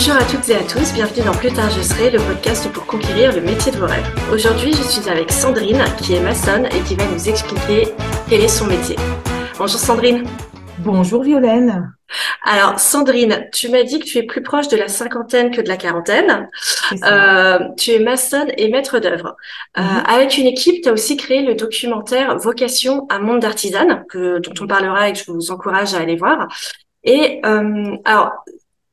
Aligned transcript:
Bonjour 0.00 0.14
à 0.14 0.22
toutes 0.22 0.48
et 0.48 0.54
à 0.54 0.62
tous, 0.62 0.92
bienvenue 0.92 1.26
dans 1.26 1.34
Plus 1.34 1.52
tard 1.52 1.70
je 1.70 1.82
serai, 1.82 2.08
le 2.08 2.20
podcast 2.20 2.70
pour 2.72 2.86
conquérir 2.86 3.34
le 3.34 3.40
métier 3.40 3.72
de 3.72 3.78
vos 3.78 3.86
rêves. 3.86 4.06
Aujourd'hui, 4.32 4.72
je 4.72 4.82
suis 4.84 5.10
avec 5.10 5.32
Sandrine, 5.32 5.82
qui 6.00 6.14
est 6.14 6.20
maçonne 6.20 6.66
et 6.66 6.80
qui 6.86 6.94
va 6.94 7.04
nous 7.06 7.28
expliquer 7.28 7.88
quel 8.30 8.40
est 8.42 8.46
son 8.46 8.66
métier. 8.66 8.94
Bonjour 9.58 9.80
Sandrine. 9.80 10.22
Bonjour 10.78 11.24
Violaine. 11.24 11.92
Alors 12.44 12.78
Sandrine, 12.78 13.48
tu 13.52 13.70
m'as 13.70 13.82
dit 13.82 13.98
que 13.98 14.04
tu 14.04 14.18
es 14.18 14.22
plus 14.22 14.40
proche 14.40 14.68
de 14.68 14.76
la 14.76 14.86
cinquantaine 14.86 15.50
que 15.50 15.60
de 15.60 15.66
la 15.66 15.76
quarantaine. 15.76 16.48
Euh, 17.02 17.58
tu 17.76 17.90
es 17.90 17.98
maçonne 17.98 18.52
et 18.56 18.70
maître 18.70 19.00
d'œuvre. 19.00 19.34
Euh, 19.78 19.82
mhm. 19.82 20.04
avec 20.06 20.38
une 20.38 20.46
équipe, 20.46 20.80
tu 20.80 20.90
as 20.90 20.92
aussi 20.92 21.16
créé 21.16 21.42
le 21.42 21.56
documentaire 21.56 22.38
Vocation 22.38 23.08
à 23.08 23.18
monde 23.18 23.40
d'artisane, 23.40 24.04
dont 24.14 24.54
on 24.60 24.66
parlera 24.68 25.08
et 25.08 25.14
que 25.14 25.18
je 25.18 25.24
vous 25.32 25.50
encourage 25.50 25.94
à 25.94 25.98
aller 25.98 26.14
voir. 26.14 26.46
Et 27.02 27.40
euh, 27.44 27.96
alors, 28.04 28.44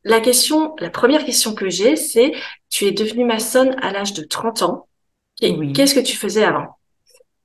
la 0.06 0.22
question, 0.22 0.74
la 0.80 0.90
première 0.90 1.26
question 1.26 1.54
que 1.54 1.70
j'ai, 1.70 1.98
c'est 1.98 2.32
tu 2.70 2.86
es 2.86 2.92
devenue 2.92 3.26
maçonne 3.26 3.76
à 3.82 3.92
l'âge 3.92 4.14
de 4.14 4.24
30 4.24 4.62
ans. 4.62 4.88
Et 5.42 5.74
qu'est-ce 5.74 5.94
que 5.94 6.00
tu 6.00 6.16
faisais 6.16 6.46
avant? 6.46 6.78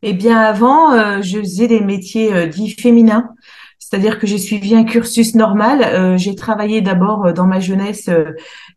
Eh 0.02 0.12
bien, 0.12 0.38
avant, 0.38 1.20
je 1.20 1.40
faisais 1.40 1.66
des 1.66 1.80
métiers 1.80 2.46
dits 2.46 2.70
féminins. 2.70 3.34
C'est-à-dire 3.90 4.20
que 4.20 4.26
j'ai 4.28 4.38
suivi 4.38 4.76
un 4.76 4.84
cursus 4.84 5.34
normal. 5.34 5.82
Euh, 5.82 6.16
j'ai 6.16 6.36
travaillé 6.36 6.80
d'abord 6.80 7.26
euh, 7.26 7.32
dans 7.32 7.46
ma 7.46 7.58
jeunesse. 7.58 8.08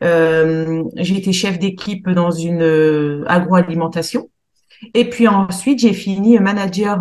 Euh, 0.03 0.83
j'ai 0.95 1.17
été 1.17 1.31
chef 1.31 1.59
d'équipe 1.59 2.09
dans 2.09 2.31
une 2.31 3.23
agroalimentation. 3.27 4.29
Et 4.95 5.07
puis 5.07 5.27
ensuite, 5.27 5.79
j'ai 5.79 5.93
fini 5.93 6.39
manager 6.39 6.99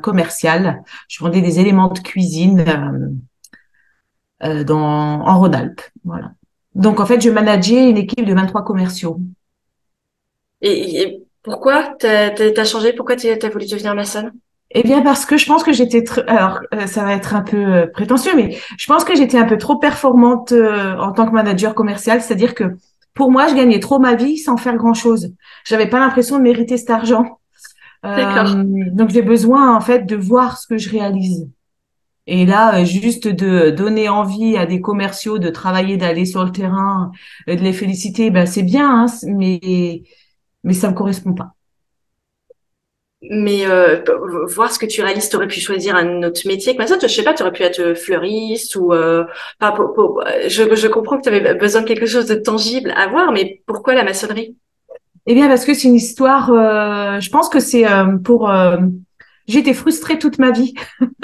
commercial. 0.00 0.82
Je 1.08 1.22
vendais 1.22 1.42
des 1.42 1.58
éléments 1.60 1.88
de 1.88 1.98
cuisine 1.98 2.64
dans, 4.42 5.20
en 5.26 5.38
Rhône-Alpes. 5.38 5.82
Voilà. 6.04 6.32
Donc 6.74 7.00
en 7.00 7.06
fait, 7.06 7.20
je 7.20 7.30
manageais 7.30 7.90
une 7.90 7.98
équipe 7.98 8.24
de 8.24 8.34
23 8.34 8.64
commerciaux. 8.64 9.20
Et, 10.60 11.02
et 11.02 11.22
pourquoi 11.42 11.94
tu 11.98 12.06
as, 12.06 12.64
changé? 12.64 12.92
Pourquoi 12.92 13.16
tu 13.16 13.28
as 13.28 13.48
voulu 13.48 13.66
devenir 13.66 13.94
maçonne? 13.94 14.32
Eh 14.74 14.82
bien, 14.82 15.02
parce 15.02 15.26
que 15.26 15.36
je 15.36 15.44
pense 15.46 15.62
que 15.62 15.72
j'étais, 15.72 16.04
alors 16.26 16.60
euh, 16.72 16.86
ça 16.86 17.04
va 17.04 17.12
être 17.12 17.34
un 17.34 17.42
peu 17.42 17.56
euh, 17.58 17.86
prétentieux, 17.86 18.32
mais 18.34 18.56
je 18.78 18.86
pense 18.86 19.04
que 19.04 19.14
j'étais 19.14 19.36
un 19.36 19.44
peu 19.44 19.58
trop 19.58 19.76
performante 19.76 20.52
euh, 20.52 20.96
en 20.96 21.12
tant 21.12 21.26
que 21.26 21.32
manager 21.32 21.74
commercial, 21.74 22.22
c'est-à-dire 22.22 22.54
que 22.54 22.64
pour 23.12 23.30
moi, 23.30 23.48
je 23.48 23.54
gagnais 23.54 23.80
trop 23.80 23.98
ma 23.98 24.14
vie 24.14 24.38
sans 24.38 24.56
faire 24.56 24.76
grand-chose. 24.76 25.34
J'avais 25.64 25.88
pas 25.88 26.00
l'impression 26.00 26.38
de 26.38 26.42
mériter 26.42 26.78
cet 26.78 26.88
argent. 26.88 27.38
donc 28.02 29.10
j'ai 29.10 29.20
besoin 29.20 29.76
en 29.76 29.80
fait 29.80 30.06
de 30.06 30.16
voir 30.16 30.56
ce 30.56 30.66
que 30.66 30.78
je 30.78 30.88
réalise. 30.88 31.46
Et 32.26 32.46
là, 32.46 32.84
juste 32.84 33.26
de 33.26 33.70
donner 33.70 34.08
envie 34.08 34.56
à 34.56 34.66
des 34.66 34.80
commerciaux 34.80 35.38
de 35.38 35.50
travailler, 35.50 35.96
d'aller 35.96 36.24
sur 36.24 36.44
le 36.44 36.52
terrain, 36.52 37.10
de 37.46 37.54
les 37.54 37.72
féliciter, 37.72 38.30
ben 38.30 38.46
c'est 38.46 38.62
bien, 38.62 39.04
hein, 39.04 39.06
mais 39.26 40.02
mais 40.64 40.74
ça 40.74 40.88
me 40.90 40.94
correspond 40.94 41.34
pas 41.34 41.54
mais 43.30 43.66
euh, 43.66 44.02
voir 44.48 44.72
ce 44.72 44.78
que 44.78 44.86
tu 44.86 45.00
réalises, 45.00 45.28
tu 45.28 45.36
aurais 45.36 45.46
pu 45.46 45.60
choisir 45.60 45.94
un 45.94 46.24
autre 46.24 46.40
métier 46.46 46.76
que 46.76 46.84
ça. 46.86 46.96
Je 47.00 47.06
sais 47.06 47.22
pas, 47.22 47.34
tu 47.34 47.42
aurais 47.42 47.52
pu 47.52 47.62
être 47.62 47.94
fleuriste 47.94 48.74
ou 48.74 48.92
euh, 48.92 49.24
pas. 49.60 49.74
je, 50.48 50.74
je 50.74 50.88
comprends 50.88 51.18
que 51.18 51.22
tu 51.22 51.28
avais 51.28 51.54
besoin 51.54 51.82
de 51.82 51.86
quelque 51.86 52.06
chose 52.06 52.26
de 52.26 52.34
tangible 52.34 52.92
à 52.96 53.06
voir, 53.06 53.30
mais 53.30 53.62
pourquoi 53.66 53.94
la 53.94 54.02
maçonnerie? 54.02 54.56
Eh 55.26 55.34
bien, 55.34 55.48
parce 55.48 55.64
que 55.64 55.74
c'est 55.74 55.88
une 55.88 55.94
histoire. 55.94 56.50
Euh, 56.50 57.20
je 57.20 57.30
pense 57.30 57.48
que 57.48 57.60
c'est 57.60 57.86
euh, 57.86 58.16
pour. 58.18 58.50
Euh, 58.50 58.78
j'ai 59.46 59.60
été 59.60 59.74
frustrée 59.74 60.18
toute 60.18 60.38
ma 60.38 60.50
vie. 60.50 60.74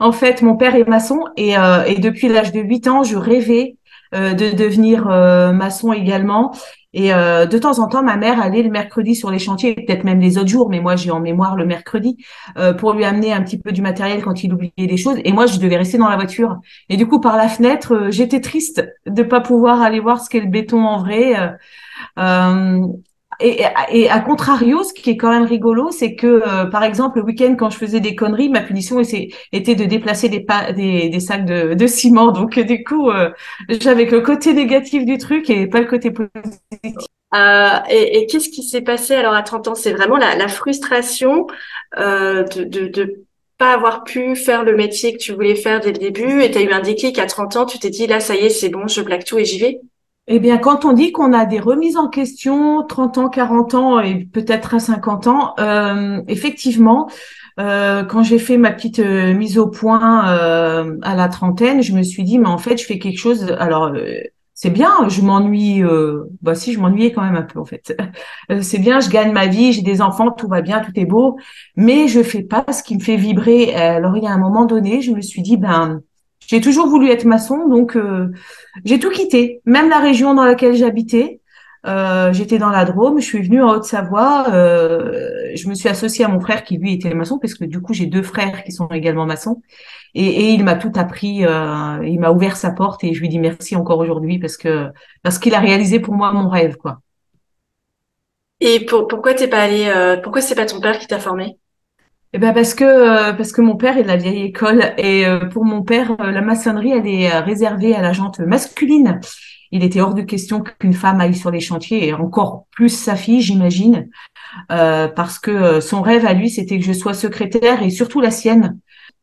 en 0.00 0.12
fait, 0.12 0.42
mon 0.42 0.56
père 0.56 0.74
est 0.74 0.88
maçon 0.88 1.20
et, 1.36 1.54
et 1.86 1.98
depuis 1.98 2.28
l'âge 2.28 2.52
de 2.52 2.60
8 2.60 2.88
ans, 2.88 3.02
je 3.02 3.16
rêvais 3.16 3.76
de 4.12 4.54
devenir 4.54 5.06
maçon 5.52 5.92
également. 5.92 6.52
Et 6.96 7.12
euh, 7.12 7.44
de 7.44 7.58
temps 7.58 7.78
en 7.78 7.88
temps, 7.88 8.02
ma 8.02 8.16
mère 8.16 8.40
allait 8.40 8.62
le 8.62 8.70
mercredi 8.70 9.14
sur 9.14 9.30
les 9.30 9.38
chantiers, 9.38 9.74
peut-être 9.74 10.02
même 10.02 10.18
les 10.18 10.38
autres 10.38 10.48
jours, 10.48 10.70
mais 10.70 10.80
moi 10.80 10.96
j'ai 10.96 11.10
en 11.10 11.20
mémoire 11.20 11.54
le 11.54 11.66
mercredi, 11.66 12.16
euh, 12.56 12.72
pour 12.72 12.94
lui 12.94 13.04
amener 13.04 13.34
un 13.34 13.42
petit 13.42 13.58
peu 13.58 13.70
du 13.70 13.82
matériel 13.82 14.22
quand 14.22 14.42
il 14.42 14.54
oubliait 14.54 14.72
des 14.78 14.96
choses. 14.96 15.18
Et 15.22 15.32
moi, 15.32 15.44
je 15.44 15.58
devais 15.58 15.76
rester 15.76 15.98
dans 15.98 16.08
la 16.08 16.16
voiture. 16.16 16.58
Et 16.88 16.96
du 16.96 17.06
coup, 17.06 17.20
par 17.20 17.36
la 17.36 17.48
fenêtre, 17.48 17.92
euh, 17.92 18.10
j'étais 18.10 18.40
triste 18.40 18.82
de 19.04 19.22
pas 19.22 19.40
pouvoir 19.42 19.82
aller 19.82 20.00
voir 20.00 20.22
ce 20.22 20.30
qu'est 20.30 20.40
le 20.40 20.48
béton 20.48 20.86
en 20.86 20.96
vrai. 20.96 21.34
Et, 23.40 23.62
et, 23.90 24.08
à 24.08 24.20
contrario, 24.20 24.82
ce 24.82 24.92
qui 24.94 25.10
est 25.10 25.16
quand 25.16 25.30
même 25.30 25.44
rigolo, 25.44 25.90
c'est 25.90 26.14
que, 26.14 26.26
euh, 26.26 26.66
par 26.66 26.84
exemple, 26.84 27.18
le 27.18 27.24
week-end, 27.24 27.54
quand 27.58 27.70
je 27.70 27.76
faisais 27.76 28.00
des 28.00 28.14
conneries, 28.14 28.48
ma 28.48 28.62
punition 28.62 29.00
était 29.52 29.74
de 29.74 29.84
déplacer 29.84 30.28
des, 30.28 30.44
des, 30.74 31.08
des, 31.08 31.20
sacs 31.20 31.44
de, 31.44 31.74
de, 31.74 31.86
ciment. 31.86 32.32
Donc, 32.32 32.58
du 32.58 32.84
coup, 32.84 33.10
euh, 33.10 33.30
j'avais 33.68 34.06
que 34.06 34.16
le 34.16 34.22
côté 34.22 34.54
négatif 34.54 35.04
du 35.04 35.18
truc 35.18 35.50
et 35.50 35.66
pas 35.66 35.80
le 35.80 35.86
côté 35.86 36.10
positif. 36.10 37.06
Euh, 37.34 37.68
et, 37.90 38.18
et 38.18 38.26
qu'est-ce 38.26 38.48
qui 38.48 38.62
s'est 38.62 38.82
passé 38.82 39.14
alors 39.14 39.34
à 39.34 39.42
30 39.42 39.68
ans? 39.68 39.74
C'est 39.74 39.92
vraiment 39.92 40.16
la, 40.16 40.36
la 40.36 40.48
frustration 40.48 41.46
euh, 41.98 42.44
de, 42.44 42.64
de, 42.64 42.86
de 42.86 43.24
pas 43.58 43.72
avoir 43.72 44.04
pu 44.04 44.36
faire 44.36 44.64
le 44.64 44.76
métier 44.76 45.12
que 45.12 45.18
tu 45.18 45.32
voulais 45.32 45.54
faire 45.54 45.80
dès 45.80 45.92
le 45.92 45.98
début 45.98 46.42
et 46.42 46.50
tu 46.50 46.58
as 46.58 46.62
eu 46.62 46.70
un 46.70 46.80
déclic 46.80 47.18
à 47.18 47.26
30 47.26 47.56
ans, 47.56 47.66
tu 47.66 47.78
t'es 47.78 47.90
dit 47.90 48.06
là, 48.06 48.20
ça 48.20 48.34
y 48.34 48.46
est, 48.46 48.50
c'est 48.50 48.68
bon, 48.68 48.86
je 48.86 49.00
plaque 49.00 49.24
tout 49.24 49.38
et 49.38 49.44
j'y 49.44 49.58
vais 49.58 49.80
eh 50.28 50.40
bien, 50.40 50.58
quand 50.58 50.84
on 50.84 50.92
dit 50.92 51.12
qu'on 51.12 51.32
a 51.32 51.46
des 51.46 51.60
remises 51.60 51.96
en 51.96 52.08
question, 52.08 52.84
30 52.84 53.18
ans, 53.18 53.28
40 53.28 53.74
ans 53.74 54.00
et 54.00 54.24
peut-être 54.24 54.74
à 54.74 54.80
50 54.80 55.28
ans, 55.28 55.54
euh, 55.60 56.20
effectivement, 56.26 57.08
euh, 57.60 58.04
quand 58.04 58.24
j'ai 58.24 58.40
fait 58.40 58.58
ma 58.58 58.72
petite 58.72 58.98
euh, 58.98 59.34
mise 59.34 59.56
au 59.56 59.68
point 59.68 60.24
à 61.02 61.14
la 61.14 61.28
trentaine, 61.28 61.80
je 61.80 61.92
me 61.92 62.02
suis 62.02 62.24
dit, 62.24 62.38
mais 62.38 62.48
en 62.48 62.58
fait, 62.58 62.76
je 62.76 62.84
fais 62.84 62.98
quelque 62.98 63.18
chose. 63.18 63.54
Alors, 63.60 63.92
c'est 64.52 64.70
bien, 64.70 65.08
je 65.08 65.22
m'ennuie. 65.22 65.82
bah 66.42 66.56
si, 66.56 66.72
je 66.72 66.80
m'ennuyais 66.80 67.12
quand 67.12 67.22
même 67.22 67.36
un 67.36 67.42
peu 67.42 67.60
en 67.60 67.64
fait. 67.64 67.96
c'est 68.62 68.78
bien, 68.78 68.98
je 68.98 69.10
gagne 69.10 69.32
ma 69.32 69.46
vie, 69.46 69.72
j'ai 69.72 69.82
des 69.82 70.02
enfants, 70.02 70.32
tout 70.32 70.48
va 70.48 70.60
bien, 70.60 70.80
tout 70.80 70.92
est 70.96 71.04
beau, 71.06 71.38
mais 71.76 72.08
je 72.08 72.22
fais 72.22 72.42
pas 72.42 72.64
ce 72.72 72.82
qui 72.82 72.96
me 72.96 73.00
fait 73.00 73.16
vibrer. 73.16 73.74
Alors, 73.74 74.16
il 74.16 74.24
y 74.24 74.26
a 74.26 74.32
un 74.32 74.38
moment 74.38 74.64
donné, 74.64 75.02
je 75.02 75.12
me 75.12 75.20
suis 75.20 75.42
dit, 75.42 75.56
ben 75.56 76.02
j'ai 76.46 76.60
toujours 76.60 76.88
voulu 76.88 77.10
être 77.10 77.24
maçon, 77.24 77.68
donc 77.68 77.96
euh, 77.96 78.28
j'ai 78.84 78.98
tout 78.98 79.10
quitté, 79.10 79.60
même 79.64 79.88
la 79.88 79.98
région 79.98 80.34
dans 80.34 80.44
laquelle 80.44 80.74
j'habitais. 80.74 81.40
Euh, 81.86 82.32
j'étais 82.32 82.58
dans 82.58 82.70
la 82.70 82.84
Drôme, 82.84 83.20
je 83.20 83.24
suis 83.24 83.42
venue 83.42 83.62
en 83.62 83.70
Haute-Savoie. 83.70 84.46
Euh, 84.50 85.52
je 85.54 85.68
me 85.68 85.74
suis 85.74 85.88
associée 85.88 86.24
à 86.24 86.28
mon 86.28 86.40
frère 86.40 86.64
qui 86.64 86.78
lui 86.78 86.92
était 86.94 87.14
maçon, 87.14 87.38
parce 87.38 87.54
que 87.54 87.64
du 87.64 87.80
coup 87.80 87.94
j'ai 87.94 88.06
deux 88.06 88.22
frères 88.22 88.64
qui 88.64 88.72
sont 88.72 88.88
également 88.88 89.26
maçons. 89.26 89.62
Et, 90.14 90.52
il 90.52 90.64
m'a 90.64 90.76
tout 90.76 90.92
appris, 90.94 91.42
il 91.42 92.20
m'a 92.20 92.30
ouvert 92.30 92.56
sa 92.56 92.70
porte 92.70 93.04
et 93.04 93.12
je 93.12 93.20
lui 93.20 93.28
dis 93.28 93.38
merci 93.38 93.76
encore 93.76 93.98
aujourd'hui 93.98 94.38
parce 94.38 94.56
que 94.56 94.88
parce 95.22 95.38
qu'il 95.38 95.54
a 95.54 95.60
réalisé 95.60 96.00
pour 96.00 96.14
moi 96.14 96.32
mon 96.32 96.48
rêve, 96.48 96.76
quoi. 96.76 97.00
Et 98.60 98.86
pour, 98.86 99.06
pourquoi 99.06 99.34
t'es 99.34 99.48
pas 99.48 99.62
allé, 99.62 100.16
pourquoi 100.22 100.40
c'est 100.40 100.54
pas 100.54 100.66
ton 100.66 100.80
père 100.80 100.98
qui 100.98 101.06
t'a 101.06 101.18
formé 101.18 101.58
eh 102.32 102.38
ben 102.38 102.52
parce 102.52 102.74
que 102.74 102.84
euh, 102.84 103.32
parce 103.32 103.52
que 103.52 103.60
mon 103.60 103.76
père 103.76 103.96
est 103.98 104.02
de 104.02 104.08
la 104.08 104.16
vieille 104.16 104.42
école 104.42 104.92
et 104.98 105.26
euh, 105.26 105.46
pour 105.46 105.64
mon 105.64 105.82
père 105.82 106.10
euh, 106.20 106.32
la 106.32 106.42
maçonnerie 106.42 106.90
elle 106.90 107.06
est 107.06 107.38
réservée 107.38 107.94
à 107.94 108.02
la 108.02 108.12
jante 108.12 108.40
masculine. 108.40 109.20
Il 109.72 109.84
était 109.84 110.00
hors 110.00 110.14
de 110.14 110.22
question 110.22 110.60
qu'une 110.60 110.92
femme 110.92 111.20
aille 111.20 111.34
sur 111.34 111.50
les 111.50 111.60
chantiers 111.60 112.06
et 112.06 112.14
encore 112.14 112.66
plus 112.72 112.88
sa 112.88 113.16
fille 113.16 113.40
j'imagine 113.40 114.08
parce 114.68 115.38
que 115.38 115.80
son 115.80 116.02
rêve 116.02 116.24
à 116.24 116.34
lui 116.34 116.50
c'était 116.50 116.78
que 116.78 116.84
je 116.84 116.92
sois 116.92 117.14
secrétaire 117.14 117.82
et 117.82 117.90
surtout 117.90 118.20
la 118.20 118.30
sienne. 118.30 118.78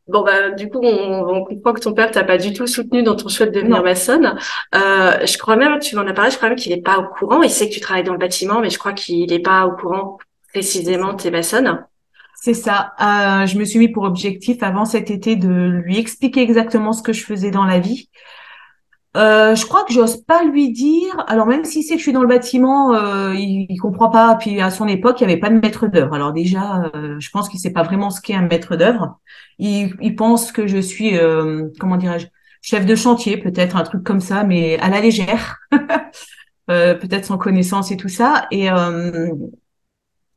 Bon 0.07 0.21
bah 0.21 0.51
du 0.51 0.69
coup 0.69 0.79
on, 0.81 1.43
comprend 1.45 1.73
que 1.73 1.79
ton 1.79 1.93
père 1.93 2.11
t'a 2.11 2.23
pas 2.23 2.37
du 2.37 2.51
tout 2.51 2.67
soutenu 2.67 3.03
dans 3.03 3.15
ton 3.15 3.29
choix 3.29 3.45
de 3.45 3.51
devenir 3.51 3.83
maçonne. 3.83 4.35
je 4.73 5.37
crois 5.37 5.55
même 5.55 5.79
tu 5.79 5.95
m'en 5.95 6.01
as 6.01 6.13
parlé 6.13 6.31
je 6.31 6.37
crois 6.37 6.49
même 6.49 6.57
qu'il 6.57 6.71
est 6.71 6.81
pas 6.81 6.99
au 6.99 7.05
courant. 7.07 7.41
Il 7.41 7.49
sait 7.49 7.69
que 7.69 7.73
tu 7.73 7.79
travailles 7.79 8.03
dans 8.03 8.13
le 8.13 8.19
bâtiment 8.19 8.59
mais 8.59 8.69
je 8.69 8.79
crois 8.79 8.93
qu'il 8.93 9.31
est 9.31 9.39
pas 9.39 9.65
au 9.65 9.71
courant 9.71 10.17
précisément 10.51 11.13
t'es 11.15 11.31
maçonne. 11.31 11.85
C'est 12.43 12.53
ça. 12.53 12.91
Euh, 12.99 13.45
je 13.45 13.57
me 13.57 13.63
suis 13.63 13.79
mis 13.79 13.87
pour 13.87 14.03
objectif 14.03 14.63
avant 14.63 14.83
cet 14.83 15.09
été 15.09 15.37
de 15.37 15.47
lui 15.47 15.97
expliquer 15.97 16.41
exactement 16.41 16.91
ce 16.91 17.01
que 17.01 17.13
je 17.13 17.23
faisais 17.23 17.51
dans 17.51 17.63
la 17.63 17.79
vie. 17.79 18.09
Euh, 19.15 19.55
je 19.55 19.65
crois 19.65 19.85
que 19.85 19.93
j'ose 19.93 20.17
pas 20.17 20.43
lui 20.43 20.73
dire. 20.73 21.23
Alors 21.29 21.45
même 21.45 21.63
s'il 21.63 21.83
sait 21.83 21.93
que 21.93 21.99
je 21.99 22.03
suis 22.03 22.11
dans 22.11 22.21
le 22.21 22.27
bâtiment, 22.27 22.95
euh, 22.95 23.33
il, 23.33 23.67
il 23.69 23.77
comprend 23.77 24.09
pas. 24.09 24.35
Puis 24.35 24.59
à 24.59 24.71
son 24.71 24.89
époque, 24.89 25.21
il 25.21 25.27
n'y 25.27 25.31
avait 25.31 25.39
pas 25.39 25.49
de 25.51 25.57
maître 25.57 25.87
d'œuvre. 25.87 26.15
Alors 26.15 26.33
déjà, 26.33 26.91
je 26.93 27.29
pense 27.29 27.47
qu'il 27.47 27.61
sait 27.61 27.71
pas 27.71 27.83
vraiment 27.83 28.09
ce 28.09 28.19
qu'est 28.19 28.35
un 28.35 28.41
maître 28.41 28.75
d'œuvre. 28.75 29.21
Il, 29.57 29.95
il, 30.01 30.17
pense 30.17 30.51
que 30.51 30.67
je 30.67 30.79
suis, 30.79 31.13
comment 31.79 31.95
dirais-je, 31.95 32.27
chef 32.61 32.85
de 32.85 32.95
chantier, 32.95 33.37
peut-être 33.37 33.77
un 33.77 33.83
truc 33.83 34.03
comme 34.03 34.19
ça, 34.19 34.43
mais 34.43 34.77
à 34.79 34.89
la 34.89 34.99
légère, 34.99 35.59
peut-être 36.67 37.23
sans 37.23 37.37
connaissance 37.37 37.89
et 37.91 37.95
tout 37.95 38.09
ça. 38.09 38.47
Et 38.51 38.67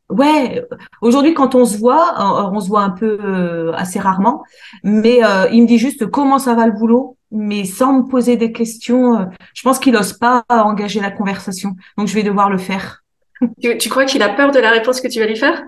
Ouais, 0.08 0.64
aujourd'hui 1.02 1.34
quand 1.34 1.56
on 1.56 1.64
se 1.64 1.76
voit, 1.76 2.14
on 2.52 2.60
se 2.60 2.68
voit 2.68 2.82
un 2.82 2.90
peu 2.90 3.18
euh, 3.22 3.72
assez 3.74 3.98
rarement, 3.98 4.44
mais 4.84 5.24
euh, 5.24 5.48
il 5.50 5.62
me 5.62 5.66
dit 5.66 5.78
juste 5.78 6.06
comment 6.06 6.38
ça 6.38 6.54
va 6.54 6.66
le 6.66 6.72
boulot, 6.72 7.16
mais 7.32 7.64
sans 7.64 7.92
me 7.92 8.08
poser 8.08 8.36
des 8.36 8.52
questions. 8.52 9.18
Euh, 9.18 9.24
je 9.52 9.62
pense 9.62 9.80
qu'il 9.80 9.94
n'ose 9.94 10.12
pas 10.12 10.44
engager 10.48 11.00
la 11.00 11.10
conversation, 11.10 11.74
donc 11.98 12.06
je 12.06 12.14
vais 12.14 12.22
devoir 12.22 12.50
le 12.50 12.58
faire. 12.58 13.02
Tu, 13.60 13.88
crois 13.90 14.04
qu'il 14.04 14.22
a 14.22 14.30
peur 14.30 14.52
de 14.52 14.58
la 14.60 14.70
réponse 14.70 15.00
que 15.00 15.08
tu 15.08 15.18
vas 15.18 15.26
lui 15.26 15.36
faire? 15.36 15.62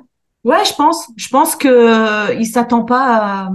Ouais, 0.45 0.65
je 0.65 0.73
pense. 0.75 1.11
Je 1.17 1.29
pense 1.29 1.55
que 1.55 2.35
il 2.39 2.47
s'attend 2.47 2.85
pas. 2.85 3.17
À... 3.17 3.51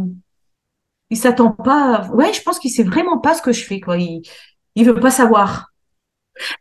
Il 1.10 1.18
s'attend 1.18 1.52
pas. 1.52 2.08
Ouais, 2.14 2.32
je 2.32 2.42
pense 2.44 2.60
qu'il 2.60 2.70
sait 2.70 2.84
vraiment 2.84 3.18
pas 3.18 3.34
ce 3.34 3.42
que 3.42 3.52
je 3.52 3.64
fais 3.64 3.80
quoi. 3.80 3.98
Il 3.98 4.22
il 4.76 4.86
veut 4.86 5.00
pas 5.00 5.12
savoir. 5.12 5.72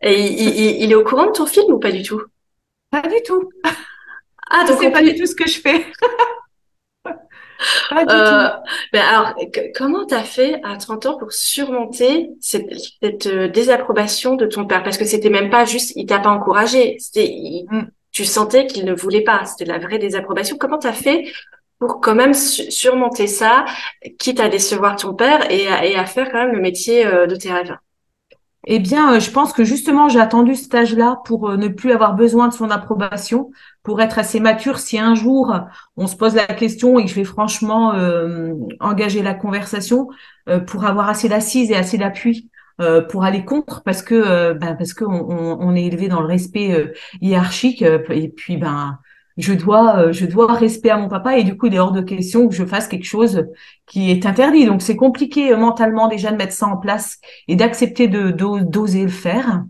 Et 0.01 0.83
il, 0.83 0.93
est 0.93 0.95
au 0.95 1.05
courant 1.05 1.27
de 1.27 1.33
ton 1.33 1.47
film 1.47 1.73
ou 1.73 1.79
pas 1.79 1.93
du 1.93 2.03
tout? 2.03 2.21
Pas 2.91 3.03
du 3.03 3.23
tout. 3.25 3.51
Ah, 4.53 4.65
donc 4.67 4.79
c'est 4.81 4.91
pas 4.91 5.03
du 5.03 5.15
tout 5.15 5.27
ce 5.27 5.35
que 5.35 5.49
je 5.49 5.61
fais. 5.61 5.87
pas 7.03 8.05
du 8.05 8.07
tout. 8.07 8.13
Euh, 8.13 8.49
ben 8.93 9.03
alors, 9.03 9.35
comment 9.75 10.05
t'as 10.05 10.23
fait 10.23 10.61
à 10.63 10.77
30 10.77 11.07
ans 11.07 11.17
pour 11.17 11.33
surmonter 11.33 12.31
cette, 12.41 13.27
euh, 13.27 13.49
désapprobation 13.49 14.37
de 14.37 14.45
ton 14.45 14.67
père? 14.67 14.83
Parce 14.83 14.99
que 14.99 15.07
c'était 15.07 15.31
même 15.31 15.49
pas 15.49 15.65
juste, 15.65 15.93
il 15.97 16.05
t'a 16.05 16.19
pas 16.19 16.31
encouragé. 16.31 16.97
C'était, 16.99 17.35
mm. 17.71 17.87
tu 18.13 18.27
sentais 18.27 18.67
qu'il 18.67 18.85
ne 18.85 18.93
voulait 18.93 19.25
pas. 19.25 19.47
C'était 19.47 19.65
la 19.65 19.79
vraie 19.79 19.99
désapprobation. 19.99 20.59
Comment 20.59 20.79
t'as 20.79 20.93
fait 20.93 21.33
pour 21.79 22.01
quand 22.01 22.15
même 22.15 22.35
surmonter 22.35 23.27
ça, 23.27 23.65
quitte 24.19 24.39
à 24.39 24.49
décevoir 24.49 24.97
ton 24.97 25.15
père 25.15 25.51
et 25.51 25.67
à, 25.67 26.05
faire 26.05 26.31
quand 26.31 26.45
même 26.45 26.55
le 26.55 26.61
métier 26.61 27.07
euh, 27.07 27.27
de 27.27 27.35
tes 27.35 27.51
rêves? 27.51 27.75
Eh 28.67 28.79
bien, 28.79 29.19
je 29.19 29.31
pense 29.31 29.53
que 29.53 29.65
justement, 29.65 30.09
j'ai 30.09 30.21
attendu 30.21 30.55
ce 30.55 30.75
âge-là 30.75 31.21
pour 31.25 31.57
ne 31.57 31.69
plus 31.69 31.93
avoir 31.93 32.15
besoin 32.15 32.49
de 32.49 32.53
son 32.53 32.71
approbation, 32.71 33.51
pour 33.83 34.01
être 34.01 34.19
assez 34.19 34.41
mature. 34.41 34.79
Si 34.79 34.99
un 34.99 35.15
jour 35.15 35.55
on 35.97 36.07
se 36.07 36.17
pose 36.17 36.35
la 36.35 36.47
question 36.47 36.99
et 36.99 37.05
que 37.05 37.11
je 37.11 37.15
vais 37.15 37.25
franchement 37.25 37.95
euh, 37.95 38.55
engager 38.81 39.23
la 39.23 39.35
conversation 39.35 40.09
euh, 40.49 40.61
pour 40.61 40.85
avoir 40.85 41.09
assez 41.09 41.29
d'assises 41.29 41.71
et 41.71 41.77
assez 41.77 41.99
d'appui 41.99 42.51
euh, 42.81 43.03
pour 43.03 43.25
aller 43.25 43.45
contre 43.45 43.83
parce 43.83 44.03
que 44.03 44.53
ben, 44.55 44.75
parce 44.75 44.95
que 44.95 45.05
on, 45.05 45.61
on, 45.61 45.75
est 45.75 45.85
élevé 45.85 46.09
dans 46.09 46.21
le 46.21 46.27
respect 46.27 46.93
hiérarchique 47.21 47.83
et 47.83 48.29
puis 48.29 48.57
ben 48.57 48.99
je 49.39 49.55
dois 49.55 50.13
je 50.13 50.27
dois 50.27 50.53
respect 50.55 50.91
à 50.91 50.97
mon 50.97 51.09
papa 51.09 51.39
et 51.39 51.45
du 51.45 51.57
coup 51.57 51.67
il 51.67 51.75
est 51.75 51.79
hors 51.79 51.93
de 51.93 52.01
question 52.01 52.49
que 52.49 52.55
je 52.55 52.65
fasse 52.65 52.89
quelque 52.89 53.07
chose 53.07 53.47
qui 53.87 54.11
est 54.11 54.27
interdit 54.27 54.67
donc 54.67 54.83
c'est 54.83 54.97
compliqué 54.97 55.55
mentalement 55.57 56.09
déjà 56.09 56.31
de 56.31 56.37
mettre 56.37 56.53
ça 56.53 56.67
en 56.67 56.77
place 56.77 57.19
et 57.49 57.57
d'accepter 57.57 58.09
d'oser 58.09 59.03
le 59.03 59.09
faire 59.09 59.63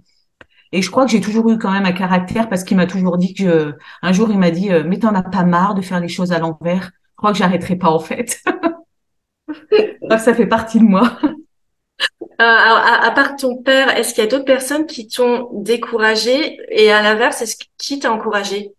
et 0.72 0.80
je 0.80 0.90
crois 0.90 1.04
que 1.04 1.10
j'ai 1.10 1.20
toujours 1.20 1.50
eu 1.50 1.58
quand 1.58 1.70
même 1.70 1.84
un 1.84 1.92
caractère 1.92 2.48
parce 2.48 2.64
qu'il 2.64 2.78
m'a 2.78 2.86
toujours 2.86 3.18
dit 3.18 3.34
que 3.34 3.76
un 4.00 4.12
jour 4.12 4.30
il 4.30 4.38
m'a 4.38 4.50
dit 4.50 4.72
euh, 4.72 4.82
mais 4.86 4.98
t'en 4.98 5.14
as 5.14 5.22
pas 5.22 5.44
marre 5.44 5.74
de 5.74 5.82
faire 5.82 6.00
les 6.00 6.08
choses 6.08 6.32
à 6.32 6.38
l'envers. 6.38 6.90
Je 7.10 7.16
crois 7.16 7.32
que 7.32 7.38
j'arrêterai 7.38 7.76
pas 7.76 7.90
en 7.90 7.98
fait. 7.98 8.42
ça 10.18 10.34
fait 10.34 10.46
partie 10.46 10.78
de 10.78 10.84
moi. 10.84 11.18
Euh, 12.40 12.44
alors, 12.44 12.78
à, 12.78 13.10
part 13.12 13.36
ton 13.36 13.62
père, 13.62 13.96
est-ce 13.96 14.14
qu'il 14.14 14.24
y 14.24 14.26
a 14.26 14.30
d'autres 14.30 14.46
personnes 14.46 14.86
qui 14.86 15.06
t'ont 15.06 15.50
découragé 15.52 16.58
et 16.70 16.90
à 16.90 17.02
l'inverse, 17.02 17.42
est-ce 17.42 17.56
qui 17.76 17.98
t'a 18.00 18.10
encouragé? 18.10 18.72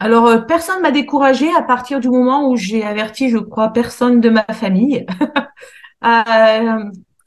Alors, 0.00 0.26
euh, 0.26 0.38
personne 0.38 0.82
m'a 0.82 0.90
découragé 0.90 1.48
à 1.54 1.62
partir 1.62 2.00
du 2.00 2.08
moment 2.08 2.48
où 2.48 2.56
j'ai 2.56 2.82
averti, 2.84 3.28
je 3.28 3.38
crois, 3.38 3.72
personne 3.72 4.20
de 4.20 4.30
ma 4.30 4.44
famille. 4.44 5.06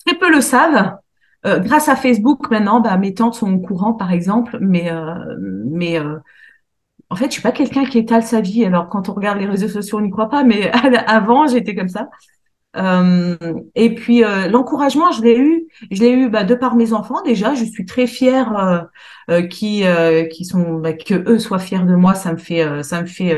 très 0.06 0.16
peu 0.20 0.32
le 0.32 0.42
savent. 0.42 0.98
Euh, 1.46 1.60
grâce 1.60 1.90
à 1.90 1.96
Facebook, 1.96 2.50
maintenant, 2.52 2.80
bah, 2.80 2.98
mes 2.98 3.14
tantes 3.14 3.36
sont 3.36 3.54
au 3.54 3.60
courant, 3.60 3.94
par 3.94 4.12
exemple, 4.12 4.58
mais, 4.62 4.92
euh, 4.92 5.14
mais 5.40 6.00
euh, 6.00 6.18
en 7.10 7.16
fait, 7.16 7.26
je 7.28 7.32
suis 7.34 7.42
pas 7.42 7.52
quelqu'un 7.52 7.86
qui 7.86 8.00
étale 8.00 8.24
sa 8.24 8.42
vie. 8.42 8.66
Alors, 8.66 8.90
quand 8.90 9.10
on 9.10 9.14
regarde 9.14 9.40
les 9.40 9.46
réseaux 9.46 9.68
sociaux, 9.68 10.00
on 10.00 10.02
n'y 10.02 10.10
croit 10.10 10.30
pas, 10.30 10.44
mais 10.44 10.72
avant, 11.08 11.48
j'étais 11.48 11.76
comme 11.76 11.90
ça. 11.90 12.10
Et 12.76 13.96
puis, 13.96 14.24
l'encouragement, 14.50 15.12
je 15.12 15.22
l'ai 15.22 15.38
eu, 15.38 15.68
je 15.92 16.02
l'ai 16.02 16.12
eu 16.12 16.30
bah, 16.30 16.44
de 16.44 16.56
par 16.56 16.76
mes 16.76 16.94
enfants 16.94 17.22
déjà. 17.24 17.54
Je 17.54 17.66
suis 17.66 17.86
très 17.86 18.08
fière 18.08 18.88
qui, 19.50 19.84
qui 20.32 20.46
sont, 20.46 20.80
bah, 20.80 20.94
que 20.94 21.30
eux 21.30 21.40
soient 21.40 21.60
fiers 21.60 21.86
de 21.86 21.96
moi. 21.96 22.16
Ça 22.16 22.32
me 22.32 22.38
fait, 22.38 22.84
ça 22.84 23.02
me 23.02 23.08
fait 23.08 23.38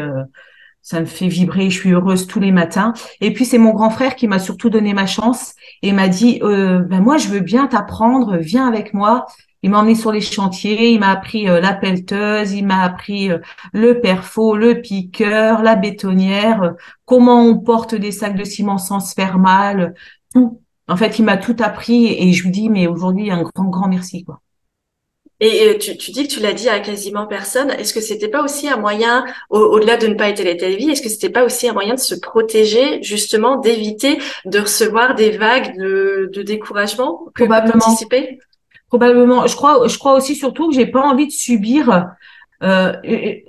ça 0.85 0.99
me 0.99 1.05
fait 1.05 1.27
vibrer, 1.27 1.71
je 1.71 1.79
suis 1.79 1.91
heureuse 1.93 2.27
tous 2.27 2.39
les 2.39 2.51
matins. 2.51 2.93
Et 3.19 3.33
puis 3.33 3.43
c'est 3.43 3.57
mon 3.57 3.71
grand 3.71 3.89
frère 3.89 4.15
qui 4.15 4.27
m'a 4.27 4.37
surtout 4.37 4.69
donné 4.69 4.93
ma 4.93 5.07
chance 5.07 5.55
et 5.81 5.91
m'a 5.91 6.07
dit 6.07 6.39
euh, 6.43 6.77
ben 6.77 7.01
moi 7.01 7.17
je 7.17 7.27
veux 7.27 7.39
bien 7.39 7.65
t'apprendre, 7.65 8.38
viens 8.38 8.67
avec 8.67 8.93
moi. 8.93 9.25
Il 9.65 9.71
m'a 9.71 9.79
emmené 9.79 9.95
sur 9.95 10.12
les 10.12 10.21
chantiers, 10.21 10.91
il 10.91 11.00
m'a 11.00 11.09
appris 11.09 11.50
euh, 11.50 11.59
la 11.59 11.73
pelleteuse, 11.73 12.53
il 12.53 12.67
m'a 12.67 12.83
appris 12.83 13.31
euh, 13.31 13.39
le 13.73 14.00
perfo, 14.00 14.56
le 14.56 14.79
piqueur, 14.79 15.63
la 15.63 15.75
bétonnière, 15.75 16.75
comment 17.06 17.41
on 17.41 17.57
porte 17.57 17.95
des 17.95 18.12
sacs 18.12 18.38
de 18.38 18.44
ciment 18.44 18.77
sans 18.77 19.00
se 19.00 19.15
faire 19.15 19.39
mal, 19.39 19.95
tout. 20.31 20.62
En 20.88 20.95
fait, 20.97 21.17
il 21.17 21.25
m'a 21.25 21.38
tout 21.38 21.56
appris 21.62 22.13
et 22.13 22.31
je 22.31 22.44
lui 22.44 22.51
dis 22.51 22.69
mais 22.69 22.85
aujourd'hui 22.85 23.31
un 23.31 23.41
grand 23.41 23.69
grand 23.69 23.88
merci 23.88 24.23
quoi. 24.23 24.39
Et 25.39 25.77
tu, 25.79 25.97
tu, 25.97 26.12
dis 26.12 26.27
que 26.27 26.33
tu 26.33 26.39
l'as 26.41 26.53
dit 26.53 26.69
à 26.69 26.79
quasiment 26.79 27.25
personne. 27.25 27.71
Est-ce 27.71 27.94
que 27.94 28.01
c'était 28.01 28.29
pas 28.29 28.44
aussi 28.44 28.69
un 28.69 28.77
moyen, 28.77 29.25
au-delà 29.50 29.97
de 29.97 30.07
ne 30.07 30.13
pas 30.13 30.29
être 30.29 30.44
la 30.44 30.75
vie, 30.75 30.91
est-ce 30.91 31.01
que 31.01 31.09
c'était 31.09 31.29
pas 31.29 31.44
aussi 31.44 31.67
un 31.67 31.73
moyen 31.73 31.95
de 31.95 32.00
se 32.00 32.15
protéger, 32.15 33.01
justement, 33.01 33.57
d'éviter 33.57 34.19
de 34.45 34.59
recevoir 34.59 35.15
des 35.15 35.31
vagues 35.31 35.75
de, 35.75 36.29
de 36.31 36.41
découragement 36.44 37.25
que 37.33 37.44
Probablement. 37.44 37.97
Probablement. 38.97 39.45
Je 39.45 39.56
crois, 39.56 39.88
je 39.88 39.97
crois 39.97 40.15
aussi 40.15 40.36
surtout 40.36 40.69
que 40.69 40.75
j'ai 40.75 40.86
pas 40.86 41.01
envie 41.01 41.27
de 41.27 41.31
subir, 41.31 42.07
euh, 42.63 42.94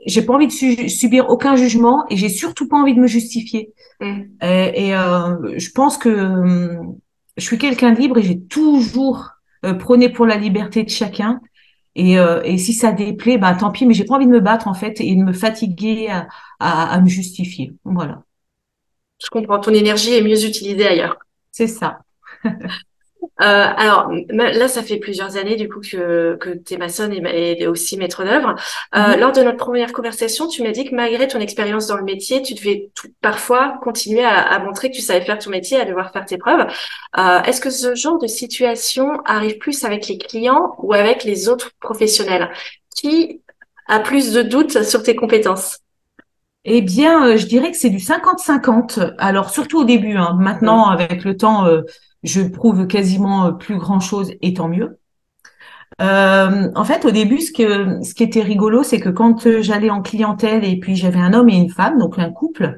j'ai 0.06 0.22
pas 0.22 0.34
envie 0.34 0.48
de 0.48 0.88
subir 0.88 1.30
aucun 1.30 1.54
jugement 1.54 2.04
et 2.10 2.16
j'ai 2.16 2.28
surtout 2.28 2.68
pas 2.68 2.76
envie 2.76 2.94
de 2.94 3.00
me 3.00 3.06
justifier. 3.06 3.72
Mmh. 4.00 4.22
Et, 4.42 4.88
et 4.88 4.96
euh, 4.96 5.56
je 5.56 5.70
pense 5.70 5.98
que 5.98 6.08
hum, 6.08 6.96
je 7.36 7.44
suis 7.44 7.58
quelqu'un 7.58 7.92
de 7.92 8.00
libre 8.00 8.18
et 8.18 8.22
j'ai 8.22 8.40
toujours 8.40 9.30
euh, 9.64 9.74
prôné 9.74 10.08
pour 10.08 10.26
la 10.26 10.36
liberté 10.36 10.82
de 10.82 10.90
chacun. 10.90 11.40
Et, 11.94 12.16
et 12.44 12.58
si 12.58 12.74
ça 12.74 12.92
déplaît, 12.92 13.38
bah 13.38 13.54
tant 13.54 13.70
pis. 13.70 13.86
Mais 13.86 13.94
j'ai 13.94 14.04
pas 14.04 14.16
envie 14.16 14.26
de 14.26 14.30
me 14.30 14.40
battre 14.40 14.68
en 14.68 14.74
fait 14.74 15.00
et 15.00 15.14
de 15.14 15.22
me 15.22 15.32
fatiguer 15.32 16.08
à, 16.10 16.28
à, 16.60 16.92
à 16.92 17.00
me 17.00 17.08
justifier. 17.08 17.72
Voilà. 17.84 18.22
Je 19.22 19.28
comprends. 19.30 19.60
Ton 19.60 19.72
énergie 19.72 20.12
est 20.12 20.22
mieux 20.22 20.44
utilisée 20.44 20.86
ailleurs. 20.86 21.16
C'est 21.52 21.68
ça. 21.68 22.00
Euh, 23.42 23.66
alors 23.76 24.10
là, 24.30 24.66
ça 24.66 24.82
fait 24.82 24.96
plusieurs 24.96 25.36
années 25.36 25.56
du 25.56 25.68
coup 25.68 25.80
que, 25.80 26.36
que 26.36 26.50
tu 26.50 26.74
es 26.74 26.76
maçonne 26.78 27.12
et, 27.12 27.62
et, 27.62 27.66
aussi 27.66 27.96
maître 27.98 28.24
d'œuvre. 28.24 28.54
Euh, 28.94 29.14
mhm. 29.14 29.20
Lors 29.20 29.32
de 29.32 29.42
notre 29.42 29.58
première 29.58 29.92
conversation, 29.92 30.48
tu 30.48 30.62
m'as 30.62 30.70
dit 30.70 30.86
que 30.86 30.94
malgré 30.94 31.28
ton 31.28 31.40
expérience 31.40 31.86
dans 31.86 31.96
le 31.96 32.04
métier, 32.04 32.40
tu 32.42 32.54
devais 32.54 32.90
tout, 32.94 33.08
parfois 33.20 33.78
continuer 33.82 34.24
à, 34.24 34.40
à, 34.40 34.58
montrer 34.58 34.90
que 34.90 34.96
tu 34.96 35.02
savais 35.02 35.24
faire 35.24 35.38
ton 35.38 35.50
métier, 35.50 35.78
à 35.78 35.84
devoir 35.84 36.12
faire 36.12 36.24
tes 36.24 36.38
preuves. 36.38 36.66
Euh, 37.18 37.42
Est-ce 37.42 37.60
que 37.60 37.70
ce 37.70 37.94
genre 37.94 38.18
de 38.18 38.26
situation 38.26 39.20
arrive 39.26 39.58
plus 39.58 39.84
avec 39.84 40.08
les 40.08 40.16
clients 40.16 40.74
ou 40.78 40.94
avec 40.94 41.24
les 41.24 41.48
autres 41.48 41.72
professionnels? 41.80 42.50
Qui 42.96 43.42
a 43.86 44.00
plus 44.00 44.32
de 44.32 44.42
doutes 44.42 44.82
sur 44.82 45.02
tes 45.02 45.14
compétences? 45.14 45.80
Eh 46.68 46.82
bien, 46.82 47.28
euh, 47.28 47.36
je 47.36 47.46
dirais 47.46 47.70
que 47.70 47.76
c'est 47.76 47.90
du 47.90 47.98
50-50. 47.98 49.14
Alors, 49.18 49.50
surtout 49.50 49.78
au 49.78 49.84
début. 49.84 50.16
Hein. 50.16 50.36
Maintenant, 50.40 50.86
avec 50.86 51.22
le 51.22 51.36
temps, 51.36 51.64
euh, 51.66 51.82
je 52.26 52.42
prouve 52.42 52.86
quasiment 52.86 53.52
plus 53.52 53.78
grand-chose 53.78 54.32
et 54.42 54.54
tant 54.54 54.68
mieux. 54.68 54.98
Euh, 56.02 56.70
en 56.74 56.84
fait, 56.84 57.04
au 57.04 57.10
début, 57.10 57.40
ce, 57.40 57.52
que, 57.52 58.02
ce 58.04 58.14
qui 58.14 58.22
était 58.22 58.42
rigolo, 58.42 58.82
c'est 58.82 59.00
que 59.00 59.08
quand 59.08 59.46
euh, 59.46 59.62
j'allais 59.62 59.88
en 59.88 60.02
clientèle 60.02 60.64
et 60.64 60.78
puis 60.78 60.94
j'avais 60.94 61.18
un 61.18 61.32
homme 61.32 61.48
et 61.48 61.56
une 61.56 61.70
femme, 61.70 61.98
donc 61.98 62.18
un 62.18 62.30
couple, 62.30 62.76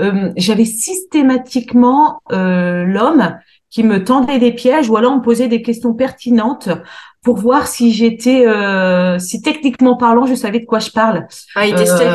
euh, 0.00 0.32
j'avais 0.36 0.64
systématiquement 0.64 2.20
euh, 2.32 2.84
l'homme 2.84 3.36
qui 3.70 3.84
me 3.84 4.02
tendait 4.02 4.38
des 4.38 4.52
pièges 4.52 4.88
ou 4.88 4.96
alors 4.96 5.14
me 5.16 5.22
posait 5.22 5.48
des 5.48 5.62
questions 5.62 5.94
pertinentes 5.94 6.68
pour 7.22 7.36
voir 7.36 7.66
si 7.66 7.92
j'étais, 7.92 8.46
euh, 8.46 9.18
si 9.18 9.42
techniquement 9.42 9.96
parlant, 9.96 10.26
je 10.26 10.34
savais 10.34 10.60
de 10.60 10.66
quoi 10.66 10.78
je 10.78 10.90
parle. 10.90 11.26
Ah, 11.54 11.66
il 11.66 11.74
testait. 11.74 12.08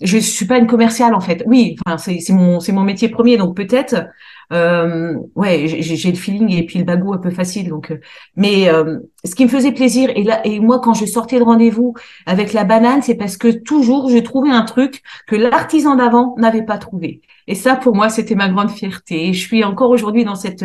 Je 0.00 0.18
suis 0.18 0.46
pas 0.46 0.58
une 0.58 0.66
commerciale 0.66 1.14
en 1.14 1.20
fait. 1.20 1.42
Oui, 1.46 1.76
enfin 1.86 1.98
c'est 1.98 2.32
mon 2.32 2.60
c'est 2.60 2.72
mon 2.72 2.82
métier 2.82 3.08
premier, 3.08 3.36
donc 3.36 3.56
peut-être 3.56 4.06
euh, 4.52 5.14
ouais, 5.34 5.66
j'ai 5.66 6.10
le 6.10 6.16
feeling 6.16 6.52
et 6.52 6.66
puis 6.66 6.78
le 6.78 6.84
bagou 6.84 7.12
un 7.12 7.18
peu 7.18 7.30
facile. 7.30 7.68
Donc, 7.68 7.90
euh, 7.90 7.98
mais 8.36 8.68
euh, 8.68 8.98
ce 9.24 9.34
qui 9.34 9.44
me 9.44 9.48
faisait 9.48 9.72
plaisir 9.72 10.10
et 10.14 10.22
là 10.24 10.44
et 10.44 10.60
moi 10.60 10.80
quand 10.80 10.94
je 10.94 11.06
sortais 11.06 11.38
de 11.38 11.44
rendez-vous 11.44 11.94
avec 12.26 12.52
la 12.52 12.64
banane, 12.64 13.02
c'est 13.02 13.14
parce 13.16 13.36
que 13.36 13.48
toujours 13.48 14.10
je 14.10 14.18
trouvais 14.18 14.50
un 14.50 14.62
truc 14.62 15.02
que 15.26 15.36
l'artisan 15.36 15.96
d'avant 15.96 16.34
n'avait 16.38 16.64
pas 16.64 16.78
trouvé. 16.78 17.20
Et 17.46 17.54
ça, 17.54 17.76
pour 17.76 17.94
moi, 17.94 18.08
c'était 18.08 18.34
ma 18.34 18.48
grande 18.48 18.70
fierté. 18.70 19.28
Et 19.28 19.32
je 19.34 19.46
suis 19.46 19.64
encore 19.64 19.90
aujourd'hui 19.90 20.24
dans 20.24 20.34
cette 20.34 20.64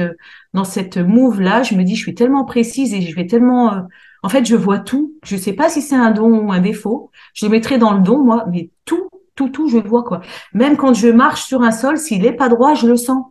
dans 0.54 0.64
cette 0.64 0.98
move 0.98 1.42
là. 1.42 1.64
Je 1.64 1.76
me 1.76 1.84
dis, 1.84 1.96
je 1.96 2.02
suis 2.02 2.16
tellement 2.16 2.46
précise 2.46 2.94
et 2.94 3.02
je 3.02 3.16
vais 3.16 3.28
tellement 3.28 3.74
euh, 3.74 3.82
en 4.24 4.30
fait, 4.30 4.46
je 4.46 4.56
vois 4.56 4.80
tout. 4.80 5.14
Je 5.24 5.38
sais 5.38 5.54
pas 5.54 5.70
si 5.70 5.82
c'est 5.82 5.96
un 5.96 6.12
don 6.12 6.48
ou 6.48 6.52
un 6.52 6.60
défaut. 6.60 7.12
Je 7.34 7.46
le 7.46 7.52
mettrai 7.52 7.78
dans 7.78 7.94
le 7.94 8.02
don, 8.02 8.24
moi, 8.24 8.46
mais 8.52 8.70
tout, 8.86 9.10
tout, 9.40 9.48
tout, 9.48 9.70
je 9.70 9.78
vois, 9.78 10.04
quoi. 10.04 10.20
Même 10.54 10.76
quand 10.76 10.94
je 10.94 11.08
marche 11.08 11.44
sur 11.46 11.62
un 11.62 11.72
sol, 11.72 11.98
s'il 11.98 12.26
est 12.26 12.34
pas 12.34 12.50
droit, 12.50 12.74
je 12.74 12.88
le 12.88 12.98
sens. 12.98 13.24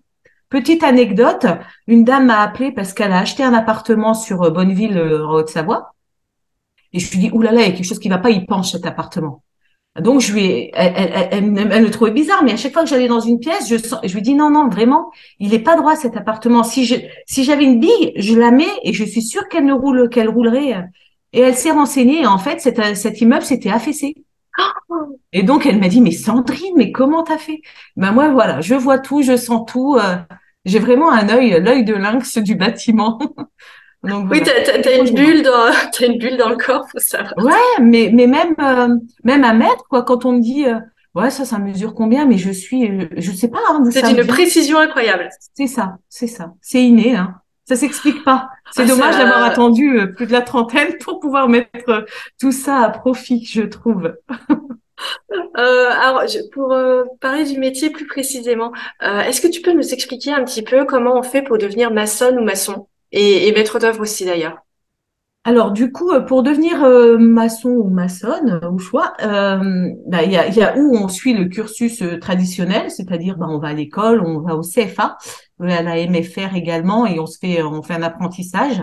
Petite 0.49 0.83
anecdote, 0.83 1.45
une 1.87 2.03
dame 2.03 2.27
m'a 2.27 2.41
appelé 2.41 2.73
parce 2.73 2.95
qu'elle 2.95 3.13
a 3.13 3.19
acheté 3.19 3.43
un 3.43 3.53
appartement 3.53 4.15
sur 4.15 4.43
euh, 4.43 4.51
Bonneville, 4.51 4.97
euh, 4.97 5.27
en 5.27 5.35
Haute-Savoie. 5.35 5.93
Et 6.95 6.99
je 6.99 7.11
lui 7.11 7.19
dis, 7.19 7.31
oulala, 7.31 7.61
il 7.61 7.69
y 7.69 7.71
a 7.71 7.73
quelque 7.73 7.85
chose 7.85 7.99
qui 7.99 8.09
va 8.09 8.17
pas, 8.17 8.31
il 8.31 8.47
penche 8.47 8.73
cet 8.73 8.87
appartement. 8.87 9.43
Donc, 10.01 10.23
je 10.23 10.33
lui 10.33 10.45
ai, 10.47 10.71
elle, 10.73 11.29
elle, 11.31 11.83
le 11.83 11.91
trouvait 11.91 12.11
bizarre, 12.11 12.43
mais 12.43 12.53
à 12.53 12.57
chaque 12.57 12.73
fois 12.73 12.85
que 12.85 12.89
j'allais 12.89 13.09
dans 13.09 13.21
une 13.21 13.39
pièce, 13.39 13.69
je, 13.69 13.77
je 13.77 14.15
lui 14.15 14.23
dis, 14.23 14.35
non, 14.35 14.49
non, 14.49 14.69
vraiment, 14.71 15.11
il 15.41 15.53
est 15.53 15.59
pas 15.59 15.77
droit 15.77 15.95
cet 15.95 16.17
appartement. 16.17 16.63
Si 16.63 16.87
je, 16.87 16.95
si 17.27 17.45
j'avais 17.45 17.65
une 17.65 17.81
bille, 17.81 18.13
je 18.17 18.35
la 18.35 18.51
mets 18.51 18.65
et 18.83 18.95
je 18.95 19.05
suis 19.05 19.23
sûre 19.23 19.47
qu'elle 19.49 19.67
ne 19.67 19.75
roule, 19.75 20.09
qu'elle 20.09 20.31
roulerait. 20.31 20.87
Et 21.35 21.41
elle 21.41 21.55
s'est 21.55 21.73
renseignée. 21.73 22.23
Et 22.23 22.27
en 22.27 22.39
fait, 22.39 22.63
cet, 22.63 22.97
cet 22.97 23.21
immeuble 23.21 23.45
s'était 23.45 23.71
affaissé. 23.71 24.25
Et 25.33 25.43
donc, 25.43 25.67
elle 25.67 25.79
m'a 25.79 25.89
dit, 25.89 26.01
mais 26.01 26.11
Sandrine, 26.11 26.75
mais 26.77 26.93
comment 26.93 27.23
t'as 27.23 27.39
fait? 27.39 27.61
Ben 27.97 28.13
moi, 28.13 28.31
voilà, 28.31 28.61
je 28.61 28.75
vois 28.75 28.99
tout, 28.99 29.23
je 29.23 29.37
sens 29.37 29.65
tout. 29.67 29.97
Euh, 29.97 30.17
j'ai 30.65 30.79
vraiment 30.79 31.11
un 31.11 31.29
œil, 31.29 31.61
l'œil 31.63 31.85
de 31.85 31.95
lynx 31.95 32.39
du 32.39 32.55
bâtiment. 32.55 33.19
Donc, 34.05 34.31
oui, 34.31 34.41
tu 34.43 34.51
as, 34.51 34.97
une 34.97 35.13
bulle 35.13 35.43
dans, 35.43 35.73
une 36.07 36.19
bulle 36.19 36.37
dans 36.37 36.49
le 36.49 36.57
corps, 36.57 36.87
faut 36.91 37.01
savoir. 37.01 37.35
Ouais, 37.39 37.83
mais, 37.83 38.11
mais 38.13 38.29
même, 38.29 38.55
euh, 38.61 38.97
même 39.25 39.43
à 39.43 39.53
mettre, 39.53 39.85
quoi, 39.89 40.05
quand 40.05 40.25
on 40.25 40.33
me 40.33 40.41
dit, 40.41 40.67
euh, 40.67 40.79
ouais, 41.17 41.31
ça, 41.31 41.45
ça 41.45 41.59
mesure 41.59 41.95
combien, 41.95 42.25
mais 42.25 42.39
je 42.39 42.51
suis, 42.51 43.09
je 43.17 43.33
sais 43.33 43.49
pas. 43.49 43.59
Hein, 43.71 43.83
c'est 43.91 44.09
une 44.09 44.25
précision 44.25 44.79
incroyable. 44.79 45.29
C'est 45.55 45.67
ça, 45.67 45.97
c'est 46.09 46.29
ça. 46.29 46.55
C'est 46.61 46.83
inné, 46.83 47.17
hein. 47.17 47.35
Ça 47.69 47.77
s'explique 47.77 48.25
pas. 48.25 48.49
C'est 48.71 48.83
ah, 48.83 48.87
dommage 48.87 49.19
d'avoir 49.19 49.43
attendu 49.43 50.01
plus 50.17 50.27
de 50.27 50.33
la 50.33 50.41
trentaine 50.41 50.97
pour 50.99 51.21
pouvoir 51.21 51.51
mettre 51.51 52.07
tout 52.41 52.51
ça 52.51 52.79
à 52.79 52.89
profit, 52.89 53.45
je 53.45 53.63
trouve. 53.63 54.15
Euh, 55.57 55.91
alors, 55.91 56.25
pour 56.53 56.73
euh, 56.73 57.05
parler 57.21 57.45
du 57.45 57.59
métier 57.59 57.91
plus 57.91 58.07
précisément, 58.07 58.73
euh, 59.03 59.21
est-ce 59.21 59.41
que 59.41 59.49
tu 59.49 59.61
peux 59.61 59.73
nous 59.73 59.93
expliquer 59.93 60.33
un 60.33 60.45
petit 60.45 60.63
peu 60.63 60.85
comment 60.85 61.17
on 61.17 61.23
fait 61.23 61.43
pour 61.43 61.59
devenir 61.59 61.93
maçon 61.93 62.37
ou 62.37 62.45
maçon 62.45 62.89
et, 63.13 63.53
maître 63.53 63.79
d'œuvre 63.79 64.01
aussi 64.01 64.25
d'ailleurs? 64.25 64.59
Alors 65.45 65.71
du 65.71 65.93
coup, 65.93 66.11
pour 66.27 66.43
devenir 66.43 66.81
maçon 67.19 67.71
ou 67.71 67.89
maçonne 67.89 68.61
au 68.71 68.79
choix, 68.79 69.15
bah, 69.21 70.23
il 70.25 70.33
y, 70.33 70.37
a, 70.37 70.77
où 70.77 70.97
on 70.97 71.09
suit 71.09 71.33
le 71.33 71.47
cursus 71.47 72.03
traditionnel, 72.21 72.91
c'est-à-dire 72.91 73.37
bah, 73.37 73.47
on 73.49 73.59
va 73.59 73.69
à 73.69 73.73
l'école, 73.73 74.21
on 74.21 74.41
va 74.41 74.57
au 74.57 74.63
CFA, 74.63 75.17
à 75.61 75.83
la 75.83 75.97
MFR 76.07 76.55
également, 76.55 77.07
et 77.07 77.19
on 77.21 77.27
se 77.27 77.39
fait 77.39 77.63
on 77.63 77.83
fait 77.83 77.95
un 77.95 78.03
apprentissage. 78.03 78.83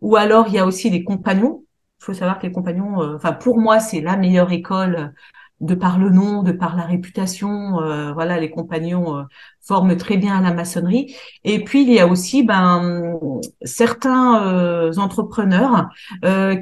Ou 0.00 0.16
alors 0.16 0.48
il 0.48 0.54
y 0.54 0.58
a 0.58 0.66
aussi 0.66 0.90
les 0.90 1.04
compagnons. 1.04 1.64
Il 2.00 2.04
faut 2.04 2.14
savoir 2.14 2.38
que 2.38 2.46
les 2.46 2.52
compagnons, 2.52 3.14
enfin 3.14 3.32
pour 3.32 3.58
moi 3.58 3.80
c'est 3.80 4.00
la 4.00 4.16
meilleure 4.16 4.52
école 4.52 5.14
de 5.60 5.74
par 5.74 5.98
le 5.98 6.10
nom, 6.10 6.42
de 6.42 6.52
par 6.52 6.76
la 6.76 6.82
réputation, 6.84 7.80
euh, 7.80 8.12
voilà, 8.12 8.38
les 8.38 8.50
compagnons 8.50 9.18
euh, 9.18 9.22
forment 9.62 9.96
très 9.96 10.16
bien 10.18 10.40
la 10.42 10.52
maçonnerie. 10.52 11.14
Et 11.44 11.64
puis 11.64 11.82
il 11.82 11.92
y 11.92 11.98
a 12.00 12.06
aussi 12.06 12.42
ben 12.42 13.18
certains 13.62 14.42
euh, 14.46 14.92
entrepreneurs 14.96 15.88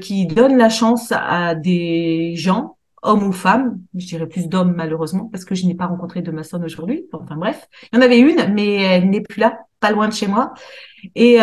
qui 0.00 0.26
donnent 0.26 0.56
la 0.56 0.68
chance 0.68 1.12
à 1.12 1.54
des 1.54 2.34
gens, 2.36 2.73
hommes 3.04 3.22
ou 3.22 3.32
femmes, 3.32 3.78
je 3.94 4.06
dirais 4.06 4.26
plus 4.26 4.48
d'hommes 4.48 4.74
malheureusement 4.74 5.28
parce 5.30 5.44
que 5.44 5.54
je 5.54 5.66
n'ai 5.66 5.74
pas 5.74 5.86
rencontré 5.86 6.22
de 6.22 6.30
maçonne 6.30 6.64
aujourd'hui. 6.64 7.06
Enfin 7.12 7.36
bref, 7.36 7.68
il 7.92 7.96
y 7.96 7.98
en 7.98 8.02
avait 8.02 8.18
une, 8.18 8.52
mais 8.52 8.74
elle 8.76 9.10
n'est 9.10 9.20
plus 9.20 9.40
là, 9.40 9.60
pas 9.80 9.92
loin 9.92 10.08
de 10.08 10.14
chez 10.14 10.26
moi. 10.26 10.54
Et 11.14 11.38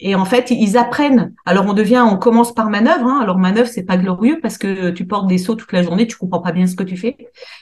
et 0.00 0.14
en 0.14 0.24
fait, 0.24 0.50
ils 0.50 0.76
apprennent. 0.78 1.34
Alors 1.44 1.66
on 1.66 1.74
devient, 1.74 2.04
on 2.06 2.16
commence 2.16 2.54
par 2.54 2.70
manœuvre. 2.70 3.06
Hein. 3.06 3.20
Alors 3.22 3.38
manœuvre, 3.38 3.68
c'est 3.68 3.82
pas 3.82 3.98
glorieux 3.98 4.38
parce 4.40 4.56
que 4.56 4.90
tu 4.90 5.06
portes 5.06 5.28
des 5.28 5.38
sauts 5.38 5.54
toute 5.54 5.72
la 5.72 5.82
journée, 5.82 6.06
tu 6.06 6.16
comprends 6.16 6.40
pas 6.40 6.52
bien 6.52 6.66
ce 6.66 6.74
que 6.74 6.82
tu 6.82 6.96
fais. 6.96 7.16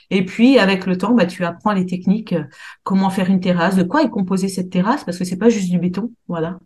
Et 0.09 0.25
puis 0.25 0.57
avec 0.57 0.85
le 0.85 0.97
temps, 0.97 1.13
bah 1.13 1.25
tu 1.25 1.43
apprends 1.43 1.73
les 1.73 1.85
techniques, 1.85 2.33
euh, 2.33 2.43
comment 2.83 3.09
faire 3.09 3.29
une 3.29 3.41
terrasse, 3.41 3.75
de 3.75 3.83
quoi 3.83 4.03
est 4.03 4.09
composée 4.09 4.47
cette 4.47 4.69
terrasse, 4.69 5.03
parce 5.03 5.17
que 5.17 5.25
c'est 5.25 5.37
pas 5.37 5.49
juste 5.49 5.69
du 5.69 5.79
béton, 5.79 6.11
voilà. 6.27 6.59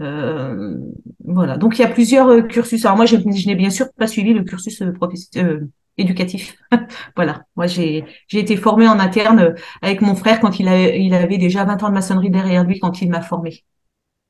Euh, 0.00 0.76
voilà. 1.24 1.56
Donc 1.56 1.78
il 1.78 1.82
y 1.82 1.84
a 1.84 1.88
plusieurs 1.88 2.28
euh, 2.28 2.42
cursus. 2.42 2.84
Alors 2.84 2.96
moi, 2.96 3.06
je, 3.06 3.16
n'ai 3.16 3.54
bien 3.54 3.70
sûr 3.70 3.86
pas 3.96 4.06
suivi 4.06 4.32
le 4.32 4.44
cursus 4.44 4.82
euh, 4.82 5.60
éducatif. 5.98 6.56
voilà. 7.16 7.44
Moi, 7.56 7.66
j'ai 7.66 8.04
été 8.32 8.56
formée 8.56 8.88
en 8.88 8.98
interne 8.98 9.54
avec 9.82 10.00
mon 10.00 10.14
frère 10.14 10.40
quand 10.40 10.58
il, 10.58 10.68
il 10.68 11.14
avait 11.14 11.38
déjà 11.38 11.64
20 11.64 11.82
ans 11.82 11.88
de 11.88 11.94
maçonnerie 11.94 12.30
derrière 12.30 12.64
lui 12.64 12.78
quand 12.78 13.02
il 13.02 13.10
m'a 13.10 13.22
formée. 13.22 13.64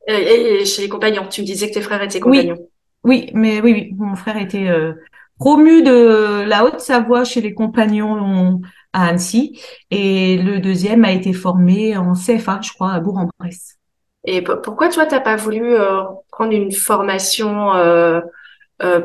Et, 0.06 0.64
chez 0.64 0.82
les 0.82 0.88
compagnons, 0.88 1.26
tu 1.28 1.42
me 1.42 1.46
disais 1.46 1.68
que 1.68 1.74
tes 1.74 1.80
frères 1.80 2.02
étaient 2.02 2.20
compagnons. 2.20 2.56
Oui, 3.04 3.30
mais 3.32 3.60
oui, 3.60 3.72
oui, 3.72 3.94
mon 3.96 4.14
frère 4.14 4.36
était 4.36 4.68
euh, 4.68 4.92
promu 5.38 5.82
de 5.82 6.42
la 6.42 6.64
Haute-Savoie 6.64 7.24
chez 7.24 7.40
les 7.40 7.54
compagnons 7.54 8.60
à 8.92 9.06
Annecy, 9.06 9.58
et 9.90 10.36
le 10.36 10.58
deuxième 10.60 11.04
a 11.04 11.12
été 11.12 11.32
formé 11.32 11.96
en 11.96 12.14
CFA, 12.14 12.60
je 12.62 12.72
crois, 12.72 12.92
à 12.92 13.00
Bourg-en-Bresse. 13.00 13.79
Et 14.24 14.42
pourquoi 14.42 14.88
toi, 14.88 15.06
t'as 15.06 15.20
pas 15.20 15.36
voulu 15.36 15.74
euh, 15.74 16.02
prendre 16.30 16.52
une 16.52 16.72
formation 16.72 17.74
euh, 17.74 18.20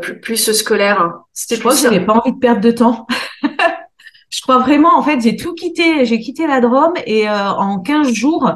plus, 0.02 0.20
plus, 0.20 0.52
scolaire 0.52 1.02
hein? 1.02 1.24
C'était 1.34 1.62
j'avais 1.82 2.06
pas 2.06 2.14
envie 2.14 2.34
de 2.34 2.40
perdre 2.40 2.62
de 2.62 2.72
temps. 2.72 3.08
je 4.36 4.42
crois 4.42 4.60
vraiment, 4.60 4.98
en 4.98 5.04
fait, 5.04 5.22
j'ai 5.22 5.36
tout 5.36 5.54
quitté. 5.54 6.06
J'ai 6.06 6.20
quitté 6.20 6.48
la 6.48 6.60
Drôme 6.60 6.94
et 7.06 7.30
euh, 7.30 7.50
en 7.52 7.80
15 7.80 8.12
jours, 8.12 8.52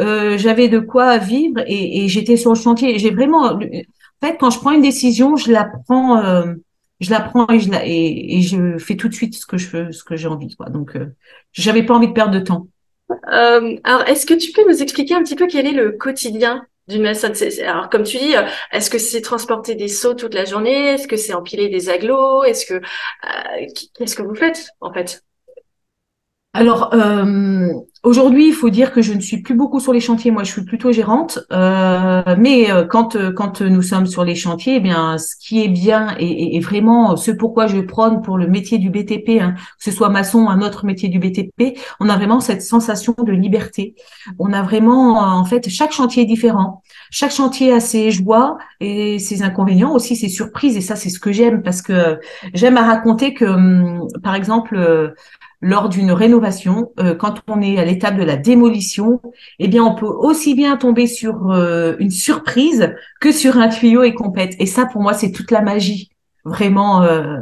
euh, 0.00 0.38
j'avais 0.38 0.68
de 0.68 0.78
quoi 0.78 1.18
vivre 1.18 1.60
et, 1.66 2.04
et 2.04 2.08
j'étais 2.08 2.36
sur 2.36 2.52
le 2.52 2.58
chantier. 2.58 2.98
J'ai 2.98 3.10
vraiment, 3.10 3.44
en 3.46 4.26
fait, 4.26 4.36
quand 4.38 4.50
je 4.50 4.58
prends 4.58 4.72
une 4.72 4.82
décision, 4.82 5.36
je 5.36 5.50
la 5.50 5.64
prends, 5.64 6.18
euh, 6.18 6.54
je 7.00 7.10
la 7.10 7.20
prends 7.20 7.48
et 7.48 7.60
je 7.60 7.70
la 7.70 7.86
et, 7.86 8.38
et, 8.38 8.42
je 8.42 8.78
fais 8.78 8.96
tout 8.96 9.08
de 9.08 9.14
suite 9.14 9.34
ce 9.34 9.46
que 9.46 9.58
je 9.58 9.68
veux, 9.68 9.92
ce 9.92 10.04
que 10.04 10.16
j'ai 10.16 10.28
envie. 10.28 10.54
Quoi. 10.56 10.70
Donc, 10.70 10.96
euh, 10.96 11.14
j'avais 11.52 11.82
pas 11.84 11.94
envie 11.94 12.08
de 12.08 12.12
perdre 12.12 12.32
de 12.32 12.40
temps. 12.40 12.68
Alors, 13.08 14.02
est-ce 14.08 14.26
que 14.26 14.34
tu 14.34 14.52
peux 14.52 14.68
nous 14.68 14.82
expliquer 14.82 15.14
un 15.14 15.22
petit 15.22 15.36
peu 15.36 15.46
quel 15.46 15.66
est 15.66 15.72
le 15.72 15.92
quotidien 15.92 16.66
d'une 16.88 17.02
maçonne. 17.02 17.34
Alors, 17.64 17.90
comme 17.90 18.04
tu 18.04 18.18
dis, 18.18 18.34
est-ce 18.72 18.90
que 18.90 18.98
c'est 18.98 19.20
transporter 19.20 19.74
des 19.74 19.88
seaux 19.88 20.14
toute 20.14 20.34
la 20.34 20.44
journée? 20.44 20.94
Est-ce 20.94 21.08
que 21.08 21.16
c'est 21.16 21.34
empiler 21.34 21.68
des 21.68 21.88
aglos 21.88 22.44
Est-ce 22.44 22.66
que 22.66 22.74
euh, 22.74 23.66
qu'est-ce 23.98 24.16
que 24.16 24.22
vous 24.22 24.34
faites 24.34 24.68
en 24.80 24.92
fait? 24.92 25.25
Alors 26.56 26.94
euh, 26.94 27.68
aujourd'hui, 28.02 28.48
il 28.48 28.54
faut 28.54 28.70
dire 28.70 28.90
que 28.90 29.02
je 29.02 29.12
ne 29.12 29.20
suis 29.20 29.42
plus 29.42 29.54
beaucoup 29.54 29.78
sur 29.78 29.92
les 29.92 30.00
chantiers. 30.00 30.30
Moi, 30.30 30.42
je 30.42 30.52
suis 30.52 30.64
plutôt 30.64 30.90
gérante. 30.90 31.38
Euh, 31.52 32.22
mais 32.38 32.70
euh, 32.70 32.86
quand 32.86 33.14
quand 33.34 33.60
nous 33.60 33.82
sommes 33.82 34.06
sur 34.06 34.24
les 34.24 34.34
chantiers, 34.34 34.76
eh 34.76 34.80
bien, 34.80 35.18
ce 35.18 35.36
qui 35.38 35.62
est 35.62 35.68
bien 35.68 36.16
et, 36.18 36.56
et, 36.56 36.60
vraiment 36.60 37.16
ce 37.16 37.30
pourquoi 37.30 37.66
je 37.66 37.78
prône 37.78 38.22
pour 38.22 38.38
le 38.38 38.46
métier 38.46 38.78
du 38.78 38.88
BTP, 38.88 39.38
hein, 39.40 39.54
que 39.54 39.84
ce 39.84 39.90
soit 39.90 40.08
maçon 40.08 40.44
ou 40.44 40.48
un 40.48 40.62
autre 40.62 40.86
métier 40.86 41.10
du 41.10 41.18
BTP, 41.18 41.78
on 42.00 42.08
a 42.08 42.16
vraiment 42.16 42.40
cette 42.40 42.62
sensation 42.62 43.14
de 43.18 43.32
liberté. 43.32 43.94
On 44.38 44.54
a 44.54 44.62
vraiment, 44.62 45.18
en 45.18 45.44
fait, 45.44 45.68
chaque 45.68 45.92
chantier 45.92 46.22
est 46.22 46.26
différent. 46.26 46.82
Chaque 47.10 47.32
chantier 47.32 47.70
a 47.72 47.80
ses 47.80 48.10
joies 48.10 48.56
et 48.80 49.18
ses 49.18 49.42
inconvénients, 49.42 49.92
aussi 49.92 50.16
ses 50.16 50.30
surprises. 50.30 50.76
Et 50.78 50.80
ça, 50.80 50.96
c'est 50.96 51.10
ce 51.10 51.20
que 51.20 51.32
j'aime 51.32 51.62
parce 51.62 51.82
que 51.82 52.18
j'aime 52.54 52.78
à 52.78 52.82
raconter 52.82 53.34
que, 53.34 53.44
hum, 53.44 54.08
par 54.22 54.34
exemple 54.34 55.14
lors 55.66 55.88
d'une 55.88 56.12
rénovation, 56.12 56.92
euh, 57.00 57.16
quand 57.16 57.42
on 57.48 57.60
est 57.60 57.76
à 57.76 57.84
l'étape 57.84 58.16
de 58.16 58.22
la 58.22 58.36
démolition, 58.36 59.20
eh 59.58 59.66
bien, 59.66 59.82
on 59.82 59.96
peut 59.96 60.06
aussi 60.06 60.54
bien 60.54 60.76
tomber 60.76 61.08
sur 61.08 61.50
euh, 61.50 61.96
une 61.98 62.12
surprise 62.12 62.94
que 63.20 63.32
sur 63.32 63.58
un 63.58 63.68
tuyau 63.68 64.04
et 64.04 64.14
complète. 64.14 64.54
Et 64.60 64.66
ça, 64.66 64.86
pour 64.86 65.02
moi, 65.02 65.12
c'est 65.12 65.32
toute 65.32 65.50
la 65.50 65.62
magie. 65.62 66.10
Vraiment, 66.44 67.02
euh, 67.02 67.40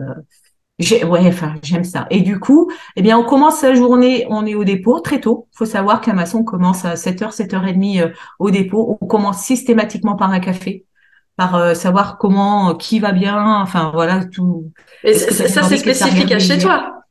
ouais, 0.80 1.26
enfin, 1.26 1.56
j'aime 1.62 1.84
ça. 1.84 2.06
Et 2.08 2.22
du 2.22 2.40
coup, 2.40 2.70
eh 2.96 3.02
bien, 3.02 3.18
on 3.18 3.24
commence 3.24 3.58
sa 3.58 3.74
journée, 3.74 4.26
on 4.30 4.46
est 4.46 4.54
au 4.54 4.64
dépôt 4.64 5.00
très 5.00 5.20
tôt. 5.20 5.46
Il 5.52 5.58
faut 5.58 5.66
savoir 5.66 6.00
qu'un 6.00 6.14
maçon 6.14 6.44
commence 6.44 6.86
à 6.86 6.94
7h, 6.94 7.30
7h30 7.36 8.10
au 8.38 8.50
dépôt. 8.50 8.96
On 9.02 9.06
commence 9.06 9.42
systématiquement 9.42 10.16
par 10.16 10.30
un 10.30 10.40
café 10.40 10.86
par 11.36 11.74
savoir 11.74 12.16
comment, 12.16 12.76
qui 12.76 13.00
va 13.00 13.10
bien, 13.10 13.60
enfin 13.60 13.90
voilà 13.92 14.24
tout. 14.24 14.70
Et 15.02 15.14
ça, 15.14 15.64
c'est 15.64 15.78
spécifique 15.78 16.30
à 16.30 16.38
chez 16.38 16.58
toi. 16.58 17.03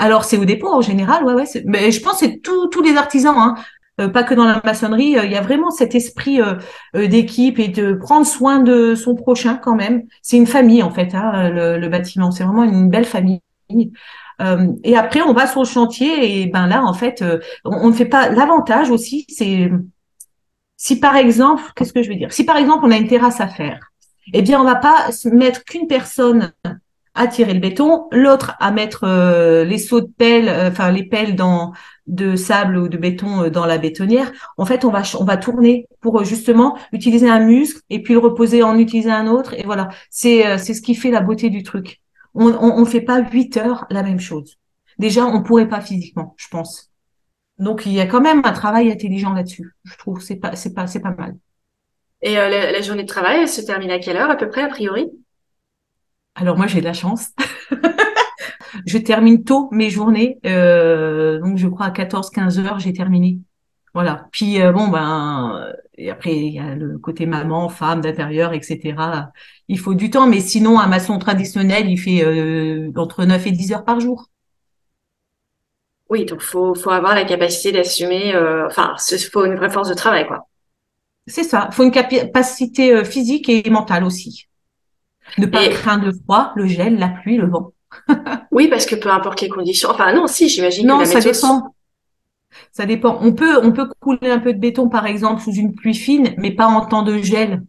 Alors 0.00 0.24
c'est 0.24 0.38
au 0.38 0.44
dépôt 0.44 0.68
en 0.68 0.80
général, 0.80 1.24
ouais, 1.24 1.34
ouais. 1.34 1.44
Mais 1.66 1.92
je 1.92 2.00
pense 2.02 2.20
que 2.20 2.26
c'est 2.26 2.40
tous 2.42 2.82
les 2.82 2.96
artisans, 2.96 3.36
hein. 3.36 3.54
Euh, 4.00 4.08
pas 4.08 4.22
que 4.22 4.34
dans 4.34 4.44
la 4.44 4.60
maçonnerie. 4.64 5.18
Euh, 5.18 5.24
il 5.24 5.30
y 5.30 5.36
a 5.36 5.42
vraiment 5.42 5.70
cet 5.70 5.94
esprit 5.94 6.40
euh, 6.40 6.56
d'équipe 6.94 7.58
et 7.58 7.68
de 7.68 7.92
prendre 7.94 8.26
soin 8.26 8.60
de 8.60 8.94
son 8.94 9.14
prochain 9.14 9.56
quand 9.56 9.74
même. 9.74 10.04
C'est 10.22 10.36
une 10.36 10.46
famille 10.46 10.82
en 10.82 10.90
fait, 10.90 11.14
hein, 11.14 11.50
le, 11.50 11.88
bâtiment. 11.88 12.30
C'est 12.30 12.44
vraiment 12.44 12.64
une 12.64 12.88
belle 12.88 13.04
famille. 13.04 13.42
et 14.84 14.96
après, 14.96 15.20
on 15.22 15.34
va 15.34 15.46
sur 15.46 15.60
le 15.60 15.66
chantier 15.66 16.42
et 16.42 16.46
ben 16.46 16.66
là, 16.66 16.82
en 16.84 16.94
fait, 16.94 17.24
on, 17.64 17.88
ne 17.88 17.92
fait 17.92 18.06
pas. 18.06 18.30
L'avantage 18.30 18.90
aussi, 18.90 19.26
c'est 19.28 19.70
si 20.76 20.98
par 20.98 21.16
exemple, 21.16 21.62
qu'est-ce 21.76 21.92
que 21.92 22.02
je 22.02 22.08
veux 22.08 22.16
dire? 22.16 22.32
Si 22.32 22.44
par 22.44 22.56
exemple, 22.56 22.84
on 22.86 22.90
a 22.90 22.96
une 22.96 23.06
terrasse 23.06 23.40
à 23.40 23.48
faire, 23.48 23.92
eh 24.32 24.42
bien, 24.42 24.60
on 24.60 24.64
va 24.64 24.76
pas 24.76 25.10
mettre 25.32 25.64
qu'une 25.64 25.86
personne 25.86 26.52
à 27.14 27.26
tirer 27.26 27.54
le 27.54 27.60
béton, 27.60 28.06
l'autre 28.12 28.54
à 28.60 28.70
mettre 28.70 29.04
euh, 29.04 29.64
les 29.64 29.78
seaux 29.78 30.00
de 30.00 30.10
pelle, 30.16 30.48
euh, 30.48 30.68
enfin 30.68 30.90
les 30.92 31.04
pelles 31.04 31.34
dans 31.34 31.72
de 32.06 32.36
sable 32.36 32.76
ou 32.76 32.88
de 32.88 32.96
béton 32.96 33.44
euh, 33.44 33.50
dans 33.50 33.66
la 33.66 33.78
bétonnière. 33.78 34.32
En 34.56 34.64
fait, 34.64 34.84
on 34.84 34.90
va 34.90 35.02
on 35.18 35.24
va 35.24 35.36
tourner 35.36 35.86
pour 36.00 36.22
justement 36.24 36.78
utiliser 36.92 37.28
un 37.28 37.40
muscle 37.40 37.80
et 37.90 38.02
puis 38.02 38.14
le 38.14 38.20
reposer 38.20 38.62
en 38.62 38.78
utiliser 38.78 39.10
un 39.10 39.26
autre 39.26 39.54
et 39.54 39.64
voilà. 39.64 39.88
C'est 40.10 40.58
c'est 40.58 40.74
ce 40.74 40.82
qui 40.82 40.94
fait 40.94 41.10
la 41.10 41.20
beauté 41.20 41.50
du 41.50 41.62
truc. 41.62 42.00
On 42.34 42.52
on, 42.52 42.84
fait 42.84 43.00
pas 43.00 43.20
huit 43.20 43.56
heures 43.56 43.86
la 43.90 44.02
même 44.04 44.20
chose. 44.20 44.56
Déjà, 44.98 45.24
on 45.26 45.42
pourrait 45.42 45.68
pas 45.68 45.80
physiquement, 45.80 46.34
je 46.36 46.46
pense. 46.48 46.90
Donc 47.58 47.86
il 47.86 47.92
y 47.92 48.00
a 48.00 48.06
quand 48.06 48.20
même 48.20 48.42
un 48.44 48.52
travail 48.52 48.90
intelligent 48.90 49.32
là-dessus. 49.32 49.74
Je 49.84 49.96
trouve 49.98 50.20
c'est 50.20 50.36
pas 50.36 50.54
c'est 50.56 50.74
pas 50.74 50.86
c'est 50.86 51.00
pas 51.00 51.10
mal. 51.10 51.36
Et 52.22 52.34
la, 52.34 52.70
la 52.72 52.80
journée 52.82 53.02
de 53.02 53.08
travail, 53.08 53.40
elle 53.42 53.48
se 53.48 53.62
termine 53.62 53.90
à 53.90 53.98
quelle 53.98 54.16
heure 54.16 54.30
à 54.30 54.36
peu 54.36 54.48
près 54.48 54.62
a 54.62 54.68
priori? 54.68 55.10
Alors 56.34 56.56
moi 56.56 56.66
j'ai 56.66 56.80
de 56.80 56.84
la 56.84 56.92
chance. 56.92 57.28
je 58.86 58.98
termine 58.98 59.44
tôt 59.44 59.68
mes 59.72 59.90
journées, 59.90 60.38
euh, 60.46 61.38
donc 61.40 61.58
je 61.58 61.68
crois 61.68 61.86
à 61.86 61.90
14-15 61.90 62.58
heures 62.60 62.78
j'ai 62.78 62.92
terminé. 62.92 63.38
Voilà. 63.94 64.28
Puis 64.30 64.62
euh, 64.62 64.72
bon 64.72 64.88
ben 64.88 65.72
et 65.96 66.10
après 66.10 66.34
il 66.34 66.54
y 66.54 66.58
a 66.58 66.74
le 66.74 66.98
côté 66.98 67.26
maman, 67.26 67.68
femme, 67.68 68.00
d'intérieur, 68.00 68.52
etc. 68.52 68.94
Il 69.68 69.78
faut 69.78 69.94
du 69.94 70.10
temps, 70.10 70.26
mais 70.26 70.40
sinon 70.40 70.78
un 70.78 70.86
maçon 70.86 71.18
traditionnel 71.18 71.90
il 71.90 71.98
fait 71.98 72.24
euh, 72.24 72.92
entre 72.96 73.24
9 73.24 73.46
et 73.46 73.52
10 73.52 73.72
heures 73.72 73.84
par 73.84 74.00
jour. 74.00 74.26
Oui, 76.08 76.24
donc 76.24 76.40
faut 76.40 76.74
faut 76.74 76.90
avoir 76.90 77.14
la 77.14 77.24
capacité 77.24 77.72
d'assumer. 77.72 78.34
enfin, 78.66 78.94
il 79.10 79.18
faut 79.18 79.44
une 79.44 79.56
vraie 79.56 79.70
force 79.70 79.88
de 79.88 79.94
travail 79.94 80.26
quoi. 80.26 80.46
C'est 81.26 81.44
ça. 81.44 81.68
Il 81.70 81.74
faut 81.74 81.84
une 81.84 81.92
capacité 81.92 83.04
physique 83.04 83.48
et 83.48 83.68
mentale 83.70 84.04
aussi. 84.04 84.49
Ne 85.38 85.46
pas 85.46 85.68
craindre 85.68 86.06
le 86.06 86.12
froid, 86.12 86.52
le 86.56 86.66
gel, 86.66 86.98
la 86.98 87.08
pluie, 87.08 87.36
le 87.36 87.48
vent. 87.48 87.72
oui, 88.52 88.68
parce 88.68 88.86
que 88.86 88.94
peu 88.94 89.10
importe 89.10 89.40
les 89.40 89.48
conditions. 89.48 89.90
Enfin, 89.90 90.12
non, 90.12 90.26
si, 90.26 90.48
j'imagine 90.48 90.86
que 90.86 90.98
la 90.98 91.06
ça 91.06 91.20
dépend. 91.20 91.74
Ça 92.72 92.86
dépend. 92.86 93.18
On 93.22 93.32
peut, 93.32 93.58
on 93.62 93.72
peut 93.72 93.88
couler 94.00 94.30
un 94.30 94.38
peu 94.38 94.52
de 94.52 94.58
béton, 94.58 94.88
par 94.88 95.06
exemple, 95.06 95.42
sous 95.42 95.52
une 95.52 95.74
pluie 95.74 95.94
fine, 95.94 96.34
mais 96.36 96.50
pas 96.50 96.66
en 96.66 96.84
temps 96.86 97.02
de 97.02 97.18
gel. 97.18 97.62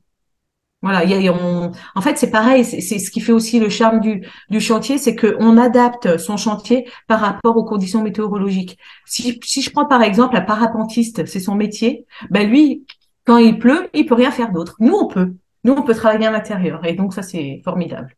Voilà, 0.84 1.03
y 1.06 1.27
a, 1.27 1.34
on... 1.34 1.72
en 1.94 2.01
fait, 2.01 2.18
c'est 2.18 2.32
pareil. 2.32 2.65
C'est 2.65 2.82
ce 2.82 3.12
qui 3.12 3.22
fait 3.22 3.32
aussi 3.32 3.60
le 3.60 3.70
charme 3.70 4.00
du, 4.00 4.27
du 4.50 4.60
chantier, 4.60 4.98
c'est 4.98 5.15
qu'on 5.15 5.58
adapte 5.58 6.18
son 6.18 6.38
chantier 6.38 6.89
par 7.08 7.20
rapport 7.20 7.56
aux 7.56 7.65
conditions 7.65 8.01
météorologiques. 8.01 8.80
Si, 9.06 9.39
si 9.44 9.62
je 9.62 9.70
prends 9.70 9.86
par 9.86 10.01
exemple 10.01 10.36
un 10.36 10.41
parapentiste, 10.41 11.25
c'est 11.27 11.39
son 11.39 11.53
métier, 11.53 12.06
ben 12.32 12.50
lui, 12.50 12.86
quand 13.25 13.38
il 13.38 13.60
pleut, 13.60 13.89
il 13.94 14.08
peut 14.08 14.15
rien 14.15 14.32
faire 14.32 14.51
d'autre. 14.51 14.75
Nous, 14.80 14.94
on 14.94 15.08
peut. 15.08 15.36
Nous, 15.63 15.74
on 15.74 15.84
peut 15.84 15.96
travailler 15.96 16.27
à 16.27 16.32
l'intérieur. 16.32 16.86
Et 16.86 16.94
donc, 16.94 17.13
ça, 17.13 17.22
c'est 17.22 17.62
formidable. 17.63 18.15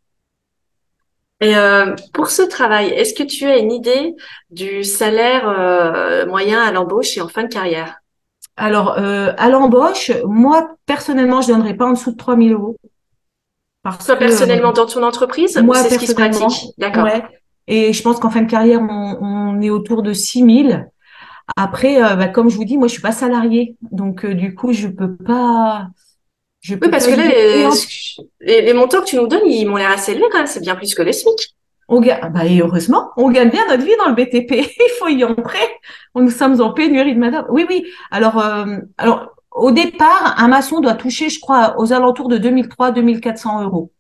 Et 1.44 1.58
euh, 1.58 1.94
pour 2.14 2.30
ce 2.30 2.42
travail, 2.42 2.88
est-ce 2.90 3.14
que 3.14 3.24
tu 3.24 3.46
as 3.46 3.58
une 3.58 3.72
idée 3.72 4.16
du 4.50 4.86
salaire 4.86 5.48
euh, 5.48 6.26
moyen 6.26 6.62
à 6.62 6.72
l'embauche 6.72 7.18
et 7.18 7.22
en 7.22 7.28
fin 7.28 7.44
de 7.44 7.50
carrière? 7.50 7.98
Alors, 8.56 8.98
euh, 8.98 9.34
à 9.38 9.50
l'embauche, 9.50 10.12
moi, 10.24 10.76
personnellement, 10.86 11.42
je 11.42 11.52
ne 11.52 11.58
donnerais 11.58 11.74
pas 11.74 11.86
en 11.86 11.94
dessous 11.94 12.12
de 12.12 12.18
3 12.18 12.38
000 12.38 12.50
euros. 12.50 12.78
Parce 13.82 14.06
Toi, 14.06 14.16
personnellement, 14.16 14.72
dans 14.72 14.86
ton 14.86 15.04
entreprise 15.04 15.58
Moi, 15.58 15.76
c'est 15.76 15.96
ce 15.96 16.00
qui 16.00 16.08
se 16.08 16.14
pratique? 16.14 16.72
D'accord. 16.78 17.10
Et 17.68 17.92
je 17.92 18.02
pense 18.02 18.20
qu'en 18.20 18.30
fin 18.30 18.42
de 18.42 18.50
carrière, 18.50 18.80
on, 18.80 19.60
est 19.62 19.70
autour 19.70 20.02
de 20.02 20.14
6 20.14 20.68
000. 20.70 20.84
Après, 21.58 22.00
bah, 22.00 22.28
comme 22.28 22.50
je 22.50 22.56
vous 22.56 22.64
dis, 22.64 22.78
moi, 22.78 22.88
je 22.88 22.94
suis 22.94 23.02
pas 23.02 23.12
salariée. 23.12 23.76
Donc, 23.92 24.26
du 24.26 24.56
coup, 24.56 24.72
je 24.72 24.88
peux 24.88 25.14
pas 25.14 25.88
oui, 26.70 26.90
parce 26.90 27.08
que 27.08 27.12
là, 27.12 27.24
les, 28.42 28.62
les, 28.62 28.74
montants 28.74 29.02
que 29.02 29.06
tu 29.06 29.18
nous 29.18 29.28
donnes, 29.28 29.46
ils 29.46 29.66
m'ont 29.66 29.76
l'air 29.76 29.92
assez 29.92 30.14
élevés 30.14 30.26
quand 30.32 30.38
même. 30.38 30.48
C'est 30.48 30.62
bien 30.62 30.76
plus 30.76 30.96
que 30.96 31.02
le 31.02 31.12
SMIC. 31.12 31.56
On 31.90 32.00
gagne, 32.00 32.32
bah, 32.32 32.46
et 32.46 32.60
heureusement, 32.62 33.12
on 33.18 33.30
gagne 33.30 33.50
bien 33.50 33.68
notre 33.68 33.84
vie 33.84 33.96
dans 33.98 34.08
le 34.08 34.16
BTP. 34.16 34.52
Il 34.52 34.92
faut 34.98 35.10
y 35.10 35.24
entrer. 35.24 35.60
Nous 36.16 36.30
sommes 36.30 36.62
en 36.62 36.72
pénurie 36.72 37.16
de 37.16 37.20
main 37.20 37.46
Oui, 37.50 37.66
oui. 37.68 37.86
Alors, 38.12 38.40
euh, 38.40 38.78
alors, 38.98 39.36
au 39.52 39.72
départ, 39.72 40.36
un 40.38 40.48
maçon 40.48 40.80
doit 40.80 40.96
toucher, 40.96 41.30
je 41.30 41.40
crois, 41.40 41.76
aux 41.78 41.92
alentours 41.92 42.30
de 42.30 42.38
2003-2400 42.38 43.64
euros. 43.64 43.92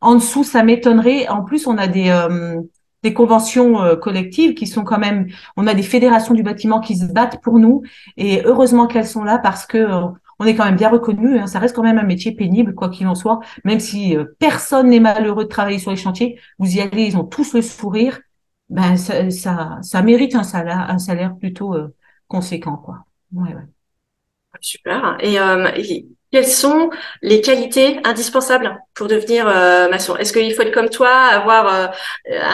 En 0.00 0.16
dessous, 0.16 0.44
ça 0.44 0.62
m'étonnerait. 0.62 1.28
En 1.28 1.42
plus, 1.42 1.66
on 1.66 1.78
a 1.78 1.86
des, 1.86 2.10
euh, 2.10 2.60
des 3.02 3.14
conventions 3.14 3.82
euh, 3.82 3.96
collectives 3.96 4.54
qui 4.54 4.66
sont 4.66 4.84
quand 4.84 4.98
même, 4.98 5.28
on 5.56 5.66
a 5.66 5.74
des 5.74 5.82
fédérations 5.82 6.34
du 6.34 6.42
bâtiment 6.42 6.80
qui 6.80 6.96
se 6.96 7.06
battent 7.06 7.40
pour 7.42 7.58
nous. 7.58 7.82
Et 8.18 8.42
heureusement 8.44 8.86
qu'elles 8.86 9.06
sont 9.06 9.24
là 9.24 9.38
parce 9.38 9.64
que 9.64 9.78
on 10.38 10.46
est 10.46 10.54
quand 10.54 10.64
même 10.64 10.76
bien 10.76 10.88
reconnu. 10.88 11.38
Hein, 11.38 11.46
ça 11.46 11.58
reste 11.58 11.74
quand 11.74 11.82
même 11.82 11.98
un 11.98 12.04
métier 12.04 12.32
pénible, 12.32 12.74
quoi 12.74 12.88
qu'il 12.88 13.06
en 13.06 13.14
soit. 13.14 13.40
Même 13.64 13.80
si 13.80 14.16
euh, 14.16 14.24
personne 14.38 14.88
n'est 14.88 15.00
malheureux 15.00 15.44
de 15.44 15.48
travailler 15.48 15.78
sur 15.78 15.90
les 15.90 15.96
chantiers, 15.96 16.40
vous 16.58 16.76
y 16.76 16.80
allez, 16.80 17.04
ils 17.04 17.16
ont 17.16 17.24
tous 17.24 17.54
le 17.54 17.62
sourire. 17.62 18.20
Ben 18.68 18.96
ça, 18.96 19.30
ça, 19.82 20.02
mérite 20.02 20.34
un 20.34 20.42
salaire, 20.42 20.86
un 20.88 20.98
salaire 20.98 21.36
plutôt 21.36 21.74
euh, 21.74 21.94
conséquent, 22.28 22.76
quoi. 22.76 23.04
Ouais, 23.32 23.54
ouais. 23.54 23.62
Super. 24.60 25.18
Et, 25.20 25.38
euh, 25.38 25.68
quelles 26.32 26.46
sont 26.46 26.90
les 27.22 27.40
qualités 27.40 28.00
indispensables 28.04 28.80
pour 28.94 29.06
devenir 29.06 29.44
maçon? 29.44 30.16
Est-ce 30.16 30.32
qu'il 30.32 30.52
faut 30.54 30.62
être 30.62 30.74
comme 30.74 30.88
toi, 30.88 31.10
avoir 31.10 31.92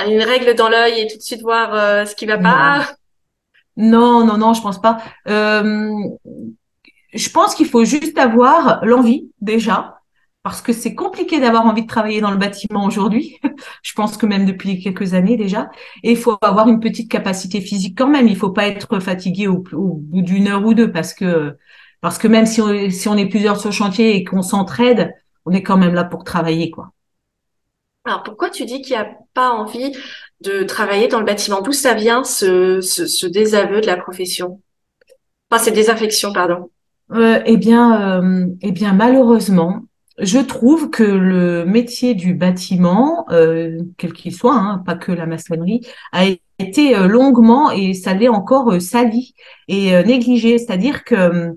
une 0.07 0.23
règle 0.23 0.55
dans 0.55 0.69
l'œil 0.69 1.01
et 1.01 1.07
tout 1.07 1.17
de 1.17 1.23
suite 1.23 1.41
voir 1.41 2.07
ce 2.07 2.15
qui 2.15 2.27
va 2.27 2.37
pas? 2.37 2.91
Non, 3.77 4.27
non, 4.27 4.37
non, 4.37 4.53
je 4.53 4.61
pense 4.61 4.81
pas. 4.81 4.99
Euh, 5.29 5.91
je 7.13 7.29
pense 7.31 7.55
qu'il 7.55 7.67
faut 7.67 7.85
juste 7.85 8.19
avoir 8.19 8.85
l'envie 8.85 9.31
déjà, 9.41 10.01
parce 10.43 10.63
que 10.63 10.73
c'est 10.73 10.95
compliqué 10.95 11.39
d'avoir 11.39 11.67
envie 11.67 11.83
de 11.83 11.87
travailler 11.87 12.21
dans 12.21 12.31
le 12.31 12.37
bâtiment 12.37 12.87
aujourd'hui. 12.87 13.39
je 13.83 13.93
pense 13.93 14.17
que 14.17 14.27
même 14.27 14.47
depuis 14.47 14.81
quelques 14.81 15.15
années 15.15 15.37
déjà. 15.37 15.71
Et 16.03 16.13
il 16.13 16.17
faut 16.17 16.37
avoir 16.41 16.69
une 16.69 16.81
petite 16.81 17.11
capacité 17.11 17.61
physique 17.61 17.97
quand 17.99 18.09
même. 18.09 18.27
Il 18.27 18.37
faut 18.37 18.51
pas 18.51 18.67
être 18.67 19.01
fatigué 19.01 19.49
au, 19.49 19.59
bout 19.59 20.23
d'une 20.23 20.49
heure 20.49 20.65
ou 20.65 20.75
deux, 20.75 20.91
parce 20.91 21.15
que 21.15 21.57
parce 22.01 22.17
que 22.17 22.29
même 22.29 22.47
si 22.47 22.63
on, 22.63 22.71
est 23.17 23.29
plusieurs 23.29 23.61
sur 23.61 23.69
le 23.69 23.75
chantier 23.75 24.17
et 24.17 24.25
qu'on 24.25 24.41
s'entraide, 24.41 25.13
on 25.45 25.53
est 25.53 25.63
quand 25.63 25.77
même 25.77 25.93
là 25.93 26.05
pour 26.05 26.25
travailler, 26.25 26.71
quoi. 26.71 26.93
Alors 28.07 28.23
pourquoi 28.23 28.49
tu 28.49 28.65
dis 28.65 28.81
qu'il 28.81 28.97
n'y 28.97 29.03
a 29.03 29.11
pas 29.35 29.51
envie 29.51 29.93
de 30.41 30.63
travailler 30.63 31.09
dans 31.09 31.19
le 31.19 31.27
bâtiment? 31.27 31.61
D'où 31.61 31.73
ça 31.73 31.93
vient 31.93 32.25
ce 32.25 33.27
désaveu 33.27 33.83
de 33.83 33.87
la 33.87 33.99
profession? 33.99 34.63
Enfin, 35.51 35.63
ces 35.63 35.73
désaffections, 35.73 36.33
pardon. 36.33 36.71
Euh, 37.13 37.41
eh 37.45 37.57
bien, 37.57 38.21
euh, 38.23 38.47
eh 38.63 38.71
bien, 38.73 38.93
malheureusement, 38.93 39.81
je 40.19 40.39
trouve 40.39 40.91
que 40.91 41.03
le 41.03 41.65
métier 41.65 42.15
du 42.15 42.35
bâtiment, 42.35 43.27
euh, 43.31 43.79
quel 43.97 44.13
qu'il 44.13 44.33
soit, 44.35 44.55
hein, 44.55 44.83
pas 44.87 44.95
que 44.95 45.11
la 45.13 45.27
maçonnerie, 45.27 45.81
a 46.13 46.27
été 46.59 46.95
longuement 47.09 47.71
et 47.71 47.95
ça 47.95 48.13
encore 48.29 48.81
sali 48.81 49.35
et 49.67 49.93
négligé. 50.05 50.59
C'est-à-dire 50.59 51.05
que 51.05 51.57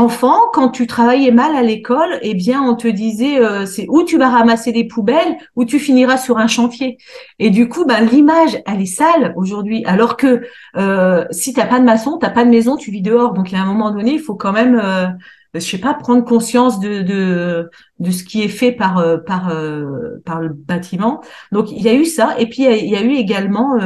enfant, 0.00 0.36
quand 0.52 0.68
tu 0.68 0.86
travaillais 0.86 1.30
mal 1.30 1.54
à 1.56 1.62
l'école, 1.62 2.18
eh 2.22 2.34
bien, 2.34 2.62
on 2.62 2.74
te 2.76 2.88
disait 2.88 3.40
euh, 3.40 3.66
c'est 3.66 3.86
où 3.88 4.02
tu 4.04 4.18
vas 4.18 4.28
ramasser 4.28 4.72
des 4.72 4.84
poubelles, 4.84 5.36
ou 5.56 5.64
tu 5.64 5.78
finiras 5.78 6.18
sur 6.18 6.38
un 6.38 6.46
chantier. 6.46 6.98
Et 7.38 7.50
du 7.50 7.68
coup, 7.68 7.84
ben, 7.84 8.00
l'image, 8.04 8.62
elle 8.66 8.80
est 8.80 8.86
sale 8.86 9.32
aujourd'hui. 9.36 9.84
Alors 9.86 10.16
que 10.16 10.42
euh, 10.76 11.24
si 11.30 11.52
t'as 11.52 11.66
pas 11.66 11.78
de 11.80 11.84
maçon, 11.84 12.18
t'as 12.18 12.30
pas 12.30 12.44
de 12.44 12.50
maison, 12.50 12.76
tu 12.76 12.90
vis 12.90 13.02
dehors. 13.02 13.32
Donc, 13.32 13.52
à 13.52 13.58
un 13.60 13.66
moment 13.66 13.90
donné, 13.90 14.12
il 14.12 14.20
faut 14.20 14.34
quand 14.34 14.52
même, 14.52 14.80
euh, 14.82 15.08
je 15.54 15.60
sais 15.60 15.78
pas, 15.78 15.94
prendre 15.94 16.24
conscience 16.24 16.80
de, 16.80 17.02
de, 17.02 17.70
de 17.98 18.10
ce 18.10 18.24
qui 18.24 18.42
est 18.42 18.48
fait 18.48 18.72
par 18.72 18.98
euh, 18.98 19.18
par 19.18 19.50
euh, 19.50 20.22
par 20.24 20.40
le 20.40 20.50
bâtiment. 20.50 21.20
Donc, 21.52 21.70
il 21.70 21.82
y 21.82 21.88
a 21.88 21.94
eu 21.94 22.04
ça. 22.04 22.34
Et 22.38 22.48
puis, 22.48 22.64
il 22.64 22.88
y 22.88 22.96
a 22.96 23.02
eu 23.02 23.14
également 23.14 23.76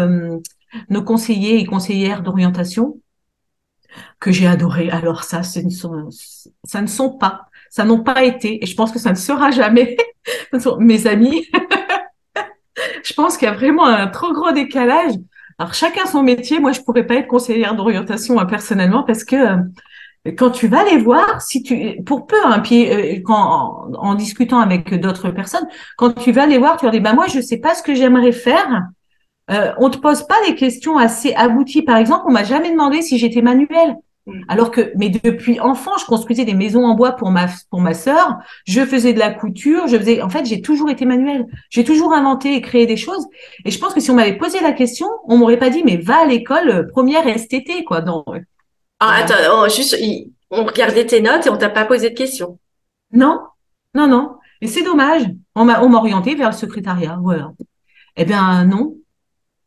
nos 0.88 1.02
conseillers 1.02 1.58
et 1.58 1.64
conseillères 1.64 2.22
d'orientation 2.22 3.00
que 4.18 4.30
j'ai 4.32 4.46
adoré. 4.46 4.90
Alors 4.90 5.24
ça, 5.24 5.40
ne 5.62 5.70
sont, 5.70 6.08
ça 6.64 6.80
ne 6.80 6.86
sont 6.86 7.10
pas, 7.16 7.46
ça 7.70 7.84
n'ont 7.84 8.02
pas 8.02 8.24
été, 8.24 8.62
et 8.62 8.66
je 8.66 8.74
pense 8.74 8.92
que 8.92 8.98
ça 8.98 9.10
ne 9.10 9.16
sera 9.16 9.50
jamais 9.50 9.96
mes 10.78 11.06
amis. 11.06 11.46
je 13.04 13.12
pense 13.14 13.36
qu'il 13.36 13.46
y 13.46 13.50
a 13.50 13.54
vraiment 13.54 13.86
un 13.86 14.06
trop 14.08 14.32
gros 14.32 14.52
décalage. 14.52 15.14
Alors 15.58 15.74
chacun 15.74 16.06
son 16.06 16.22
métier. 16.22 16.58
Moi, 16.58 16.72
je 16.72 16.80
pourrais 16.80 17.06
pas 17.06 17.16
être 17.16 17.28
conseillère 17.28 17.74
d'orientation 17.74 18.36
personnellement 18.46 19.02
parce 19.02 19.24
que 19.24 19.36
euh, 19.36 20.32
quand 20.36 20.50
tu 20.50 20.68
vas 20.68 20.84
les 20.84 20.98
voir, 20.98 21.40
si 21.40 21.62
tu, 21.62 22.02
pour 22.04 22.26
peu, 22.26 22.36
hein, 22.44 22.60
pied, 22.60 23.18
euh, 23.18 23.22
quand, 23.24 23.90
en, 23.94 24.14
discutant 24.14 24.60
avec 24.60 24.94
d'autres 24.94 25.30
personnes, 25.30 25.66
quand 25.96 26.12
tu 26.12 26.32
vas 26.32 26.46
les 26.46 26.58
voir, 26.58 26.76
tu 26.76 26.84
leur 26.84 26.92
dis, 26.92 27.00
bah 27.00 27.14
moi, 27.14 27.26
je 27.26 27.40
sais 27.40 27.58
pas 27.58 27.74
ce 27.74 27.82
que 27.82 27.94
j'aimerais 27.94 28.32
faire. 28.32 28.82
Euh, 29.50 29.72
on 29.78 29.90
te 29.90 29.98
pose 29.98 30.26
pas 30.26 30.36
des 30.46 30.54
questions 30.54 30.96
assez 30.96 31.34
abouties. 31.34 31.82
Par 31.82 31.96
exemple, 31.96 32.24
on 32.26 32.32
m'a 32.32 32.44
jamais 32.44 32.70
demandé 32.70 33.02
si 33.02 33.18
j'étais 33.18 33.42
manuelle. 33.42 33.96
Mm. 34.26 34.42
Alors 34.48 34.70
que, 34.70 34.92
mais 34.96 35.08
depuis 35.08 35.58
enfant, 35.60 35.92
je 35.98 36.04
construisais 36.06 36.44
des 36.44 36.54
maisons 36.54 36.84
en 36.84 36.94
bois 36.94 37.12
pour 37.12 37.30
ma 37.30 37.46
pour 37.70 37.80
ma 37.80 37.94
sœur. 37.94 38.38
Je 38.64 38.84
faisais 38.84 39.12
de 39.12 39.18
la 39.18 39.30
couture. 39.30 39.88
Je 39.88 39.96
faisais, 39.96 40.22
en 40.22 40.28
fait, 40.28 40.46
j'ai 40.46 40.60
toujours 40.60 40.90
été 40.90 41.04
manuelle. 41.04 41.46
J'ai 41.70 41.84
toujours 41.84 42.12
inventé 42.12 42.54
et 42.54 42.60
créé 42.60 42.86
des 42.86 42.96
choses. 42.96 43.26
Et 43.64 43.70
je 43.70 43.78
pense 43.78 43.94
que 43.94 44.00
si 44.00 44.10
on 44.10 44.14
m'avait 44.14 44.38
posé 44.38 44.60
la 44.60 44.72
question, 44.72 45.08
on 45.24 45.36
m'aurait 45.36 45.58
pas 45.58 45.70
dit, 45.70 45.82
mais 45.84 45.96
va 45.96 46.22
à 46.22 46.26
l'école 46.26 46.70
euh, 46.70 46.82
première 46.88 47.24
STT, 47.26 47.84
quoi. 47.84 48.02
Non. 48.02 48.24
Ah, 49.00 49.16
attends, 49.22 49.34
oh, 49.52 49.68
juste, 49.68 49.96
on 50.50 50.64
regardait 50.64 51.06
tes 51.06 51.20
notes 51.20 51.46
et 51.46 51.50
on 51.50 51.56
t'a 51.56 51.70
pas 51.70 51.86
posé 51.86 52.10
de 52.10 52.14
questions. 52.14 52.58
Non, 53.12 53.40
non, 53.94 54.06
non. 54.06 54.36
Et 54.60 54.66
c'est 54.66 54.82
dommage. 54.82 55.22
On 55.54 55.64
m'a, 55.64 55.82
on 55.82 55.88
m'a 55.88 55.98
orienté 55.98 56.34
vers 56.34 56.50
le 56.50 56.56
secrétariat. 56.56 57.18
Voilà. 57.22 57.52
Eh 58.16 58.24
bien, 58.24 58.64
non. 58.64 58.96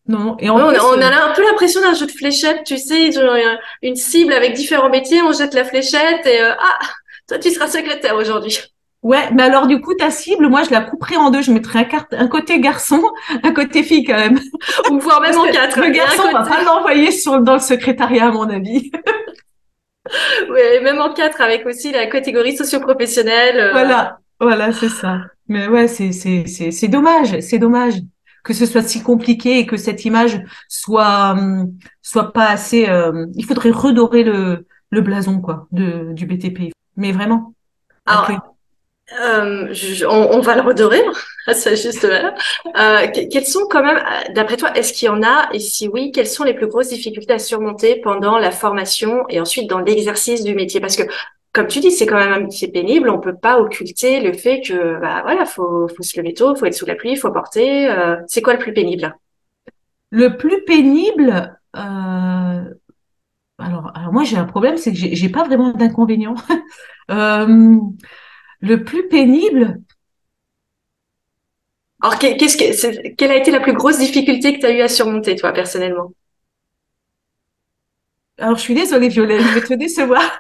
Non, 0.08 0.36
et 0.40 0.50
on, 0.50 0.58
a, 0.58 0.74
euh, 0.74 1.30
un 1.30 1.34
peu 1.34 1.46
l'impression 1.46 1.80
d'un 1.80 1.94
jeu 1.94 2.06
de 2.06 2.12
fléchettes, 2.12 2.66
tu 2.66 2.78
sais, 2.78 3.12
une 3.82 3.96
cible 3.96 4.34
avec 4.34 4.54
différents 4.54 4.90
métiers, 4.90 5.22
on 5.22 5.32
jette 5.32 5.54
la 5.54 5.64
fléchette 5.64 6.26
et 6.26 6.42
euh, 6.42 6.52
ah, 6.60 6.80
toi 7.28 7.40
tu 7.40 7.50
seras 7.52 7.68
secrétaire 7.68 8.16
aujourd'hui. 8.16 8.60
Ouais, 9.02 9.30
mais 9.34 9.44
alors 9.44 9.66
du 9.68 9.80
coup 9.80 9.94
ta 9.94 10.12
cible, 10.12 10.48
moi 10.48 10.64
je 10.64 10.72
la 10.72 10.82
couperai 10.82 11.16
en 11.16 11.30
deux, 11.30 11.42
je 11.42 11.52
mettrai 11.52 11.80
un, 11.80 11.84
carte, 11.86 12.14
un 12.14 12.28
côté 12.28 12.60
garçon, 12.60 13.02
un 13.44 13.54
côté 13.54 13.82
fille 13.82 14.04
quand 14.04 14.18
même, 14.18 14.40
ou 14.92 15.00
voire 15.00 15.22
même 15.22 15.38
en 15.38 15.50
quatre. 15.50 15.80
Le 15.80 15.90
garçon 15.90 16.32
va 16.34 16.44
pas 16.44 16.64
l'envoyer 16.64 17.12
sur 17.12 17.40
dans 17.40 17.54
le 17.54 17.60
secrétariat 17.60 18.28
à 18.28 18.32
mon 18.32 18.50
avis. 18.50 18.92
oui, 20.50 20.84
même 20.84 21.00
en 21.00 21.14
quatre 21.14 21.40
avec 21.40 21.66
aussi 21.66 21.94
la 21.94 22.08
catégorie 22.08 22.58
socio-professionnelle. 22.58 23.58
Euh. 23.58 23.72
Voilà, 23.72 24.18
voilà, 24.42 24.74
c'est 24.74 24.90
ça. 24.90 25.20
Mais 25.48 25.68
ouais, 25.68 25.88
c'est 25.88 26.12
c'est 26.12 26.46
c'est 26.46 26.72
c'est 26.72 26.90
dommage, 26.90 27.40
c'est 27.40 27.60
dommage 27.60 27.96
que 28.44 28.54
ce 28.54 28.66
soit 28.66 28.84
si 28.84 29.02
compliqué 29.02 29.60
et 29.60 29.66
que 29.66 29.78
cette 29.78 30.06
image 30.06 30.42
soit 30.68 31.32
hum, 31.32 31.74
soit 32.02 32.34
pas 32.34 32.48
assez. 32.48 32.88
Euh, 32.90 33.26
il 33.36 33.46
faudrait 33.46 33.72
redorer 33.72 34.24
le, 34.24 34.66
le 34.90 35.02
blason 35.02 35.40
quoi 35.40 35.68
de, 35.72 36.14
du 36.14 36.26
BTP. 36.26 36.74
Mais 36.98 37.12
vraiment. 37.12 37.54
Alors, 38.06 38.30
euh, 39.22 39.74
on, 40.10 40.40
va 40.40 40.56
le 40.56 40.62
redorer 40.62 41.04
à 41.48 41.54
sa 41.54 41.76
juste 41.76 42.06
Euh, 42.06 43.08
quelles 43.32 43.46
sont 43.46 43.68
quand 43.70 43.84
même, 43.84 44.02
d'après 44.34 44.58
toi, 44.58 44.76
est-ce 44.76 44.94
qu'il 44.94 45.08
y 45.08 45.10
en 45.10 45.22
a 45.24 45.50
Et 45.54 45.60
si 45.60 45.88
oui, 45.88 46.12
quelles 46.12 46.28
sont 46.28 46.44
les 46.44 46.54
plus 46.54 46.68
grosses 46.68 46.90
difficultés 46.90 47.34
à 47.34 47.40
surmonter 47.40 47.98
pendant 48.02 48.38
la 48.38 48.52
formation 48.52 49.26
et 49.30 49.40
ensuite 49.40 49.70
dans 49.70 49.80
l'exercice 49.80 50.44
du 50.44 50.56
métier? 50.56 50.80
Parce 50.80 50.96
que, 50.96 51.04
comme 51.54 51.68
tu 51.68 51.80
dis, 51.80 51.92
c'est 51.92 52.08
quand 52.08 52.18
même 52.18 52.34
un 52.34 52.40
métier 52.40 52.68
pénible. 52.68 53.10
On 53.10 53.20
peut 53.20 53.36
pas 53.36 53.60
occulter 53.60 54.20
le 54.20 54.34
fait 54.34 54.62
que, 54.62 55.00
bah 55.00 55.22
voilà, 55.22 55.46
faut, 55.46 55.88
faut 55.88 56.04
se 56.04 56.20
lever 56.20 56.34
tôt, 56.34 56.56
faut 56.56 56.66
être 56.66 56.74
sous 56.74 56.88
la 56.88 56.96
pluie, 56.96 57.16
faut 57.16 57.32
porter. 57.32 57.90
Euh, 57.90 58.18
c'est 58.28 58.42
quoi 58.42 58.54
le 58.54 58.60
plus 58.60 58.74
pénible? 58.74 59.16
Le 60.10 60.36
plus 60.36 60.64
pénible. 60.66 61.58
Euh... 61.76 62.64
Alors, 63.60 63.92
alors 63.96 64.12
moi 64.12 64.24
j'ai 64.24 64.36
un 64.36 64.46
problème, 64.46 64.78
c'est 64.78 64.92
que 64.92 64.98
j'ai 64.98 65.30
pas 65.30 65.44
vraiment 65.44 65.72
d'inconvénients. 65.72 66.36
euh, 67.12 67.78
le 68.62 68.84
plus 68.84 69.08
pénible. 69.08 69.80
Alors, 72.02 72.18
qu'est-ce 72.20 72.58
que, 72.58 73.16
quelle 73.16 73.32
a 73.32 73.38
été 73.38 73.52
la 73.52 73.62
plus 73.62 73.74
grosse 73.74 74.00
difficulté 74.00 74.56
que 74.56 74.60
tu 74.60 74.66
as 74.66 74.72
eu 74.72 74.82
à 74.82 74.90
surmonter, 74.90 75.36
toi, 75.38 75.54
personnellement? 75.54 76.12
Alors, 78.38 78.58
je 78.58 78.62
suis 78.62 78.74
désolée, 78.74 79.08
Violette, 79.08 79.42
je 79.42 79.54
vais 79.54 79.62
te 79.62 79.74
décevoir. 79.76 80.40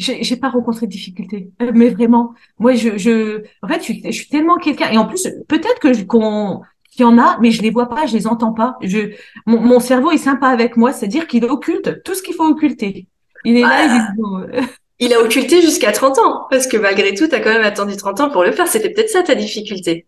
J'ai 0.00 0.36
pas 0.36 0.48
rencontré 0.48 0.86
de 0.86 0.90
difficulté, 0.92 1.50
euh, 1.62 1.70
mais 1.74 1.88
vraiment. 1.90 2.34
Moi, 2.58 2.74
je, 2.74 2.96
je, 2.98 3.42
en 3.62 3.68
fait, 3.68 3.80
je 3.80 4.10
suis, 4.10 4.28
tellement 4.28 4.56
quelqu'un, 4.56 4.90
et 4.90 4.98
en 4.98 5.06
plus, 5.06 5.28
peut-être 5.48 5.78
que 5.80 6.02
qu'on 6.04 6.62
qu'il 6.90 7.02
y 7.02 7.04
en 7.04 7.18
a, 7.18 7.38
mais 7.40 7.52
je 7.52 7.62
les 7.62 7.70
vois 7.70 7.88
pas, 7.88 8.06
je 8.06 8.16
les 8.16 8.26
entends 8.26 8.52
pas. 8.52 8.76
Je, 8.82 9.12
mon, 9.46 9.60
mon 9.60 9.78
cerveau 9.78 10.10
est 10.10 10.18
sympa 10.18 10.48
avec 10.48 10.76
moi, 10.76 10.92
c'est-à-dire 10.92 11.28
qu'il 11.28 11.44
occulte 11.44 12.02
tout 12.02 12.14
ce 12.14 12.22
qu'il 12.22 12.34
faut 12.34 12.46
occulter. 12.46 13.06
Il 13.44 13.56
est 13.56 13.62
là, 13.62 13.84
il 13.84 14.58
dit, 14.58 14.66
il 14.98 15.14
a 15.14 15.20
occulté 15.20 15.62
jusqu'à 15.62 15.92
30 15.92 16.18
ans, 16.18 16.46
parce 16.50 16.66
que 16.66 16.76
malgré 16.76 17.14
tout, 17.14 17.28
tu 17.28 17.34
as 17.34 17.40
quand 17.40 17.52
même 17.52 17.64
attendu 17.64 17.96
30 17.96 18.20
ans 18.20 18.30
pour 18.30 18.42
le 18.42 18.52
faire. 18.52 18.66
C'était 18.66 18.90
peut-être 18.90 19.10
ça 19.10 19.22
ta 19.22 19.34
difficulté. 19.34 20.06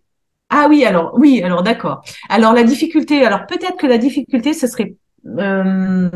Ah 0.51 0.67
oui, 0.69 0.85
alors 0.85 1.15
oui, 1.17 1.41
alors 1.43 1.63
d'accord. 1.63 2.03
Alors 2.29 2.53
la 2.53 2.63
difficulté, 2.63 3.25
alors 3.25 3.47
peut-être 3.47 3.77
que 3.79 3.87
la 3.87 3.97
difficulté, 3.97 4.53
ce 4.53 4.67
serait, 4.67 4.95
euh, 5.39 6.11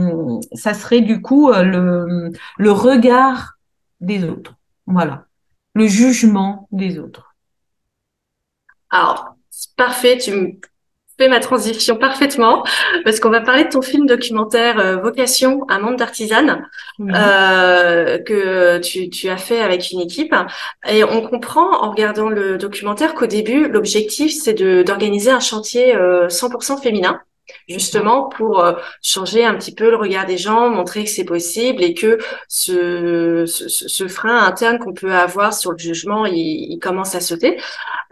ça 0.53 0.75
serait 0.75 1.01
du 1.01 1.23
coup 1.23 1.51
euh, 1.51 1.63
le, 1.63 2.31
le 2.59 2.71
regard 2.71 3.56
des 4.01 4.25
autres. 4.25 4.55
Voilà, 4.87 5.27
le 5.75 5.87
jugement 5.87 6.69
des 6.73 6.99
autres. 6.99 7.35
Alors, 8.91 9.35
c'est 9.51 9.75
parfait, 9.75 10.19
tu 10.19 10.31
me 10.33 10.53
fais 11.19 11.29
ma 11.29 11.41
transition 11.41 11.97
parfaitement 11.97 12.63
parce 13.05 13.21
qu'on 13.21 13.31
va 13.31 13.41
parler 13.41 13.65
de 13.65 13.71
ton 13.71 13.83
film 13.83 14.07
documentaire 14.07 14.79
euh, 14.79 14.97
Vocation, 14.97 15.65
un 15.69 15.79
monde 15.79 15.97
d'artisanes 15.97 16.69
euh, 17.01 18.19
que 18.19 18.79
tu, 18.79 19.09
tu, 19.09 19.29
as 19.29 19.39
fait 19.39 19.61
avec 19.61 19.91
une 19.91 20.01
équipe. 20.01 20.35
Et 20.89 21.05
on 21.05 21.23
comprend 21.23 21.83
en 21.83 21.91
regardant 21.91 22.29
le 22.29 22.59
documentaire 22.59 23.15
qu'au 23.15 23.27
début, 23.27 23.69
l'objectif, 23.69 24.33
c'est 24.33 24.55
d'organiser 24.55 25.31
un 25.31 25.41
chantier 25.41 25.95
100% 25.95 26.73
euh, 26.73 26.77
féminin 26.77 27.21
justement 27.69 28.29
pour 28.29 28.61
euh, 28.61 28.75
changer 29.03 29.45
un 29.45 29.55
petit 29.55 29.75
peu 29.75 29.91
le 29.91 29.97
regard 29.97 30.27
des 30.27 30.37
gens, 30.37 30.69
montrer 30.71 31.05
que 31.05 31.11
c'est 31.11 31.25
possible 31.25 31.83
et 31.83 31.95
que 31.95 32.19
ce, 32.49 33.45
ce, 33.47 33.69
ce 33.69 34.09
frein 34.09 34.45
interne 34.45 34.79
qu'on 34.79 34.95
peut 34.95 35.15
avoir 35.15 35.55
sur 35.55 35.73
le 35.73 35.79
jugement, 35.79 36.27
il, 36.27 36.79
commence 36.81 37.15
à 37.15 37.21
sauter. 37.21 37.59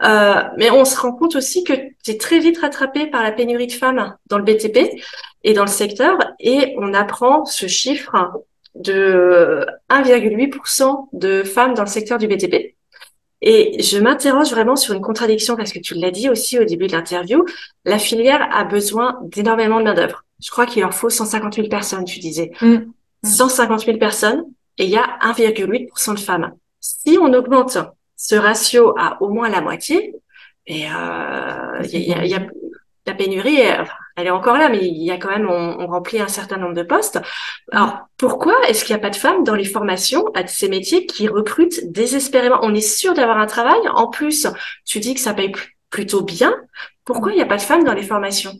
Euh, 0.03 0.41
mais 0.57 0.71
on 0.71 0.85
se 0.85 0.99
rend 0.99 1.13
compte 1.13 1.35
aussi 1.35 1.63
que 1.63 1.73
tu 1.73 2.11
es 2.11 2.17
très 2.17 2.39
vite 2.39 2.57
rattrapé 2.59 3.07
par 3.07 3.23
la 3.23 3.31
pénurie 3.31 3.67
de 3.67 3.71
femmes 3.71 4.15
dans 4.27 4.37
le 4.37 4.43
BTP 4.43 4.89
et 5.43 5.53
dans 5.53 5.63
le 5.63 5.69
secteur 5.69 6.17
et 6.39 6.75
on 6.77 6.93
apprend 6.93 7.45
ce 7.45 7.67
chiffre 7.67 8.15
de 8.75 9.65
1,8% 9.89 11.07
de 11.13 11.43
femmes 11.43 11.73
dans 11.73 11.83
le 11.83 11.87
secteur 11.87 12.17
du 12.17 12.27
BTP. 12.27 12.75
Et 13.41 13.81
je 13.81 13.97
m'interroge 13.99 14.49
vraiment 14.51 14.75
sur 14.75 14.93
une 14.93 15.01
contradiction 15.01 15.55
parce 15.55 15.71
que 15.71 15.79
tu 15.79 15.93
l'as 15.93 16.11
dit 16.11 16.29
aussi 16.29 16.57
au 16.57 16.63
début 16.63 16.87
de 16.87 16.93
l'interview, 16.93 17.45
la 17.83 17.99
filière 17.99 18.47
a 18.51 18.63
besoin 18.63 19.19
d'énormément 19.23 19.79
de 19.79 19.85
main-d'œuvre. 19.85 20.23
Je 20.43 20.49
crois 20.49 20.65
qu'il 20.65 20.81
leur 20.81 20.93
faut 20.93 21.09
150 21.09 21.55
000 21.55 21.67
personnes, 21.67 22.05
tu 22.05 22.19
disais. 22.19 22.51
150 23.23 23.81
mm. 23.81 23.85
000 23.85 23.97
personnes 23.97 24.45
et 24.77 24.85
il 24.85 24.89
y 24.89 24.97
a 24.97 25.17
1,8% 25.21 26.15
de 26.15 26.19
femmes. 26.19 26.53
Si 26.79 27.17
on 27.21 27.33
augmente 27.33 27.77
ce 28.15 28.35
ratio 28.35 28.93
à 28.97 29.21
au 29.21 29.29
moins 29.29 29.49
la 29.49 29.61
moitié, 29.61 30.15
et 30.67 30.85
euh, 30.87 31.81
il 31.91 32.01
y, 32.01 32.13
a, 32.13 32.25
y, 32.25 32.33
a, 32.33 32.47
la 33.05 33.13
pénurie, 33.13 33.61
elle 34.15 34.27
est 34.27 34.31
encore 34.31 34.57
là, 34.57 34.69
mais 34.69 34.79
il 34.85 35.03
y 35.03 35.11
a 35.11 35.17
quand 35.17 35.29
même, 35.29 35.49
on, 35.49 35.77
on 35.79 35.87
remplit 35.87 36.19
un 36.21 36.27
certain 36.27 36.57
nombre 36.57 36.73
de 36.73 36.83
postes. 36.83 37.19
Alors, 37.71 37.99
pourquoi 38.17 38.55
est-ce 38.67 38.85
qu'il 38.85 38.95
n'y 38.95 38.99
a 38.99 39.01
pas 39.01 39.09
de 39.09 39.15
femmes 39.15 39.43
dans 39.43 39.55
les 39.55 39.65
formations 39.65 40.25
à 40.35 40.47
ces 40.47 40.69
métiers 40.69 41.05
qui 41.05 41.27
recrutent 41.27 41.91
désespérément? 41.91 42.59
On 42.61 42.73
est 42.73 42.81
sûr 42.81 43.13
d'avoir 43.13 43.37
un 43.37 43.47
travail. 43.47 43.79
En 43.93 44.07
plus, 44.07 44.47
tu 44.85 44.99
dis 44.99 45.13
que 45.15 45.19
ça 45.19 45.33
paye 45.33 45.51
plutôt 45.89 46.23
bien. 46.23 46.55
Pourquoi 47.03 47.31
il 47.33 47.35
n'y 47.35 47.41
a 47.41 47.45
pas 47.45 47.57
de 47.57 47.61
femmes 47.61 47.83
dans 47.83 47.93
les 47.93 48.03
formations? 48.03 48.53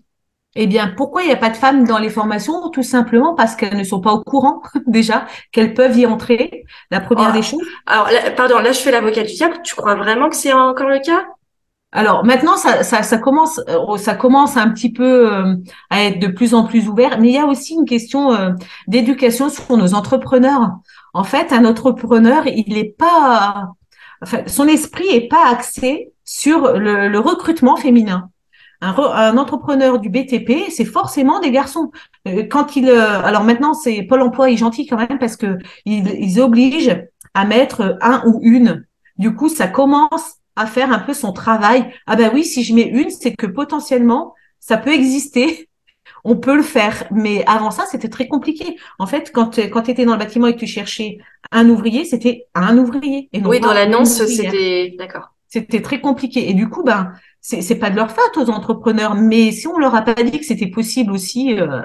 Eh 0.58 0.68
bien, 0.68 0.94
pourquoi 0.96 1.24
il 1.24 1.28
n'y 1.28 1.34
a 1.34 1.38
pas 1.38 1.50
de 1.50 1.58
femmes 1.58 1.86
dans 1.86 1.98
les 1.98 2.10
formations? 2.10 2.70
Tout 2.70 2.84
simplement 2.84 3.36
parce 3.36 3.56
qu'elles 3.56 3.78
ne 3.78 3.84
sont 3.84 4.00
pas 4.02 4.13
au 4.13 4.24
courant 4.24 4.62
déjà 4.88 5.28
qu'elles 5.52 5.74
peuvent 5.74 5.98
y 5.98 6.06
entrer. 6.06 6.63
La 6.91 7.02
première 7.02 7.34
des 7.34 7.41
choses. 7.41 7.62
Alors, 7.86 8.10
pardon, 8.38 8.60
là 8.60 8.72
je 8.72 8.80
fais 8.80 8.91
l'avocat 8.91 9.24
du 9.24 9.34
diable. 9.34 9.58
Tu 9.63 9.76
crois 9.76 9.96
vraiment 9.96 10.30
que 10.30 10.36
c'est 10.36 10.54
encore 10.54 10.89
le 10.89 11.00
cas? 11.00 11.26
Alors 11.95 12.26
maintenant, 12.26 12.58
ça, 12.58 13.17
commence, 13.17 13.62
euh, 13.69 13.95
ça 13.95 14.15
commence 14.15 14.58
un 14.58 14.69
petit 14.69 14.91
peu 14.91 15.34
euh, 15.34 15.56
à 15.89 16.04
être 16.04 16.19
de 16.19 16.28
plus 16.28 16.54
en 16.54 16.65
plus 16.65 16.89
ouvert, 16.89 17.19
mais 17.21 17.30
il 17.30 17.34
y 17.36 17.38
a 17.38 17.45
aussi 17.45 17.74
une 17.74 17.86
question 17.86 18.34
euh, 18.34 18.52
d'éducation 18.88 19.48
sur 19.50 19.78
nos 19.78 19.93
entrepreneurs. 19.93 20.71
En 21.13 21.24
fait, 21.24 21.54
un 21.54 21.63
entrepreneur, 21.63 22.45
il 22.48 22.74
n'est 22.74 22.84
pas, 22.98 23.69
son 24.45 24.67
esprit 24.67 25.08
est 25.08 25.30
pas 25.30 25.48
axé 25.50 26.12
sur 26.26 26.74
le, 26.78 27.17
recrutement 27.17 27.78
féminin. 27.78 28.30
Un, 28.82 28.93
un, 28.93 29.38
entrepreneur 29.38 29.98
du 30.00 30.10
BTP, 30.10 30.69
c'est 30.69 30.84
forcément 30.84 31.39
des 31.39 31.52
garçons. 31.52 31.91
Quand 32.52 32.76
il, 32.76 32.89
alors 32.89 33.45
maintenant, 33.45 33.74
c'est 33.74 34.04
Pôle 34.04 34.21
Emploi 34.21 34.52
est 34.52 34.58
gentil 34.58 34.86
quand 34.86 34.98
même 34.98 35.17
parce 35.17 35.38
que 35.38 35.58
ils, 35.86 36.10
ils 36.19 36.41
obligent 36.41 37.06
à 37.34 37.45
mettre 37.45 37.98
un 38.02 38.21
ou 38.26 38.41
une. 38.43 38.86
Du 39.17 39.34
coup, 39.34 39.48
ça 39.48 39.69
commence 39.69 40.39
à 40.56 40.65
faire 40.65 40.91
un 40.91 41.00
peu 41.00 41.13
son 41.13 41.34
travail. 41.34 41.94
Ah 42.08 42.15
ben 42.15 42.32
oui, 42.34 42.44
si 42.44 42.63
je 42.63 42.74
mets 42.74 42.88
une, 42.88 43.10
c'est 43.10 43.36
que 43.36 43.46
potentiellement, 43.46 44.34
ça 44.60 44.78
peut 44.78 44.94
exister. 44.94 45.70
On 46.28 46.38
peut 46.38 46.56
le 46.56 46.63
faire. 46.63 47.04
Mais 47.12 47.44
avant 47.46 47.70
ça, 47.70 47.86
c'était 47.86 48.10
très 48.10 48.28
compliqué. 48.28 48.78
En 48.98 49.06
fait, 49.06 49.32
quand, 49.32 49.60
quand 49.60 49.84
tu 49.84 49.91
étais 49.91 50.06
dans 50.06 50.13
le 50.13 50.20
bâtiment 50.20 50.48
et 50.48 50.56
que 50.56 50.60
tu 50.60 50.68
cherchais 50.68 51.20
un 51.52 51.70
ouvrier, 51.70 52.04
c'était 52.04 52.48
un 52.56 52.78
ouvrier. 52.80 53.30
Et 53.32 53.41
oui, 53.44 53.60
dans 53.60 53.74
l'annonce, 53.74 54.26
c'était... 54.26 54.96
D'accord. 54.98 55.30
C'était 55.48 55.82
très 55.82 56.02
compliqué. 56.02 56.50
Et 56.50 56.54
du 56.54 56.68
coup, 56.68 56.84
ben, 56.84 57.13
c'est, 57.41 57.62
c'est 57.62 57.76
pas 57.76 57.91
de 57.91 57.96
leur 57.96 58.10
faute 58.10 58.38
aux 58.38 58.50
entrepreneurs. 58.50 59.13
Mais 59.13 59.52
si 59.52 59.68
on 59.68 59.78
leur 59.78 59.94
a 59.94 60.02
pas 60.02 60.15
dit 60.15 60.39
que 60.39 60.46
c'était 60.46 60.68
possible 60.68 61.12
aussi, 61.12 61.60
euh, 61.60 61.82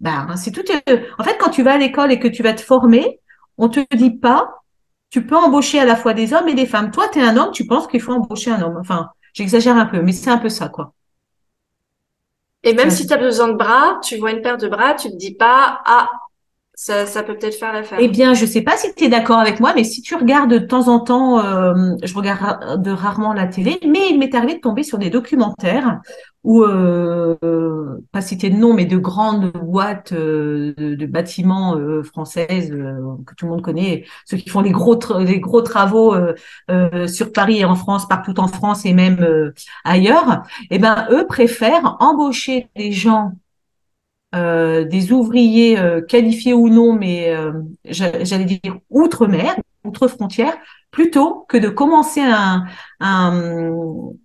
ben, 0.00 0.36
c'est 0.36 0.52
tout. 0.52 0.62
Euh, 0.88 0.98
en 1.18 1.24
fait, 1.24 1.36
quand 1.40 1.50
tu 1.50 1.62
vas 1.62 1.72
à 1.72 1.78
l'école 1.78 2.12
et 2.12 2.18
que 2.18 2.28
tu 2.28 2.42
vas 2.42 2.52
te 2.52 2.60
former, 2.60 3.20
on 3.56 3.68
te 3.68 3.80
dit 3.96 4.10
pas 4.10 4.62
tu 5.10 5.26
peux 5.26 5.36
embaucher 5.36 5.80
à 5.80 5.84
la 5.84 5.96
fois 5.96 6.14
des 6.14 6.32
hommes 6.34 6.48
et 6.48 6.54
des 6.54 6.66
femmes. 6.66 6.90
Toi, 6.90 7.08
tu 7.12 7.18
es 7.18 7.22
un 7.22 7.36
homme, 7.36 7.52
tu 7.52 7.66
penses 7.66 7.86
qu'il 7.86 8.00
faut 8.00 8.12
embaucher 8.12 8.50
un 8.50 8.62
homme. 8.62 8.76
Enfin, 8.78 9.10
j'exagère 9.32 9.76
un 9.76 9.86
peu, 9.86 10.02
mais 10.02 10.12
c'est 10.12 10.30
un 10.30 10.38
peu 10.38 10.48
ça, 10.48 10.68
quoi. 10.68 10.92
Et 12.62 12.74
même 12.74 12.90
si 12.90 13.06
tu 13.06 13.12
as 13.12 13.18
besoin 13.18 13.48
de 13.48 13.54
bras, 13.54 14.00
tu 14.02 14.16
vois 14.16 14.32
une 14.32 14.42
paire 14.42 14.58
de 14.58 14.68
bras, 14.68 14.94
tu 14.94 15.10
te 15.10 15.16
dis 15.16 15.34
pas, 15.34 15.80
ah, 15.84 16.08
ça, 16.80 17.24
peut 17.24 17.36
peut-être 17.36 17.56
faire 17.56 17.72
l'affaire. 17.72 17.98
Eh 18.00 18.06
bien, 18.06 18.34
je 18.34 18.46
sais 18.46 18.62
pas 18.62 18.76
si 18.76 18.94
tu 18.94 19.02
es 19.02 19.08
d'accord 19.08 19.40
avec 19.40 19.58
moi, 19.58 19.72
mais 19.74 19.82
si 19.82 20.00
tu 20.00 20.14
regardes 20.14 20.48
de 20.48 20.58
temps 20.58 20.86
en 20.86 21.00
temps, 21.00 21.40
euh, 21.44 21.96
je 22.04 22.14
regarde 22.14 22.86
rarement 22.86 23.32
la 23.32 23.48
télé, 23.48 23.80
mais 23.84 24.10
il 24.10 24.18
m'est 24.20 24.32
arrivé 24.32 24.54
de 24.54 24.60
tomber 24.60 24.84
sur 24.84 24.96
des 24.96 25.10
documentaires 25.10 26.00
où, 26.44 26.62
euh, 26.62 27.34
pas 28.12 28.20
citer 28.20 28.48
de 28.48 28.54
nom, 28.54 28.74
mais 28.74 28.84
de 28.84 28.96
grandes 28.96 29.50
boîtes 29.54 30.12
euh, 30.12 30.72
de, 30.76 31.06
bâtiments 31.06 31.76
françaises 32.04 32.70
que 32.70 33.34
tout 33.34 33.46
le 33.46 33.50
monde 33.50 33.62
connaît, 33.62 34.04
ceux 34.24 34.36
qui 34.36 34.48
font 34.48 34.60
les 34.60 34.70
gros, 34.70 34.96
les 35.18 35.40
gros 35.40 35.62
travaux 35.62 36.14
sur 37.08 37.32
Paris 37.32 37.58
et 37.58 37.64
en 37.64 37.74
France, 37.74 38.06
partout 38.06 38.38
en 38.38 38.46
France 38.46 38.86
et 38.86 38.92
même 38.92 39.52
ailleurs, 39.82 40.44
eh 40.70 40.78
ben 40.78 41.08
eux 41.10 41.26
préfèrent 41.26 41.96
embaucher 41.98 42.68
des 42.76 42.92
gens 42.92 43.32
euh, 44.34 44.84
des 44.84 45.10
ouvriers 45.10 45.78
euh, 45.78 46.02
qualifiés 46.02 46.52
ou 46.52 46.68
non, 46.68 46.92
mais 46.92 47.34
euh, 47.34 47.52
j'allais 47.86 48.44
dire 48.44 48.76
outre-mer, 48.90 49.56
outre-frontière, 49.84 50.54
plutôt 50.90 51.46
que 51.48 51.56
de 51.56 51.70
commencer 51.70 52.20
un, 52.20 52.66
un, 53.00 53.70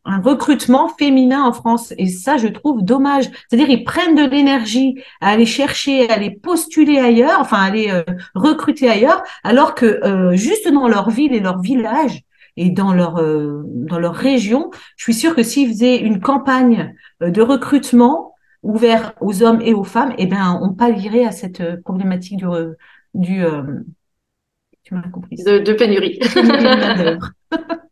un, 0.03 0.19
recrutement 0.21 0.89
féminin 0.89 1.45
en 1.45 1.53
France. 1.53 1.93
Et 1.97 2.07
ça, 2.07 2.35
je 2.35 2.49
trouve 2.49 2.83
dommage. 2.83 3.29
C'est-à-dire, 3.47 3.69
ils 3.69 3.85
prennent 3.85 4.15
de 4.15 4.29
l'énergie 4.29 5.01
à 5.21 5.29
aller 5.29 5.45
chercher, 5.45 6.09
à 6.09 6.15
aller 6.15 6.31
postuler 6.31 6.99
ailleurs, 6.99 7.39
enfin, 7.39 7.59
à 7.59 7.63
aller 7.63 8.03
recruter 8.35 8.89
ailleurs, 8.89 9.23
alors 9.45 9.73
que 9.73 10.31
juste 10.33 10.69
dans 10.69 10.89
leur 10.89 11.11
ville 11.11 11.33
et 11.33 11.39
leur 11.39 11.61
village, 11.61 12.23
et 12.57 12.69
dans 12.69 12.93
leur 12.93 13.21
dans 13.63 13.99
leur 13.99 14.13
région, 14.15 14.69
je 14.97 15.03
suis 15.05 15.13
sûre 15.13 15.35
que 15.35 15.43
s'ils 15.43 15.69
faisaient 15.69 15.97
une 15.97 16.19
campagne 16.19 16.93
de 17.21 17.41
recrutement, 17.41 18.32
ouvert 18.63 19.13
aux 19.21 19.43
hommes 19.43 19.61
et 19.61 19.73
aux 19.73 19.83
femmes, 19.83 20.13
eh 20.17 20.25
bien, 20.25 20.59
on 20.61 20.73
pallierait 20.73 21.25
à 21.25 21.31
cette 21.31 21.61
euh, 21.61 21.77
problématique 21.81 22.37
du, 22.37 22.45
du, 23.13 23.43
euh, 23.45 23.61
tu 24.83 24.95
m'as 24.95 25.09
compris. 25.09 25.35
De, 25.37 25.59
de 25.59 25.73
pénurie. 25.73 26.19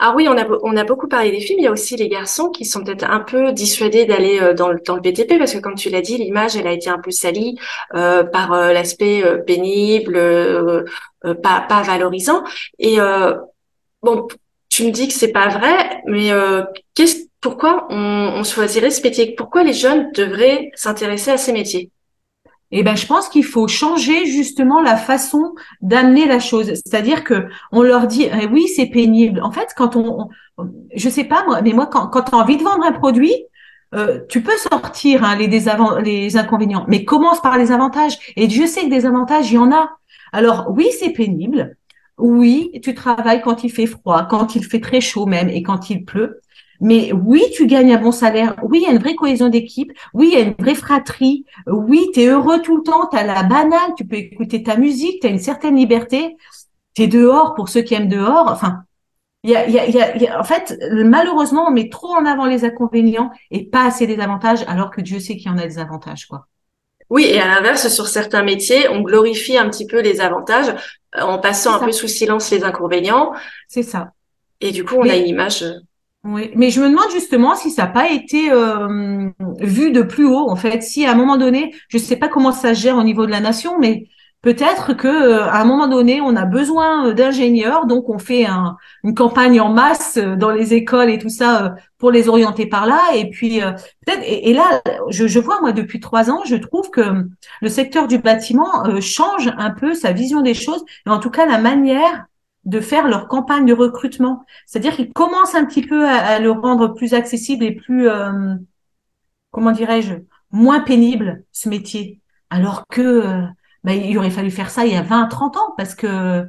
Ah 0.00 0.14
oui, 0.14 0.28
on 0.28 0.36
a, 0.38 0.46
on 0.62 0.76
a 0.76 0.84
beaucoup 0.84 1.08
parlé 1.08 1.32
des 1.32 1.40
films. 1.40 1.58
Il 1.58 1.64
y 1.64 1.66
a 1.66 1.72
aussi 1.72 1.96
les 1.96 2.08
garçons 2.08 2.50
qui 2.50 2.64
sont 2.64 2.84
peut-être 2.84 3.04
un 3.10 3.18
peu 3.18 3.52
dissuadés 3.52 4.06
d'aller 4.06 4.38
euh, 4.40 4.54
dans 4.54 4.68
le, 4.68 4.78
dans 4.86 4.94
le 4.94 5.00
BTP 5.00 5.38
parce 5.38 5.52
que, 5.52 5.58
comme 5.58 5.74
tu 5.74 5.90
l'as 5.90 6.02
dit, 6.02 6.16
l'image, 6.16 6.56
elle 6.56 6.68
a 6.68 6.72
été 6.72 6.88
un 6.88 7.00
peu 7.00 7.10
salie 7.10 7.58
euh, 7.94 8.22
par 8.22 8.52
euh, 8.52 8.72
l'aspect 8.72 9.24
pénible, 9.44 10.16
pas, 11.42 11.62
pas 11.62 11.82
valorisant. 11.82 12.44
Et 12.78 12.98
bon, 14.02 14.28
tu 14.68 14.84
me 14.84 14.90
dis 14.90 15.08
que 15.08 15.14
c'est 15.14 15.32
pas 15.32 15.48
vrai, 15.48 16.02
mais 16.06 16.30
qu'est-ce, 16.94 17.27
pourquoi 17.40 17.86
on, 17.90 18.32
on 18.36 18.44
choisirait 18.44 18.90
ce 18.90 19.02
métier 19.02 19.34
Pourquoi 19.36 19.62
les 19.62 19.72
jeunes 19.72 20.10
devraient 20.12 20.70
s'intéresser 20.74 21.30
à 21.30 21.36
ces 21.36 21.52
métiers? 21.52 21.90
Eh 22.70 22.82
ben, 22.82 22.96
je 22.96 23.06
pense 23.06 23.28
qu'il 23.28 23.44
faut 23.44 23.66
changer 23.66 24.26
justement 24.26 24.82
la 24.82 24.96
façon 24.96 25.54
d'amener 25.80 26.26
la 26.26 26.38
chose. 26.38 26.66
C'est-à-dire 26.74 27.24
que 27.24 27.48
on 27.72 27.82
leur 27.82 28.06
dit, 28.06 28.28
eh 28.30 28.46
oui, 28.46 28.68
c'est 28.68 28.86
pénible. 28.86 29.40
En 29.42 29.50
fait, 29.50 29.68
quand 29.74 29.96
on, 29.96 30.28
je 30.94 31.08
sais 31.08 31.24
pas 31.24 31.44
moi, 31.46 31.62
mais 31.62 31.72
moi, 31.72 31.86
quand, 31.86 32.08
quand 32.08 32.22
tu 32.22 32.34
as 32.34 32.38
envie 32.38 32.58
de 32.58 32.62
vendre 32.62 32.84
un 32.84 32.92
produit, 32.92 33.34
euh, 33.94 34.20
tu 34.28 34.42
peux 34.42 34.56
sortir 34.58 35.24
hein, 35.24 35.36
les, 35.36 35.48
les 35.48 36.36
inconvénients, 36.36 36.84
mais 36.88 37.04
commence 37.06 37.40
par 37.40 37.56
les 37.56 37.72
avantages. 37.72 38.18
Et 38.36 38.46
Dieu 38.46 38.66
sait 38.66 38.82
que 38.82 38.90
des 38.90 39.06
avantages, 39.06 39.50
il 39.50 39.54
y 39.54 39.58
en 39.58 39.72
a. 39.72 39.90
Alors 40.32 40.66
oui, 40.68 40.88
c'est 40.98 41.10
pénible. 41.10 41.76
Oui, 42.18 42.72
tu 42.82 42.94
travailles 42.94 43.40
quand 43.40 43.64
il 43.64 43.70
fait 43.70 43.86
froid, 43.86 44.26
quand 44.28 44.56
il 44.56 44.64
fait 44.64 44.80
très 44.80 45.00
chaud 45.00 45.24
même 45.24 45.48
et 45.48 45.62
quand 45.62 45.88
il 45.88 46.04
pleut. 46.04 46.40
Mais 46.80 47.12
oui, 47.12 47.44
tu 47.54 47.66
gagnes 47.66 47.92
un 47.92 48.00
bon 48.00 48.12
salaire. 48.12 48.54
Oui, 48.62 48.78
il 48.80 48.84
y 48.84 48.86
a 48.86 48.92
une 48.92 48.98
vraie 48.98 49.14
cohésion 49.14 49.48
d'équipe. 49.48 49.92
Oui, 50.14 50.30
il 50.32 50.38
y 50.38 50.42
a 50.42 50.44
une 50.44 50.54
vraie 50.58 50.74
fratrie. 50.74 51.44
Oui, 51.66 52.08
tu 52.14 52.20
es 52.20 52.26
heureux 52.26 52.62
tout 52.62 52.76
le 52.76 52.82
temps. 52.82 53.08
Tu 53.10 53.16
as 53.16 53.24
la 53.24 53.42
banane. 53.42 53.94
Tu 53.96 54.06
peux 54.06 54.16
écouter 54.16 54.62
ta 54.62 54.76
musique. 54.76 55.20
Tu 55.20 55.26
as 55.26 55.30
une 55.30 55.38
certaine 55.38 55.76
liberté. 55.76 56.36
Tu 56.94 57.02
es 57.02 57.06
dehors 57.08 57.54
pour 57.54 57.68
ceux 57.68 57.82
qui 57.82 57.94
aiment 57.94 58.08
dehors. 58.08 58.48
Enfin, 58.48 58.82
il 59.44 59.50
y 59.50 59.56
a, 59.56 59.68
y, 59.68 59.78
a, 59.78 60.16
y 60.16 60.26
a, 60.26 60.40
en 60.40 60.44
fait, 60.44 60.78
malheureusement, 60.92 61.66
on 61.68 61.70
met 61.70 61.88
trop 61.88 62.14
en 62.14 62.26
avant 62.26 62.46
les 62.46 62.64
inconvénients 62.64 63.30
et 63.50 63.64
pas 63.64 63.84
assez 63.84 64.06
des 64.06 64.18
avantages, 64.18 64.64
alors 64.66 64.90
que 64.90 65.00
Dieu 65.00 65.20
sait 65.20 65.36
qu'il 65.36 65.50
y 65.50 65.54
en 65.54 65.58
a 65.58 65.66
des 65.66 65.78
avantages, 65.78 66.26
quoi. 66.26 66.46
Oui, 67.10 67.24
et 67.24 67.40
à 67.40 67.46
l'inverse, 67.46 67.88
sur 67.88 68.06
certains 68.06 68.42
métiers, 68.42 68.88
on 68.90 69.00
glorifie 69.00 69.56
un 69.56 69.70
petit 69.70 69.86
peu 69.86 70.00
les 70.00 70.20
avantages 70.20 70.68
euh, 71.16 71.22
en 71.22 71.38
passant 71.38 71.74
un 71.74 71.84
peu 71.84 71.92
sous 71.92 72.08
silence 72.08 72.50
les 72.50 72.64
inconvénients. 72.64 73.32
C'est 73.66 73.82
ça. 73.82 74.12
Et 74.60 74.72
du 74.72 74.84
coup, 74.84 74.96
on 74.98 75.08
a 75.08 75.16
une 75.16 75.26
image. 75.26 75.64
Oui, 76.24 76.50
mais 76.56 76.70
je 76.70 76.80
me 76.80 76.88
demande 76.88 77.10
justement 77.12 77.54
si 77.54 77.70
ça 77.70 77.84
n'a 77.84 77.88
pas 77.90 78.10
été 78.10 78.50
euh, 78.50 79.30
vu 79.60 79.92
de 79.92 80.02
plus 80.02 80.26
haut, 80.26 80.50
en 80.50 80.56
fait. 80.56 80.82
Si 80.82 81.06
à 81.06 81.12
un 81.12 81.14
moment 81.14 81.36
donné, 81.36 81.72
je 81.88 81.96
ne 81.96 82.02
sais 82.02 82.16
pas 82.16 82.28
comment 82.28 82.52
ça 82.52 82.74
gère 82.74 82.96
au 82.96 83.04
niveau 83.04 83.24
de 83.24 83.30
la 83.30 83.40
nation, 83.40 83.78
mais 83.78 84.08
peut-être 84.42 84.94
que 84.94 85.06
euh, 85.06 85.44
à 85.44 85.60
un 85.60 85.64
moment 85.64 85.86
donné, 85.86 86.20
on 86.20 86.34
a 86.34 86.44
besoin 86.44 87.14
d'ingénieurs, 87.14 87.86
donc 87.86 88.08
on 88.08 88.18
fait 88.18 88.46
un, 88.46 88.76
une 89.04 89.14
campagne 89.14 89.60
en 89.60 89.72
masse 89.72 90.16
euh, 90.16 90.34
dans 90.34 90.50
les 90.50 90.74
écoles 90.74 91.08
et 91.08 91.18
tout 91.18 91.28
ça 91.28 91.76
pour 91.98 92.10
les 92.10 92.28
orienter 92.28 92.66
par 92.66 92.86
là. 92.86 93.00
Et 93.14 93.30
puis 93.30 93.60
peut-être, 94.04 94.22
et, 94.24 94.52
là, 94.54 94.82
je, 95.10 95.28
je, 95.28 95.38
vois 95.38 95.60
moi 95.60 95.70
depuis 95.72 96.00
trois 96.00 96.30
ans, 96.30 96.42
je 96.44 96.56
trouve 96.56 96.90
que 96.90 97.00
le 97.62 97.68
secteur 97.68 98.08
du 98.08 98.18
bâtiment 98.18 99.00
change 99.00 99.50
un 99.56 99.70
peu 99.70 99.94
sa 99.94 100.12
vision 100.12 100.42
des 100.42 100.54
choses, 100.54 100.84
et 101.06 101.10
en 101.10 101.20
tout 101.20 101.30
cas 101.30 101.46
la 101.46 101.58
manière 101.58 102.27
de 102.68 102.80
faire 102.80 103.08
leur 103.08 103.28
campagne 103.28 103.64
de 103.64 103.72
recrutement. 103.72 104.44
C'est-à-dire 104.66 104.94
qu'ils 104.94 105.12
commencent 105.12 105.54
un 105.54 105.64
petit 105.64 105.80
peu 105.82 106.06
à, 106.06 106.38
le 106.38 106.50
rendre 106.50 106.88
plus 106.88 107.14
accessible 107.14 107.64
et 107.64 107.74
plus, 107.74 108.08
euh, 108.08 108.54
comment 109.50 109.72
dirais-je, 109.72 110.14
moins 110.50 110.80
pénible, 110.80 111.44
ce 111.50 111.70
métier. 111.70 112.20
Alors 112.50 112.84
que 112.88 113.00
euh, 113.00 113.42
bah, 113.84 113.94
il 113.94 114.16
aurait 114.18 114.30
fallu 114.30 114.50
faire 114.50 114.68
ça 114.70 114.84
il 114.84 114.92
y 114.92 114.96
a 114.96 115.02
20, 115.02 115.28
30 115.28 115.56
ans 115.56 115.74
parce 115.78 115.94
que 115.94 116.06
euh, 116.06 116.46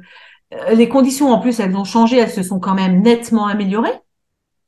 les 0.74 0.88
conditions, 0.90 1.30
en 1.30 1.40
plus, 1.40 1.58
elles 1.58 1.74
ont 1.74 1.84
changé, 1.84 2.18
elles 2.18 2.30
se 2.30 2.42
sont 2.42 2.60
quand 2.60 2.74
même 2.74 3.00
nettement 3.00 3.46
améliorées. 3.46 3.98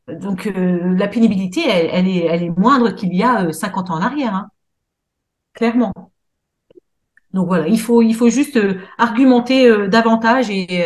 Donc, 0.08 0.50
la 0.56 1.06
pénibilité, 1.06 1.62
elle, 1.68 2.08
est, 2.08 2.26
elle 2.26 2.42
est 2.42 2.58
moindre 2.58 2.90
qu'il 2.90 3.14
y 3.14 3.22
a 3.22 3.52
50 3.52 3.90
ans 3.90 3.94
en 3.94 4.02
arrière, 4.02 4.34
hein. 4.34 4.48
clairement. 5.54 5.92
Donc 7.32 7.46
voilà, 7.46 7.68
il 7.68 7.80
faut, 7.80 8.02
il 8.02 8.14
faut 8.14 8.28
juste 8.28 8.58
argumenter 8.98 9.88
davantage 9.88 10.50
et 10.50 10.84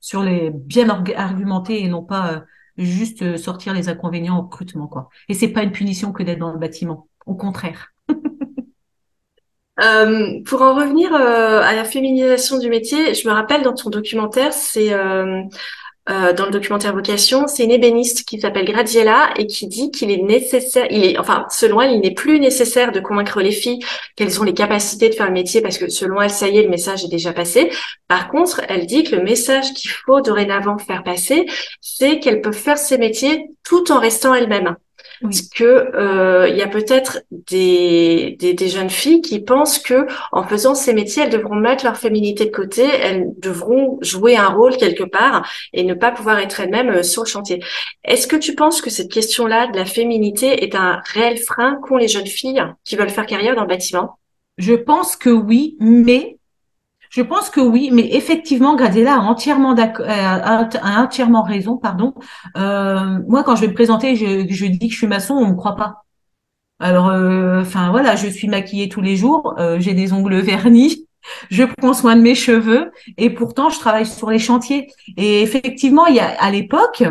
sur 0.00 0.22
les 0.22 0.50
bien 0.50 0.88
argumenter 0.88 1.82
et 1.82 1.88
non 1.88 2.02
pas 2.02 2.32
euh, 2.32 2.40
juste 2.78 3.22
euh, 3.22 3.36
sortir 3.36 3.74
les 3.74 3.88
inconvénients 3.88 4.38
au 4.38 4.42
recrutement 4.42 4.86
quoi. 4.86 5.08
Et 5.28 5.34
c'est 5.34 5.48
pas 5.48 5.62
une 5.62 5.72
punition 5.72 6.12
que 6.12 6.22
d'être 6.22 6.38
dans 6.38 6.52
le 6.52 6.58
bâtiment, 6.58 7.08
au 7.26 7.34
contraire. 7.34 7.92
Euh, 9.78 10.40
pour 10.46 10.62
en 10.62 10.74
revenir 10.74 11.14
à 11.14 11.74
la 11.74 11.84
féminisation 11.84 12.58
du 12.58 12.70
métier, 12.70 13.12
je 13.12 13.28
me 13.28 13.34
rappelle 13.34 13.60
dans 13.60 13.74
ton 13.74 13.90
documentaire, 13.90 14.54
c'est 14.54 14.90
euh, 16.08 16.32
dans 16.32 16.46
le 16.46 16.52
documentaire 16.52 16.94
Vocation, 16.94 17.48
c'est 17.48 17.64
une 17.64 17.72
ébéniste 17.72 18.24
qui 18.24 18.40
s'appelle 18.40 18.64
Gradiella 18.64 19.30
et 19.36 19.46
qui 19.46 19.66
dit 19.66 19.90
qu'il 19.90 20.10
est 20.10 20.22
nécessaire, 20.22 20.86
il 20.90 21.04
est, 21.04 21.18
enfin, 21.18 21.46
selon 21.50 21.80
elle, 21.80 21.92
il 21.92 22.00
n'est 22.00 22.14
plus 22.14 22.38
nécessaire 22.38 22.92
de 22.92 23.00
convaincre 23.00 23.40
les 23.40 23.50
filles 23.50 23.80
qu'elles 24.14 24.40
ont 24.40 24.44
les 24.44 24.54
capacités 24.54 25.08
de 25.08 25.14
faire 25.14 25.26
le 25.26 25.32
métier 25.32 25.62
parce 25.62 25.78
que 25.78 25.88
selon 25.88 26.20
elle, 26.20 26.30
ça 26.30 26.48
y 26.48 26.58
est, 26.58 26.62
le 26.62 26.68
message 26.68 27.04
est 27.04 27.10
déjà 27.10 27.32
passé. 27.32 27.70
Par 28.06 28.28
contre, 28.28 28.60
elle 28.68 28.86
dit 28.86 29.02
que 29.02 29.16
le 29.16 29.22
message 29.22 29.72
qu'il 29.72 29.90
faut 29.90 30.20
dorénavant 30.20 30.78
faire 30.78 31.02
passer, 31.02 31.46
c'est 31.80 32.20
qu'elles 32.20 32.40
peuvent 32.40 32.54
faire 32.54 32.78
ces 32.78 32.98
métiers 32.98 33.46
tout 33.64 33.90
en 33.90 33.98
restant 33.98 34.32
elles-mêmes. 34.34 34.76
Parce 35.22 35.42
que 35.42 35.64
euh, 35.64 36.48
il 36.48 36.56
y 36.56 36.62
a 36.62 36.68
peut-être 36.68 37.22
des, 37.30 38.36
des, 38.38 38.54
des, 38.54 38.68
jeunes 38.68 38.90
filles 38.90 39.20
qui 39.20 39.40
pensent 39.40 39.78
que 39.78 40.06
en 40.32 40.44
faisant 40.44 40.74
ces 40.74 40.92
métiers, 40.92 41.24
elles 41.24 41.30
devront 41.30 41.54
mettre 41.54 41.84
leur 41.84 41.96
féminité 41.96 42.46
de 42.46 42.50
côté, 42.50 42.84
elles 42.84 43.32
devront 43.38 43.98
jouer 44.02 44.36
un 44.36 44.48
rôle 44.48 44.76
quelque 44.76 45.04
part 45.04 45.48
et 45.72 45.84
ne 45.84 45.94
pas 45.94 46.12
pouvoir 46.12 46.38
être 46.38 46.60
elles-mêmes 46.60 46.90
euh, 46.90 47.02
sur 47.02 47.22
le 47.22 47.28
chantier. 47.28 47.62
Est-ce 48.04 48.26
que 48.26 48.36
tu 48.36 48.54
penses 48.54 48.80
que 48.80 48.90
cette 48.90 49.10
question-là 49.10 49.68
de 49.68 49.76
la 49.76 49.84
féminité 49.84 50.64
est 50.64 50.74
un 50.74 51.00
réel 51.12 51.38
frein 51.38 51.78
qu'ont 51.82 51.96
les 51.96 52.08
jeunes 52.08 52.26
filles 52.26 52.62
qui 52.84 52.96
veulent 52.96 53.10
faire 53.10 53.26
carrière 53.26 53.54
dans 53.54 53.62
le 53.62 53.68
bâtiment? 53.68 54.18
Je 54.58 54.74
pense 54.74 55.16
que 55.16 55.30
oui, 55.30 55.76
mais 55.80 56.38
je 57.16 57.22
pense 57.22 57.48
que 57.48 57.60
oui, 57.60 57.88
mais 57.94 58.14
effectivement, 58.14 58.76
Gradella 58.76 59.14
a 59.14 59.20
entièrement, 59.20 59.74
euh, 59.74 60.04
a 60.04 61.02
entièrement 61.02 61.42
raison. 61.42 61.78
Pardon. 61.78 62.12
Euh, 62.58 63.20
moi, 63.26 63.42
quand 63.42 63.56
je 63.56 63.62
vais 63.62 63.68
me 63.68 63.72
présenter, 63.72 64.16
je, 64.16 64.46
je, 64.50 64.66
dis 64.66 64.88
que 64.88 64.92
je 64.92 64.98
suis 64.98 65.06
maçon, 65.06 65.32
on 65.32 65.48
me 65.48 65.54
croit 65.54 65.76
pas. 65.76 66.04
Alors, 66.78 67.08
euh, 67.08 67.62
enfin 67.62 67.90
voilà, 67.90 68.16
je 68.16 68.28
suis 68.28 68.48
maquillée 68.48 68.90
tous 68.90 69.00
les 69.00 69.16
jours, 69.16 69.56
j'ai 69.78 69.94
des 69.94 70.12
ongles 70.12 70.36
vernis, 70.40 71.06
je 71.50 71.64
prends 71.64 71.94
soin 71.94 72.16
de 72.16 72.20
mes 72.20 72.34
cheveux, 72.34 72.92
et 73.16 73.30
pourtant 73.30 73.70
je 73.70 73.78
travaille 73.78 74.04
sur 74.04 74.28
les 74.28 74.38
chantiers. 74.38 74.86
Et 75.16 75.40
effectivement, 75.40 76.04
il 76.04 76.16
y 76.16 76.20
a 76.20 76.28
à 76.38 76.50
l'époque, 76.50 77.02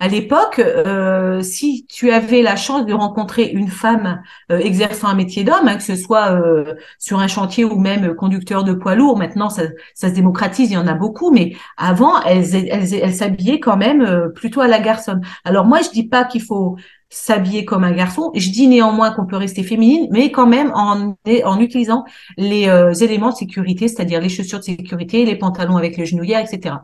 à 0.00 0.08
l'époque, 0.08 0.58
euh, 0.58 1.40
si 1.42 1.86
tu 1.86 2.10
avais 2.10 2.42
la 2.42 2.56
chance 2.56 2.84
de 2.84 2.92
rencontrer 2.92 3.44
une 3.50 3.68
femme 3.68 4.22
euh, 4.50 4.58
exerçant 4.58 5.08
un 5.08 5.14
métier 5.14 5.44
d'homme, 5.44 5.68
hein, 5.68 5.76
que 5.76 5.82
ce 5.84 5.94
soit 5.94 6.32
euh, 6.32 6.74
sur 6.98 7.20
un 7.20 7.28
chantier 7.28 7.64
ou 7.64 7.78
même 7.78 8.14
conducteur 8.14 8.64
de 8.64 8.74
poids 8.74 8.96
lourd, 8.96 9.16
maintenant 9.16 9.50
ça, 9.50 9.62
ça, 9.94 10.08
se 10.08 10.14
démocratise, 10.14 10.70
il 10.70 10.74
y 10.74 10.76
en 10.76 10.88
a 10.88 10.94
beaucoup, 10.94 11.30
mais 11.30 11.54
avant, 11.76 12.20
elles, 12.22 12.54
elles, 12.54 12.92
elles 12.92 13.14
s'habillaient 13.14 13.60
quand 13.60 13.76
même 13.76 14.32
plutôt 14.34 14.60
à 14.60 14.68
la 14.68 14.80
garçonne. 14.80 15.20
Alors 15.44 15.64
moi, 15.64 15.80
je 15.82 15.90
dis 15.90 16.08
pas 16.08 16.24
qu'il 16.24 16.42
faut 16.42 16.76
s'habiller 17.08 17.64
comme 17.64 17.84
un 17.84 17.92
garçon. 17.92 18.32
Je 18.34 18.50
dis 18.50 18.66
néanmoins 18.66 19.12
qu'on 19.12 19.26
peut 19.26 19.36
rester 19.36 19.62
féminine, 19.62 20.08
mais 20.10 20.32
quand 20.32 20.48
même 20.48 20.72
en, 20.74 21.14
en 21.44 21.60
utilisant 21.60 22.04
les 22.36 22.68
éléments 23.00 23.30
de 23.30 23.36
sécurité, 23.36 23.86
c'est-à-dire 23.86 24.20
les 24.20 24.28
chaussures 24.28 24.58
de 24.58 24.64
sécurité, 24.64 25.24
les 25.24 25.36
pantalons 25.36 25.76
avec 25.76 25.96
le 25.96 26.04
genouillère, 26.04 26.40
etc. 26.40 26.74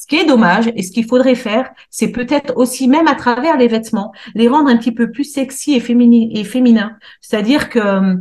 Ce 0.00 0.06
qui 0.06 0.16
est 0.16 0.24
dommage 0.24 0.72
et 0.74 0.82
ce 0.82 0.92
qu'il 0.92 1.04
faudrait 1.04 1.34
faire, 1.34 1.70
c'est 1.90 2.08
peut-être 2.08 2.56
aussi 2.56 2.88
même 2.88 3.06
à 3.06 3.14
travers 3.14 3.58
les 3.58 3.68
vêtements, 3.68 4.12
les 4.34 4.48
rendre 4.48 4.70
un 4.70 4.78
petit 4.78 4.92
peu 4.92 5.10
plus 5.10 5.24
sexy 5.24 5.74
et, 5.74 5.80
féminin. 5.80 6.28
Et 6.32 6.42
féminin. 6.42 6.96
C'est-à-dire 7.20 7.68
que, 7.68 7.78
euh, 7.78 8.14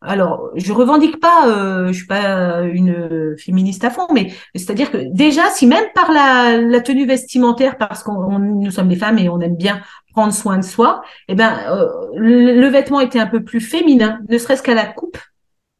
alors, 0.00 0.50
je 0.56 0.72
revendique 0.72 1.20
pas, 1.20 1.46
euh, 1.46 1.86
je 1.86 1.92
suis 1.92 2.06
pas 2.08 2.62
une 2.62 3.36
féministe 3.38 3.84
à 3.84 3.90
fond, 3.90 4.08
mais 4.12 4.32
c'est-à-dire 4.56 4.90
que 4.90 4.98
déjà, 5.12 5.50
si 5.50 5.68
même 5.68 5.84
par 5.94 6.10
la, 6.10 6.80
tenue 6.80 7.06
vestimentaire, 7.06 7.78
parce 7.78 8.02
qu'on 8.02 8.40
nous 8.40 8.72
sommes 8.72 8.88
des 8.88 8.96
femmes 8.96 9.18
et 9.18 9.28
on 9.28 9.40
aime 9.40 9.56
bien 9.56 9.82
prendre 10.10 10.32
soin 10.32 10.58
de 10.58 10.64
soi, 10.64 11.02
eh 11.28 11.36
ben, 11.36 11.60
euh, 11.68 11.86
le, 12.16 12.66
vêtement 12.66 12.98
était 12.98 13.20
un 13.20 13.28
peu 13.28 13.44
plus 13.44 13.60
féminin, 13.60 14.18
ne 14.28 14.36
serait-ce 14.36 14.64
qu'à 14.64 14.74
la 14.74 14.86
coupe. 14.86 15.18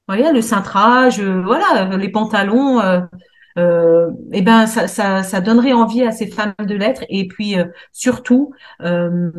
Voyez, 0.06 0.30
le 0.32 0.42
cintrage, 0.42 1.18
euh, 1.18 1.42
voilà, 1.44 1.96
les 1.96 2.08
pantalons 2.08 2.80
euh, 3.58 4.10
eh 4.32 4.42
ben 4.42 4.66
ça, 4.66 4.86
ça, 4.86 5.22
ça, 5.22 5.40
donnerait 5.40 5.72
envie 5.72 6.02
à 6.02 6.12
ces 6.12 6.26
femmes 6.26 6.54
de 6.58 6.74
l'être. 6.74 7.04
Et 7.08 7.26
puis 7.26 7.58
euh, 7.58 7.64
surtout, 7.92 8.52
euh, 8.82 9.30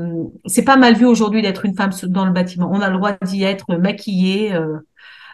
c'est 0.45 0.63
pas 0.63 0.78
mal 0.78 0.95
vu 0.95 1.06
aujourd'hui 1.06 1.41
d'être 1.41 1.65
une 1.65 1.76
femme 1.76 1.91
dans 2.04 2.26
le 2.26 2.32
bâtiment. 2.32 2.69
On 2.71 2.82
a 2.82 2.89
le 2.89 2.97
droit 2.97 3.13
d'y 3.24 3.43
être 3.43 3.76
maquillée. 3.76 4.54
Euh, 4.54 4.78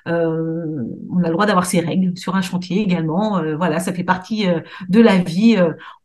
euh, 0.07 0.83
on 1.11 1.23
a 1.23 1.27
le 1.27 1.33
droit 1.33 1.45
d'avoir 1.45 1.65
ses 1.65 1.81
règles 1.81 2.17
sur 2.17 2.35
un 2.35 2.41
chantier 2.41 2.81
également. 2.81 3.41
voilà, 3.57 3.79
ça 3.79 3.91
fait 3.91 4.05
partie 4.05 4.47
de 4.87 5.01
la 5.01 5.17
vie. 5.17 5.57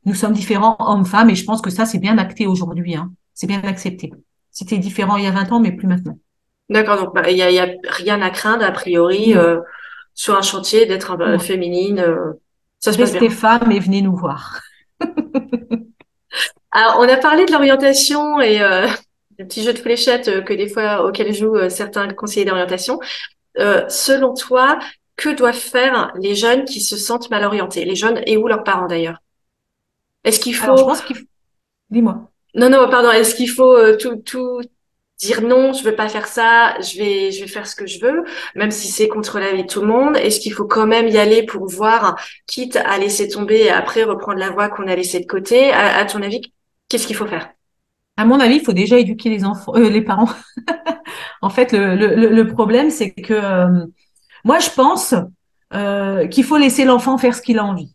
nous 0.07 0.15
sommes 0.15 0.33
différents 0.33 0.77
hommes-femmes 0.81 1.31
et 1.31 1.37
je 1.37 1.45
pense 1.45 1.63
que 1.63 1.71
ça 1.71 1.87
c'est 1.87 1.99
bien 1.99 2.19
acté 2.19 2.47
aujourd'hui. 2.47 2.97
Hein. 2.97 3.13
C'est 3.35 3.47
bien 3.47 3.63
accepté. 3.63 4.13
C'était 4.51 4.79
différent 4.79 5.17
il 5.17 5.25
y 5.25 5.27
a 5.29 5.31
20 5.31 5.53
ans, 5.53 5.61
mais 5.61 5.73
plus 5.73 5.87
maintenant. 5.87 6.19
D'accord, 6.69 6.97
donc 6.97 7.15
bah, 7.15 7.31
il 7.31 7.37
y, 7.37 7.43
a, 7.43 7.51
y, 7.51 7.61
a, 7.61 7.69
rien 7.89 8.21
à 8.23 8.31
craindre 8.31 8.65
a 8.65 8.73
priori 8.73 9.35
sur 10.15 10.37
un 10.37 10.43
chantier 10.43 10.87
d'être 10.87 11.39
féminine. 11.39 12.05
Ça 12.83 12.93
se 12.93 13.29
femmes 13.29 13.71
et 13.71 13.79
venez 13.79 14.03
nous 14.03 14.17
voir. 14.17 14.61
Alors, 16.73 16.97
on 16.99 17.09
a 17.09 17.17
parlé 17.17 17.45
de 17.47 17.53
l'orientation 17.53 18.41
et 18.41 18.61
euh, 18.61 18.89
des 19.39 19.45
petits 19.45 19.63
jeux 19.63 19.73
de 19.73 19.79
fléchettes 19.79 20.29
euh, 20.29 20.43
que 20.43 20.53
des 20.53 20.69
fois 20.69 21.07
auxquels 21.07 21.33
jouent 21.33 21.57
euh, 21.57 21.69
certains 21.69 22.09
conseillers 22.09 22.45
d'orientation. 22.45 22.99
Euh, 23.59 23.89
selon 23.89 24.35
toi, 24.35 24.79
que 25.17 25.29
doivent 25.29 25.55
faire 25.55 26.13
les 26.17 26.35
jeunes 26.35 26.65
qui 26.65 26.81
se 26.81 26.97
sentent 26.97 27.31
mal 27.31 27.45
orientés, 27.45 27.85
les 27.85 27.95
jeunes 27.95 28.21
et 28.27 28.37
ou 28.37 28.49
leurs 28.49 28.65
parents 28.65 28.87
d'ailleurs? 28.87 29.19
Est-ce 30.25 30.41
qu'il 30.41 30.55
faut 30.55 30.77
je 30.77 30.83
pense 30.83 31.03
qu'il 31.03 31.17
faut... 31.17 31.25
Dis-moi. 31.91 32.31
Non, 32.55 32.69
non, 32.69 32.89
pardon. 32.91 33.11
Est-ce 33.11 33.35
qu'il 33.35 33.51
faut 33.51 33.77
euh, 33.77 33.97
tout, 33.97 34.17
tout 34.17 34.61
dire 35.27 35.43
non, 35.43 35.73
je 35.73 35.85
veux 35.85 35.95
pas 35.95 36.09
faire 36.09 36.27
ça, 36.27 36.79
je 36.81 36.99
vais, 36.99 37.31
je 37.31 37.41
vais 37.41 37.47
faire 37.47 37.67
ce 37.67 37.77
que 37.77 37.87
je 37.87 38.01
veux, 38.01 38.25
même 38.55 38.71
si 38.71 38.89
c'est 38.89 39.09
contre 39.09 39.39
la 39.39 39.53
vie 39.53 39.63
de 39.63 39.69
tout 39.69 39.81
le 39.81 39.87
monde. 39.87 40.17
Est-ce 40.17 40.41
qu'il 40.41 40.53
faut 40.53 40.67
quand 40.67 40.87
même 40.87 41.09
y 41.09 41.19
aller 41.19 41.45
pour 41.45 41.67
voir, 41.67 42.17
quitte 42.47 42.77
à 42.77 42.99
laisser 42.99 43.29
tomber 43.29 43.63
et 43.63 43.71
après 43.71 44.03
reprendre 44.03 44.39
la 44.39 44.51
voie 44.51 44.69
qu'on 44.69 44.89
a 44.89 44.97
laissée 44.97 45.21
de 45.21 45.27
côté? 45.27 45.73
À, 45.73 46.05
ton 46.05 46.23
avis, 46.23 46.41
qu'est-ce 46.89 47.07
qu'il 47.07 47.17
faut 47.17 47.27
faire? 47.27 47.51
À 48.17 48.25
mon 48.25 48.41
avis, 48.41 48.57
il 48.57 48.65
faut 48.65 48.73
déjà 48.73 48.99
éduquer 48.99 49.31
les 49.31 49.45
enfants, 49.45 49.73
euh, 49.77 49.89
les 49.89 50.03
parents. 50.03 50.29
en 51.43 51.51
fait, 51.51 51.73
le, 51.73 51.95
le, 51.97 52.47
problème, 52.47 52.91
c'est 52.91 53.13
que 53.13 53.33
euh, 53.33 53.87
moi, 54.45 54.59
je 54.59 54.69
pense 54.71 55.15
euh, 55.73 56.27
qu'il 56.27 56.45
faut 56.45 56.59
laisser 56.59 56.85
l'enfant 56.85 57.17
faire 57.17 57.35
ce 57.35 57.41
qu'il 57.41 57.59
a 57.59 57.65
envie 57.65 57.95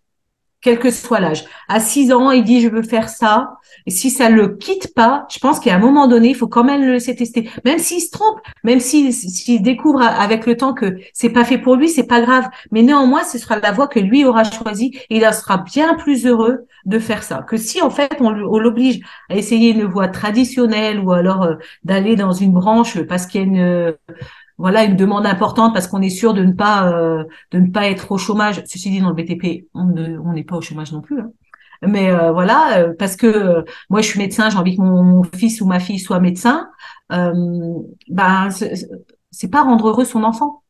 quel 0.62 0.80
que 0.80 0.90
soit 0.90 1.20
l'âge. 1.20 1.46
À 1.68 1.80
6 1.80 2.12
ans, 2.12 2.32
il 2.32 2.44
dit 2.44 2.62
je 2.62 2.70
veux 2.70 2.82
faire 2.82 3.10
ça. 3.10 3.54
Et 3.86 3.92
si 3.92 4.10
ça 4.10 4.30
le 4.30 4.50
quitte 4.50 4.94
pas, 4.94 5.26
je 5.30 5.40
pense 5.40 5.60
qu'à 5.60 5.76
un 5.76 5.80
moment 5.80 6.08
donné, 6.08 6.30
il 6.30 6.36
faut 6.36 6.48
quand 6.48 6.64
même 6.64 6.82
le 6.82 6.94
laisser 6.94 7.16
tester. 7.16 7.50
Même 7.64 7.80
s'il 7.80 8.02
se 8.02 8.10
trompe, 8.10 8.40
même 8.64 8.80
s'il 8.80 9.62
découvre 9.62 10.02
avec 10.02 10.46
le 10.46 10.58
temps 10.58 10.74
que 10.74 10.98
c'est 11.14 11.30
pas 11.30 11.46
fait 11.46 11.58
pour 11.58 11.76
lui, 11.76 11.90
c'est 11.90 12.08
pas 12.08 12.22
grave. 12.22 12.50
Mais 12.72 12.82
néanmoins, 12.82 13.24
ce 13.24 13.38
sera 13.38 13.60
la 13.60 13.72
voie 13.72 13.88
que 13.88 14.00
lui 14.00 14.26
aura 14.26 14.44
choisie 14.44 14.98
et 15.10 15.18
il 15.18 15.34
sera 15.34 15.58
bien 15.58 15.94
plus 15.96 16.26
heureux 16.26 16.66
de 16.86 17.00
faire 17.00 17.24
ça. 17.24 17.46
Que 17.48 17.58
si 17.58 17.82
en 17.82 17.90
fait 17.90 18.18
on, 18.20 18.32
l'oblige 18.32 19.00
à 19.30 19.36
essayer 19.36 19.72
une 19.72 19.86
voie 19.86 20.08
traditionnelle 20.08 21.00
ou 21.00 21.12
alors 21.12 21.44
euh, 21.44 21.56
d'aller 21.84 22.16
dans 22.16 22.32
une 22.32 22.54
branche 22.54 23.00
parce 23.04 23.28
qu'il 23.28 23.42
y 23.42 23.44
a 23.44 23.48
une 23.48 23.96
voilà 24.58 24.84
une 24.84 24.96
demande 24.96 25.26
importante 25.26 25.74
parce 25.74 25.88
qu'on 25.88 26.02
est 26.02 26.10
sûr 26.10 26.34
de 26.34 26.44
ne 26.44 26.54
pas 26.54 26.92
euh, 26.92 27.24
de 27.52 27.60
ne 27.60 27.70
pas 27.72 27.88
être 27.88 28.12
au 28.12 28.18
chômage. 28.18 28.64
Ceci 28.66 28.90
dit, 28.90 29.02
dans 29.02 29.10
le 29.10 29.16
BTP, 29.16 29.68
on 29.74 29.86
ne 29.86 30.18
on 30.20 30.34
n'est 30.34 30.44
pas 30.44 30.58
au 30.58 30.62
chômage 30.62 30.92
non 30.92 31.02
plus. 31.02 31.20
Hein. 31.20 31.32
Mais 31.84 32.10
euh, 32.12 32.32
voilà, 32.32 32.80
euh, 32.80 32.94
parce 32.98 33.16
que 33.16 33.64
moi 33.90 34.02
je 34.02 34.08
suis 34.08 34.20
médecin, 34.20 34.50
j'ai 34.50 34.58
envie 34.58 34.76
que 34.76 34.82
mon, 34.82 35.24
fils 35.24 35.62
ou 35.62 35.68
ma 35.68 35.80
fille 35.80 36.00
soit 36.00 36.20
médecin. 36.20 36.70
ben 37.10 38.50
c'est 39.32 39.50
pas 39.50 39.64
rendre 39.64 39.90
heureux 39.90 40.06
son 40.06 40.24
enfant. 40.24 40.64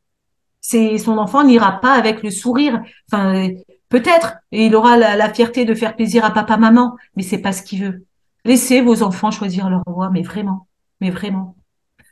C'est 0.61 0.97
son 0.97 1.17
enfant 1.17 1.43
n'ira 1.43 1.79
pas 1.79 1.93
avec 1.93 2.23
le 2.23 2.31
sourire. 2.31 2.81
Enfin 3.11 3.49
peut-être 3.89 4.35
et 4.51 4.65
il 4.65 4.75
aura 4.75 4.97
la, 4.97 5.15
la 5.15 5.33
fierté 5.33 5.63
de 5.65 5.73
faire 5.73 5.95
plaisir 5.95 6.25
à 6.25 6.31
papa 6.31 6.57
maman, 6.57 6.97
mais 7.15 7.23
c'est 7.23 7.37
pas 7.39 7.53
ce 7.53 7.63
qu'il 7.63 7.83
veut. 7.85 8.05
Laissez 8.45 8.81
vos 8.81 9.03
enfants 9.03 9.31
choisir 9.31 9.69
leur 9.69 9.83
voie, 9.87 10.09
mais 10.09 10.23
vraiment, 10.23 10.67
mais 11.01 11.09
vraiment. 11.11 11.55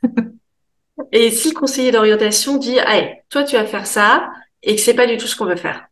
Et 1.12 1.30
si 1.30 1.50
le 1.50 1.54
conseiller 1.54 1.92
d'orientation 1.92 2.56
dit, 2.56 2.78
allez, 2.78 3.22
toi 3.28 3.44
tu 3.44 3.56
vas 3.56 3.64
faire 3.64 3.86
ça, 3.86 4.30
et 4.62 4.74
que 4.76 4.80
c'est 4.80 4.94
pas 4.94 5.06
du 5.06 5.16
tout 5.16 5.26
ce 5.26 5.36
qu'on 5.36 5.46
veut 5.46 5.56
faire. 5.56 5.88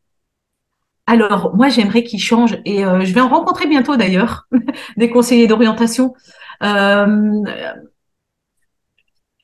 Alors, 1.07 1.55
moi, 1.55 1.69
j'aimerais 1.69 2.03
qu'il 2.03 2.21
change, 2.21 2.59
et 2.65 2.85
euh, 2.85 3.05
je 3.05 3.13
vais 3.13 3.21
en 3.21 3.29
rencontrer 3.29 3.67
bientôt 3.67 3.97
d'ailleurs, 3.97 4.49
des 4.97 5.11
conseillers 5.11 5.47
d'orientation. 5.47 6.15
Euh, 6.63 7.43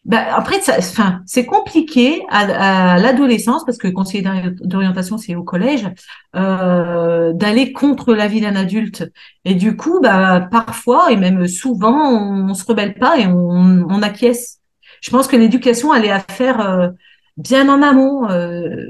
bah, 0.06 0.34
après, 0.34 0.56
enfin, 0.78 1.20
c'est 1.26 1.44
compliqué 1.44 2.22
à, 2.30 2.98
l'adolescence 2.98 3.64
parce 3.66 3.76
que 3.76 3.88
conseiller 3.88 4.26
d'orientation, 4.62 5.18
c'est 5.18 5.34
au 5.34 5.44
collège, 5.44 5.86
euh, 6.34 7.34
d'aller 7.34 7.72
contre 7.72 8.14
l'avis 8.14 8.40
d'un 8.40 8.56
adulte. 8.56 9.04
Et 9.44 9.54
du 9.54 9.76
coup, 9.76 10.00
bah, 10.00 10.48
parfois 10.50 11.12
et 11.12 11.16
même 11.16 11.46
souvent, 11.46 11.92
on, 11.92 12.50
on 12.50 12.54
se 12.54 12.64
rebelle 12.64 12.94
pas 12.94 13.18
et 13.18 13.26
on, 13.26 13.86
on 13.88 14.02
acquiesce. 14.02 14.59
Je 15.00 15.10
pense 15.10 15.26
que 15.26 15.36
l'éducation, 15.36 15.94
elle 15.94 16.04
est 16.04 16.10
à 16.10 16.20
faire 16.20 16.60
euh, 16.60 16.88
bien 17.36 17.68
en 17.68 17.82
amont. 17.82 18.28
Euh, 18.30 18.86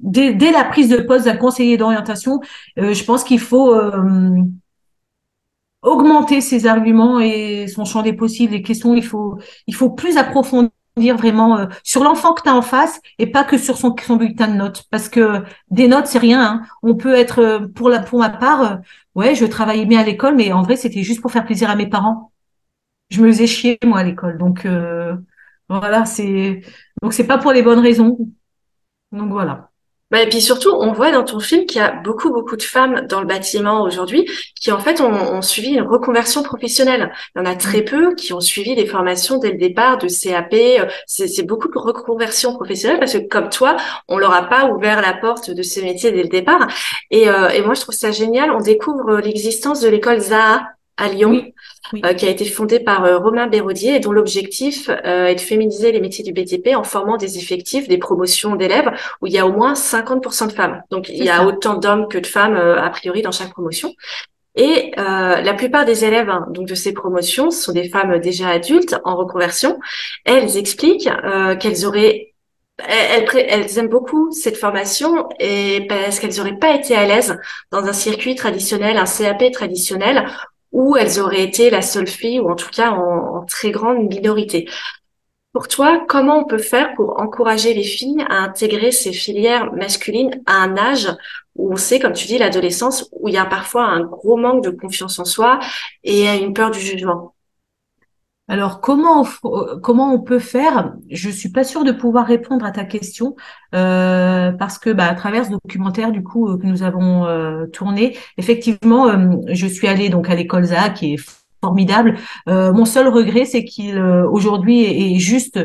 dès, 0.00 0.34
dès, 0.34 0.52
la 0.52 0.64
prise 0.64 0.88
de 0.88 0.98
poste 0.98 1.24
d'un 1.24 1.36
conseiller 1.36 1.76
d'orientation, 1.76 2.40
euh, 2.78 2.94
je 2.94 3.04
pense 3.04 3.24
qu'il 3.24 3.40
faut 3.40 3.74
augmenter 5.82 6.40
ses 6.40 6.66
arguments 6.66 7.20
et 7.20 7.66
son 7.68 7.84
champ 7.84 8.02
des 8.02 8.12
possibles. 8.12 8.52
Les 8.52 8.62
questions, 8.62 8.94
il 8.94 9.04
faut, 9.04 9.38
il 9.66 9.74
faut 9.74 9.90
plus 9.90 10.16
approfondir 10.16 10.72
vraiment 11.16 11.68
sur 11.84 12.02
l'enfant 12.02 12.34
que 12.34 12.42
tu 12.42 12.48
as 12.48 12.54
en 12.54 12.62
face 12.62 13.00
et 13.18 13.28
pas 13.28 13.44
que 13.44 13.56
sur 13.56 13.76
son, 13.78 13.94
son 14.04 14.16
bulletin 14.16 14.48
de 14.48 14.54
notes 14.54 14.84
parce 14.90 15.08
que 15.08 15.44
des 15.70 15.86
notes 15.86 16.08
c'est 16.08 16.18
rien 16.18 16.42
hein. 16.42 16.62
on 16.82 16.96
peut 16.96 17.14
être 17.14 17.68
pour 17.76 17.88
la 17.88 18.00
pour 18.00 18.18
ma 18.18 18.30
part 18.30 18.80
ouais 19.14 19.36
je 19.36 19.44
travaillais 19.44 19.86
bien 19.86 20.00
à 20.00 20.04
l'école 20.04 20.34
mais 20.34 20.50
en 20.50 20.62
vrai 20.62 20.74
c'était 20.74 21.04
juste 21.04 21.20
pour 21.20 21.30
faire 21.30 21.44
plaisir 21.44 21.70
à 21.70 21.76
mes 21.76 21.86
parents 21.86 22.32
je 23.10 23.22
me 23.22 23.28
faisais 23.28 23.46
chier 23.46 23.78
moi 23.84 24.00
à 24.00 24.02
l'école 24.02 24.38
donc 24.38 24.66
voilà, 25.68 26.04
c'est 26.04 26.60
donc 27.02 27.12
c'est 27.12 27.26
pas 27.26 27.38
pour 27.38 27.52
les 27.52 27.62
bonnes 27.62 27.80
raisons. 27.80 28.18
Donc 29.12 29.30
voilà. 29.30 29.70
Bah, 30.10 30.22
et 30.22 30.28
puis 30.28 30.40
surtout, 30.40 30.70
on 30.70 30.92
voit 30.92 31.12
dans 31.12 31.22
ton 31.24 31.38
film 31.38 31.66
qu'il 31.66 31.82
y 31.82 31.84
a 31.84 31.90
beaucoup, 31.92 32.30
beaucoup 32.30 32.56
de 32.56 32.62
femmes 32.62 33.06
dans 33.08 33.20
le 33.20 33.26
bâtiment 33.26 33.82
aujourd'hui 33.82 34.26
qui, 34.58 34.72
en 34.72 34.78
fait, 34.78 35.02
ont, 35.02 35.42
suivi 35.42 35.74
une 35.74 35.82
reconversion 35.82 36.42
professionnelle. 36.42 37.12
Il 37.36 37.40
y 37.40 37.42
en 37.42 37.44
a 37.44 37.54
très 37.54 37.82
peu 37.82 38.14
qui 38.14 38.32
ont 38.32 38.40
suivi 38.40 38.74
des 38.74 38.86
formations 38.86 39.38
dès 39.38 39.50
le 39.52 39.58
départ 39.58 39.98
de 39.98 40.08
CAP. 40.08 40.54
C'est 41.06 41.42
beaucoup 41.42 41.68
de 41.68 41.78
reconversion 41.78 42.54
professionnelle 42.54 42.98
parce 42.98 43.12
que, 43.12 43.18
comme 43.18 43.50
toi, 43.50 43.76
on 44.08 44.16
leur 44.16 44.32
a 44.32 44.48
pas 44.48 44.70
ouvert 44.70 45.02
la 45.02 45.12
porte 45.12 45.50
de 45.50 45.62
ces 45.62 45.82
métiers 45.82 46.10
dès 46.10 46.22
le 46.22 46.28
départ. 46.30 46.66
Et, 47.10 47.28
euh, 47.28 47.50
et 47.50 47.60
moi, 47.60 47.74
je 47.74 47.82
trouve 47.82 47.94
ça 47.94 48.10
génial. 48.10 48.50
On 48.50 48.60
découvre 48.60 49.18
l'existence 49.18 49.80
de 49.82 49.88
l'école 49.88 50.20
Zaha 50.20 50.62
à 50.98 51.08
Lyon, 51.08 51.44
euh, 52.04 52.12
qui 52.12 52.26
a 52.26 52.28
été 52.28 52.44
fondée 52.44 52.80
par 52.80 53.04
euh, 53.04 53.18
Romain 53.18 53.46
Béraudier 53.46 53.94
et 53.94 54.00
dont 54.00 54.12
l'objectif 54.12 54.90
euh, 54.90 55.26
est 55.26 55.36
de 55.36 55.40
féminiser 55.40 55.92
les 55.92 56.00
métiers 56.00 56.24
du 56.24 56.32
BTP 56.32 56.76
en 56.76 56.82
formant 56.82 57.16
des 57.16 57.38
effectifs, 57.38 57.88
des 57.88 57.98
promotions 57.98 58.56
d'élèves 58.56 58.90
où 59.22 59.26
il 59.28 59.32
y 59.32 59.38
a 59.38 59.46
au 59.46 59.52
moins 59.52 59.72
50% 59.72 60.48
de 60.48 60.52
femmes. 60.52 60.82
Donc 60.90 61.08
il 61.08 61.24
y 61.24 61.30
a 61.30 61.46
autant 61.46 61.74
d'hommes 61.74 62.08
que 62.08 62.18
de 62.18 62.26
femmes 62.26 62.56
a 62.56 62.90
priori 62.90 63.22
dans 63.22 63.32
chaque 63.32 63.52
promotion. 63.52 63.94
Et 64.56 64.90
la 64.96 65.54
plupart 65.54 65.84
des 65.84 66.04
élèves 66.04 66.28
hein, 66.28 66.46
donc 66.50 66.66
de 66.66 66.74
ces 66.74 66.92
promotions 66.92 67.52
sont 67.52 67.72
des 67.72 67.88
femmes 67.88 68.18
déjà 68.18 68.48
adultes 68.48 68.96
en 69.04 69.16
reconversion. 69.16 69.78
Elles 70.24 70.56
expliquent 70.56 71.08
qu'elles 71.60 71.86
auraient 71.86 72.34
elles, 72.86 73.26
elles, 73.34 73.78
aiment 73.78 73.88
beaucoup 73.88 74.30
cette 74.30 74.56
formation 74.56 75.28
et 75.40 75.86
parce 75.88 76.20
qu'elles 76.20 76.36
n'auraient 76.36 76.58
pas 76.58 76.74
été 76.74 76.94
à 76.94 77.06
l'aise 77.06 77.36
dans 77.72 77.84
un 77.84 77.92
circuit 77.92 78.36
traditionnel, 78.36 78.96
un 78.96 79.04
CAP 79.04 79.50
traditionnel, 79.52 80.26
où 80.72 80.96
elles 80.96 81.20
auraient 81.20 81.42
été 81.42 81.70
la 81.70 81.82
seule 81.82 82.06
fille, 82.06 82.40
ou 82.40 82.50
en 82.50 82.56
tout 82.56 82.70
cas 82.70 82.90
en, 82.90 83.44
très 83.46 83.70
grande 83.70 84.08
minorité. 84.08 84.68
Pour 85.52 85.68
toi, 85.68 86.04
comment 86.08 86.40
on 86.40 86.44
peut 86.44 86.58
faire 86.58 86.94
pour 86.94 87.20
encourager 87.20 87.74
les 87.74 87.84
filles 87.84 88.24
à 88.28 88.36
intégrer 88.42 88.92
ces 88.92 89.12
filières 89.12 89.72
masculines 89.72 90.42
à 90.46 90.62
un 90.62 90.76
âge 90.76 91.08
où 91.56 91.72
on 91.72 91.76
sait, 91.76 91.98
comme 91.98 92.12
tu 92.12 92.26
dis, 92.26 92.38
l'adolescence, 92.38 93.08
où 93.12 93.28
il 93.28 93.34
y 93.34 93.38
a 93.38 93.46
parfois 93.46 93.84
un 93.84 94.00
gros 94.00 94.36
manque 94.36 94.62
de 94.62 94.70
confiance 94.70 95.18
en 95.18 95.24
soi 95.24 95.58
et 96.04 96.26
une 96.36 96.52
peur 96.54 96.70
du 96.70 96.80
jugement? 96.80 97.34
Alors 98.48 98.80
comment 98.80 99.26
on, 99.44 99.78
comment 99.80 100.12
on 100.12 100.20
peut 100.20 100.38
faire? 100.38 100.94
Je 101.10 101.28
suis 101.28 101.50
pas 101.50 101.64
sûre 101.64 101.84
de 101.84 101.92
pouvoir 101.92 102.26
répondre 102.26 102.64
à 102.64 102.70
ta 102.70 102.84
question 102.84 103.36
euh, 103.74 104.52
parce 104.52 104.78
que 104.78 104.90
bah, 104.90 105.06
à 105.06 105.14
travers 105.14 105.44
ce 105.44 105.50
documentaire 105.50 106.10
du 106.12 106.22
coup 106.22 106.56
que 106.56 106.66
nous 106.66 106.82
avons 106.82 107.26
euh, 107.26 107.66
tourné, 107.66 108.16
effectivement, 108.38 109.08
euh, 109.08 109.36
je 109.48 109.66
suis 109.66 109.86
allée 109.86 110.08
donc 110.08 110.30
à 110.30 110.34
l'école 110.34 110.64
ZA 110.64 110.88
qui 110.88 111.14
est 111.14 111.20
formidable. 111.60 112.16
mon 112.46 112.84
seul 112.84 113.08
regret, 113.08 113.44
c'est 113.44 113.64
qu'il 113.64 113.98
aujourd'hui 113.98 114.84
est, 114.84 115.18
juste 115.18 115.58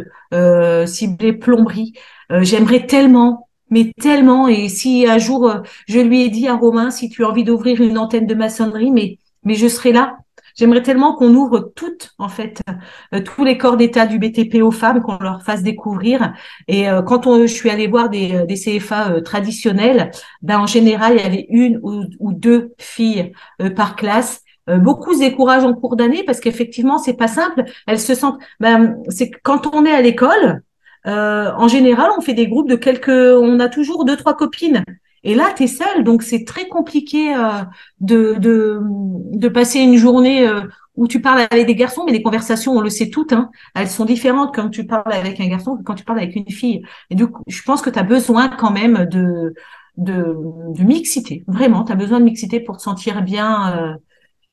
ciblé 0.87 1.33
plomberie. 1.33 1.93
J'aimerais 2.41 2.87
tellement 2.87 3.47
mais 3.69 3.91
tellement. 3.99 4.47
Et 4.47 4.69
si 4.69 5.05
un 5.07 5.19
jour 5.19 5.53
je 5.87 5.99
lui 5.99 6.23
ai 6.23 6.29
dit 6.29 6.47
à 6.47 6.55
Romain, 6.55 6.89
si 6.89 7.09
tu 7.09 7.23
as 7.23 7.29
envie 7.29 7.43
d'ouvrir 7.43 7.79
une 7.81 7.99
antenne 7.99 8.25
de 8.25 8.33
maçonnerie, 8.35 8.91
mais 8.91 9.19
mais 9.43 9.55
je 9.55 9.67
serai 9.67 9.91
là 9.91 10.17
J'aimerais 10.55 10.83
tellement 10.83 11.15
qu'on 11.15 11.33
ouvre 11.33 11.71
toutes, 11.75 12.11
en 12.19 12.29
fait, 12.29 12.61
euh, 13.13 13.21
tous 13.21 13.43
les 13.43 13.57
corps 13.57 13.77
d'état 13.77 14.05
du 14.05 14.19
BTP 14.19 14.61
aux 14.61 14.71
femmes, 14.71 15.01
qu'on 15.01 15.17
leur 15.17 15.41
fasse 15.43 15.63
découvrir. 15.63 16.33
Et 16.67 16.89
euh, 16.89 17.01
quand 17.01 17.25
on, 17.27 17.41
je 17.41 17.53
suis 17.53 17.69
allée 17.69 17.87
voir 17.87 18.09
des, 18.09 18.35
euh, 18.35 18.45
CFA 18.79 19.21
traditionnels, 19.21 20.11
ben 20.41 20.59
en 20.59 20.67
général, 20.67 21.15
il 21.17 21.21
y 21.21 21.25
avait 21.25 21.45
une 21.49 21.79
ou, 21.81 22.03
ou 22.19 22.33
deux 22.33 22.73
filles 22.77 23.31
par 23.75 23.95
classe. 23.95 24.41
beaucoup 24.67 25.13
se 25.13 25.19
découragent 25.19 25.65
en 25.65 25.73
cours 25.73 25.95
d'année 25.95 26.23
parce 26.23 26.39
qu'effectivement, 26.39 26.97
c'est 26.97 27.17
pas 27.17 27.27
simple. 27.27 27.63
Elles 27.87 27.99
se 27.99 28.15
sentent. 28.15 28.39
Ben, 28.59 28.97
c'est 29.09 29.31
quand 29.31 29.73
on 29.73 29.85
est 29.85 29.91
à 29.91 30.01
l'école, 30.01 30.61
en 31.05 31.67
général, 31.67 32.11
on 32.17 32.21
fait 32.21 32.33
des 32.33 32.47
groupes 32.47 32.69
de 32.69 32.75
quelques. 32.75 33.09
On 33.09 33.59
a 33.59 33.69
toujours 33.69 34.05
deux 34.05 34.15
trois 34.17 34.35
copines. 34.35 34.83
Et 35.23 35.35
là, 35.35 35.53
tu 35.55 35.63
es 35.63 35.67
seule, 35.67 36.03
donc 36.03 36.23
c'est 36.23 36.43
très 36.45 36.67
compliqué 36.67 37.35
euh, 37.35 37.63
de, 38.01 38.35
de, 38.39 38.79
de, 38.81 39.47
passer 39.47 39.79
une 39.79 39.95
journée 39.95 40.47
euh, 40.47 40.61
où 40.95 41.07
tu 41.07 41.21
parles 41.21 41.47
avec 41.49 41.65
des 41.65 41.75
garçons, 41.75 42.03
mais 42.05 42.11
les 42.11 42.21
conversations, 42.21 42.73
on 42.73 42.81
le 42.81 42.89
sait 42.89 43.09
toutes, 43.09 43.33
hein, 43.33 43.49
elles 43.73 43.89
sont 43.89 44.05
différentes 44.05 44.53
quand 44.53 44.69
tu 44.69 44.85
parles 44.85 45.13
avec 45.13 45.39
un 45.39 45.47
garçon 45.47 45.77
que 45.77 45.83
quand 45.83 45.95
tu 45.95 46.03
parles 46.03 46.19
avec 46.19 46.35
une 46.35 46.49
fille. 46.49 46.83
Et 47.09 47.15
du 47.15 47.27
coup, 47.27 47.41
je 47.47 47.61
pense 47.63 47.81
que 47.81 47.89
tu 47.89 47.99
as 47.99 48.03
besoin 48.03 48.49
quand 48.49 48.71
même 48.71 49.05
de 49.05 49.53
de, 49.97 50.35
de 50.75 50.83
mixité. 50.83 51.43
Vraiment, 51.47 51.83
tu 51.83 51.91
as 51.91 51.95
besoin 51.95 52.19
de 52.19 52.25
mixité 52.25 52.59
pour 52.59 52.77
te 52.77 52.81
sentir 52.81 53.21
bien. 53.21 53.77
Euh, 53.77 53.95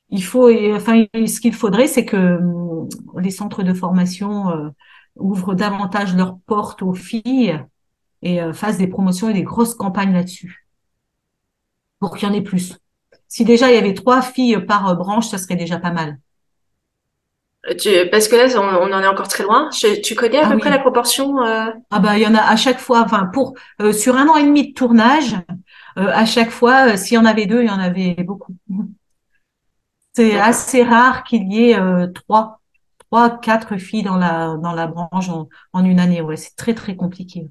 il 0.09 0.23
faut, 0.23 0.49
enfin, 0.75 1.05
ce 1.13 1.39
qu'il 1.39 1.53
faudrait, 1.53 1.87
c'est 1.87 2.05
que 2.05 2.37
hum, 2.37 2.89
les 3.19 3.31
centres 3.31 3.63
de 3.63 3.73
formation 3.73 4.49
euh, 4.51 4.69
ouvrent 5.15 5.55
davantage 5.55 6.15
leurs 6.15 6.37
portes 6.45 6.81
aux 6.83 6.93
filles 6.93 7.59
et 8.21 8.41
euh, 8.41 8.53
fassent 8.53 8.77
des 8.77 8.87
promotions 8.87 9.29
et 9.29 9.33
des 9.33 9.43
grosses 9.43 9.75
campagnes 9.75 10.13
là-dessus 10.13 10.60
pour 12.01 12.17
qu'il 12.17 12.27
y 12.27 12.31
en 12.31 12.33
ait 12.33 12.41
plus. 12.41 12.77
Si 13.29 13.45
déjà 13.45 13.71
il 13.71 13.75
y 13.75 13.77
avait 13.77 13.93
trois 13.93 14.21
filles 14.21 14.59
par 14.65 14.93
branche, 14.97 15.29
ça 15.29 15.37
serait 15.37 15.55
déjà 15.55 15.79
pas 15.79 15.91
mal. 15.91 16.17
Tu, 17.77 17.89
parce 18.09 18.27
que 18.27 18.35
là, 18.35 18.47
on, 18.59 18.91
en 18.91 19.03
est 19.03 19.07
encore 19.07 19.27
très 19.27 19.43
loin. 19.43 19.69
tu 20.03 20.15
connais 20.15 20.39
à 20.39 20.47
ah 20.47 20.51
peu 20.51 20.57
près 20.57 20.71
la 20.71 20.79
proportion 20.79 21.43
euh... 21.43 21.69
Ah 21.91 21.99
bah 21.99 22.17
il 22.17 22.23
y 22.23 22.27
en 22.27 22.33
a 22.33 22.41
à 22.41 22.55
chaque 22.55 22.79
fois. 22.79 23.03
Enfin 23.05 23.29
pour 23.31 23.53
euh, 23.81 23.93
sur 23.93 24.15
un 24.15 24.27
an 24.27 24.35
et 24.35 24.43
demi 24.43 24.69
de 24.69 24.73
tournage, 24.73 25.35
euh, 25.97 26.07
à 26.07 26.25
chaque 26.25 26.49
fois, 26.49 26.93
euh, 26.93 26.97
s'il 26.97 27.13
y 27.13 27.17
en 27.19 27.25
avait 27.25 27.45
deux, 27.45 27.61
il 27.61 27.67
y 27.67 27.71
en 27.71 27.79
avait 27.79 28.15
beaucoup. 28.23 28.55
C'est 30.13 30.39
assez 30.39 30.83
rare 30.83 31.23
qu'il 31.23 31.53
y 31.53 31.69
ait 31.69 31.79
trois, 32.13 32.61
trois, 32.97 33.39
quatre 33.39 33.77
filles 33.77 34.03
dans 34.03 34.17
la 34.17 34.57
dans 34.57 34.73
la 34.73 34.87
branche 34.87 35.29
en, 35.29 35.47
en 35.71 35.85
une 35.85 35.99
année. 35.99 36.21
Ouais, 36.21 36.37
c'est 36.37 36.55
très 36.55 36.73
très 36.73 36.95
compliqué. 36.95 37.47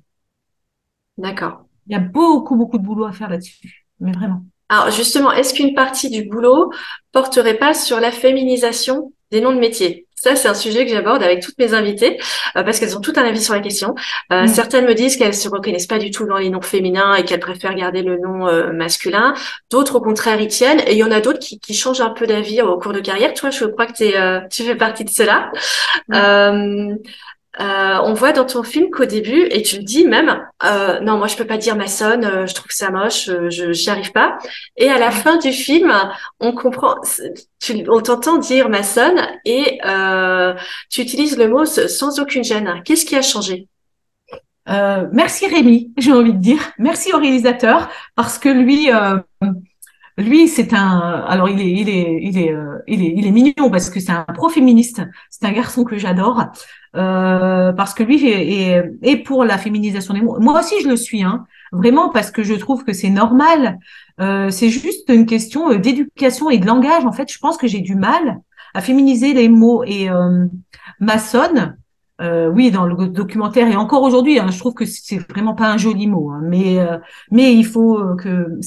D'accord. 1.18 1.66
Il 1.86 1.92
y 1.92 1.96
a 1.96 2.00
beaucoup 2.00 2.56
beaucoup 2.56 2.78
de 2.78 2.82
boulot 2.82 3.04
à 3.04 3.12
faire 3.12 3.30
là-dessus, 3.30 3.79
mais 4.00 4.12
vraiment. 4.12 4.42
Alors 4.68 4.90
justement, 4.90 5.32
est-ce 5.32 5.52
qu'une 5.52 5.74
partie 5.74 6.10
du 6.10 6.24
boulot 6.24 6.70
porterait 7.12 7.58
pas 7.58 7.74
sur 7.74 8.00
la 8.00 8.12
féminisation 8.12 9.12
des 9.30 9.40
noms 9.40 9.52
de 9.52 9.58
métiers? 9.58 10.06
Ça, 10.20 10.36
c'est 10.36 10.48
un 10.48 10.54
sujet 10.54 10.84
que 10.84 10.90
j'aborde 10.90 11.22
avec 11.22 11.40
toutes 11.40 11.58
mes 11.58 11.72
invitées 11.72 12.18
euh, 12.54 12.62
parce 12.62 12.78
qu'elles 12.78 12.94
ont 12.94 13.00
tout 13.00 13.14
un 13.16 13.22
avis 13.22 13.42
sur 13.42 13.54
la 13.54 13.60
question. 13.60 13.94
Euh, 14.32 14.42
mm. 14.42 14.48
Certaines 14.48 14.84
me 14.84 14.92
disent 14.92 15.16
qu'elles 15.16 15.34
se 15.34 15.48
reconnaissent 15.48 15.86
pas 15.86 15.98
du 15.98 16.10
tout 16.10 16.26
dans 16.26 16.36
les 16.36 16.50
noms 16.50 16.60
féminins 16.60 17.14
et 17.14 17.24
qu'elles 17.24 17.40
préfèrent 17.40 17.74
garder 17.74 18.02
le 18.02 18.18
nom 18.18 18.46
euh, 18.46 18.70
masculin. 18.70 19.32
D'autres, 19.70 19.96
au 19.96 20.00
contraire, 20.02 20.38
y 20.38 20.46
tiennent. 20.46 20.80
Et 20.80 20.92
il 20.92 20.98
y 20.98 21.04
en 21.04 21.10
a 21.10 21.22
d'autres 21.22 21.38
qui, 21.38 21.58
qui, 21.58 21.72
changent 21.72 22.02
un 22.02 22.10
peu 22.10 22.26
d'avis 22.26 22.60
au 22.60 22.76
cours 22.78 22.92
de 22.92 23.00
carrière. 23.00 23.32
Toi, 23.32 23.48
je 23.48 23.64
crois 23.64 23.86
que 23.86 24.48
tu 24.48 24.62
fais 24.62 24.76
partie 24.76 25.04
de 25.06 25.10
cela. 25.10 25.50
Euh, 27.58 27.98
on 28.04 28.14
voit 28.14 28.32
dans 28.32 28.44
ton 28.44 28.62
film 28.62 28.90
qu'au 28.90 29.06
début, 29.06 29.42
et 29.50 29.62
tu 29.62 29.78
le 29.78 29.82
dis 29.82 30.06
même, 30.06 30.46
euh, 30.64 31.00
non, 31.00 31.18
moi 31.18 31.26
je 31.26 31.36
peux 31.36 31.46
pas 31.46 31.56
dire 31.56 31.74
maçonne, 31.74 32.24
euh, 32.24 32.46
je 32.46 32.54
trouve 32.54 32.70
ça 32.70 32.90
moche, 32.90 33.26
je 33.26 33.72
j'y 33.72 33.90
arrive 33.90 34.12
pas. 34.12 34.38
Et 34.76 34.88
à 34.88 34.98
la 34.98 35.10
fin 35.10 35.36
du 35.36 35.50
film, 35.50 35.92
on 36.38 36.52
comprend, 36.52 36.94
tu, 37.58 37.84
on 37.88 38.00
t'entend 38.00 38.38
dire 38.38 38.68
maçonne 38.68 39.20
et 39.44 39.80
tu 40.90 41.00
utilises 41.00 41.36
le 41.36 41.48
mot 41.48 41.64
sans 41.64 42.20
aucune 42.20 42.44
gêne. 42.44 42.82
Qu'est-ce 42.84 43.04
qui 43.04 43.16
a 43.16 43.22
changé? 43.22 43.66
Merci 44.66 45.48
Rémi, 45.48 45.92
j'ai 45.98 46.12
envie 46.12 46.32
de 46.32 46.38
dire. 46.38 46.70
Merci 46.78 47.12
au 47.12 47.18
réalisateur 47.18 47.88
parce 48.14 48.38
que 48.38 48.48
lui, 48.48 48.90
lui, 50.16 50.46
c'est 50.46 50.72
un. 50.72 51.24
Alors, 51.26 51.48
il 51.48 51.60
est, 51.60 51.72
il 51.72 51.88
est, 51.88 52.18
il 52.22 52.38
est, 52.38 52.54
il 52.86 53.02
est, 53.02 53.14
il 53.16 53.26
est 53.26 53.30
mignon 53.32 53.70
parce 53.70 53.90
que 53.90 53.98
c'est 53.98 54.12
un 54.12 54.24
pro-féministe. 54.34 55.02
C'est 55.30 55.46
un 55.46 55.52
garçon 55.52 55.82
que 55.82 55.98
j'adore. 55.98 56.44
Euh, 56.96 57.72
parce 57.72 57.94
que 57.94 58.02
lui 58.02 58.26
est, 58.26 58.84
est, 59.02 59.16
pour 59.16 59.44
la 59.44 59.58
féminisation 59.58 60.12
des 60.12 60.22
mots. 60.22 60.40
Moi 60.40 60.58
aussi, 60.58 60.74
je 60.82 60.88
le 60.88 60.96
suis, 60.96 61.22
hein, 61.22 61.46
vraiment, 61.72 62.08
parce 62.08 62.30
que 62.30 62.42
je 62.42 62.54
trouve 62.54 62.84
que 62.84 62.92
c'est 62.92 63.10
normal. 63.10 63.78
Euh, 64.20 64.50
c'est 64.50 64.70
juste 64.70 65.08
une 65.08 65.26
question 65.26 65.70
euh, 65.70 65.78
d'éducation 65.78 66.50
et 66.50 66.58
de 66.58 66.66
langage. 66.66 67.04
En 67.06 67.12
fait, 67.12 67.32
je 67.32 67.38
pense 67.38 67.56
que 67.56 67.68
j'ai 67.68 67.80
du 67.80 67.94
mal 67.94 68.40
à 68.74 68.80
féminiser 68.80 69.34
les 69.34 69.48
mots. 69.48 69.84
Et 69.84 70.10
euh, 70.10 70.46
maçonne, 70.98 71.76
euh, 72.20 72.48
oui, 72.48 72.70
dans 72.70 72.84
le 72.84 73.08
documentaire 73.08 73.66
et 73.68 73.76
encore 73.76 74.02
aujourd'hui, 74.02 74.38
hein, 74.38 74.48
je 74.50 74.58
trouve 74.58 74.74
que 74.74 74.84
c'est 74.84 75.18
vraiment 75.30 75.54
pas 75.54 75.70
un 75.72 75.78
joli 75.78 76.06
mot. 76.06 76.30
Hein, 76.30 76.40
mais 76.42 76.78
euh, 76.78 76.98
mais 77.30 77.54
il 77.54 77.64
faut 77.64 77.98
euh, 77.98 78.14
que 78.16 78.60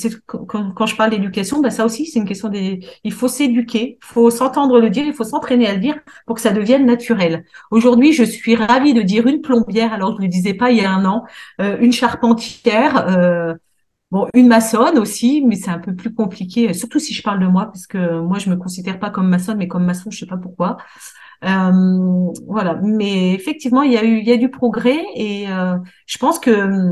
quand, 0.47 0.86
je 0.88 0.95
parle 0.95 1.12
d'éducation, 1.12 1.62
bah 1.62 1.70
ça 1.70 1.86
aussi 1.86 2.08
c'est 2.08 2.20
une 2.20 2.26
question 2.26 2.49
des. 2.49 2.80
Il 3.04 3.14
faut 3.14 3.28
s'éduquer, 3.28 3.99
il 4.01 4.06
faut 4.06 4.32
s'entendre 4.32 4.80
le 4.80 4.89
dire, 4.89 5.06
il 5.06 5.14
faut 5.14 5.24
s'entraîner 5.24 5.68
à 5.68 5.74
le 5.74 5.80
dire 5.80 5.95
pour 6.26 6.36
que 6.36 6.41
ça 6.41 6.51
devienne 6.51 6.86
naturel. 6.86 7.45
Aujourd'hui, 7.70 8.12
je 8.14 8.24
suis 8.24 8.56
ravie 8.56 8.93
de 8.93 9.01
dire 9.04 9.28
une 9.28 9.41
plombière, 9.41 9.93
alors 9.93 10.14
je 10.14 10.18
ne 10.18 10.24
le 10.24 10.28
disais 10.30 10.56
pas 10.56 10.72
il 10.72 10.78
y 10.78 10.86
a 10.86 10.91
un 10.91 11.06
an, 11.06 11.24
une 11.60 11.93
charpentière. 11.93 13.58
Bon, 14.12 14.28
une 14.36 14.47
maçonne 14.47 14.99
aussi, 14.99 15.43
mais 15.43 15.56
c'est 15.56 15.72
un 15.72 15.80
peu 15.80 15.95
plus 15.95 16.14
compliqué, 16.14 16.72
surtout 16.76 16.99
si 16.99 17.16
je 17.16 17.24
parle 17.24 17.39
de 17.39 17.47
moi, 17.47 17.66
parce 17.66 17.88
que 17.88 18.20
moi, 18.20 18.38
je 18.38 18.47
me 18.51 18.56
considère 18.56 18.99
pas 18.99 19.10
comme 19.10 19.28
maçonne, 19.28 19.58
mais 19.58 19.68
comme 19.68 19.86
maçon, 19.86 20.12
je 20.12 20.20
sais 20.20 20.28
pas 20.28 20.38
pourquoi. 20.38 20.78
Euh, 21.44 22.34
voilà, 22.48 22.76
mais 22.82 23.34
effectivement, 23.34 23.82
il 23.84 23.91
y 23.91 23.98
a 23.98 24.04
eu, 24.04 24.20
il 24.20 24.28
y 24.28 24.32
a 24.32 24.38
du 24.38 24.50
progrès 24.50 25.04
et 25.16 25.50
euh, 25.50 25.78
je 26.08 26.18
pense 26.18 26.39
que 26.39 26.91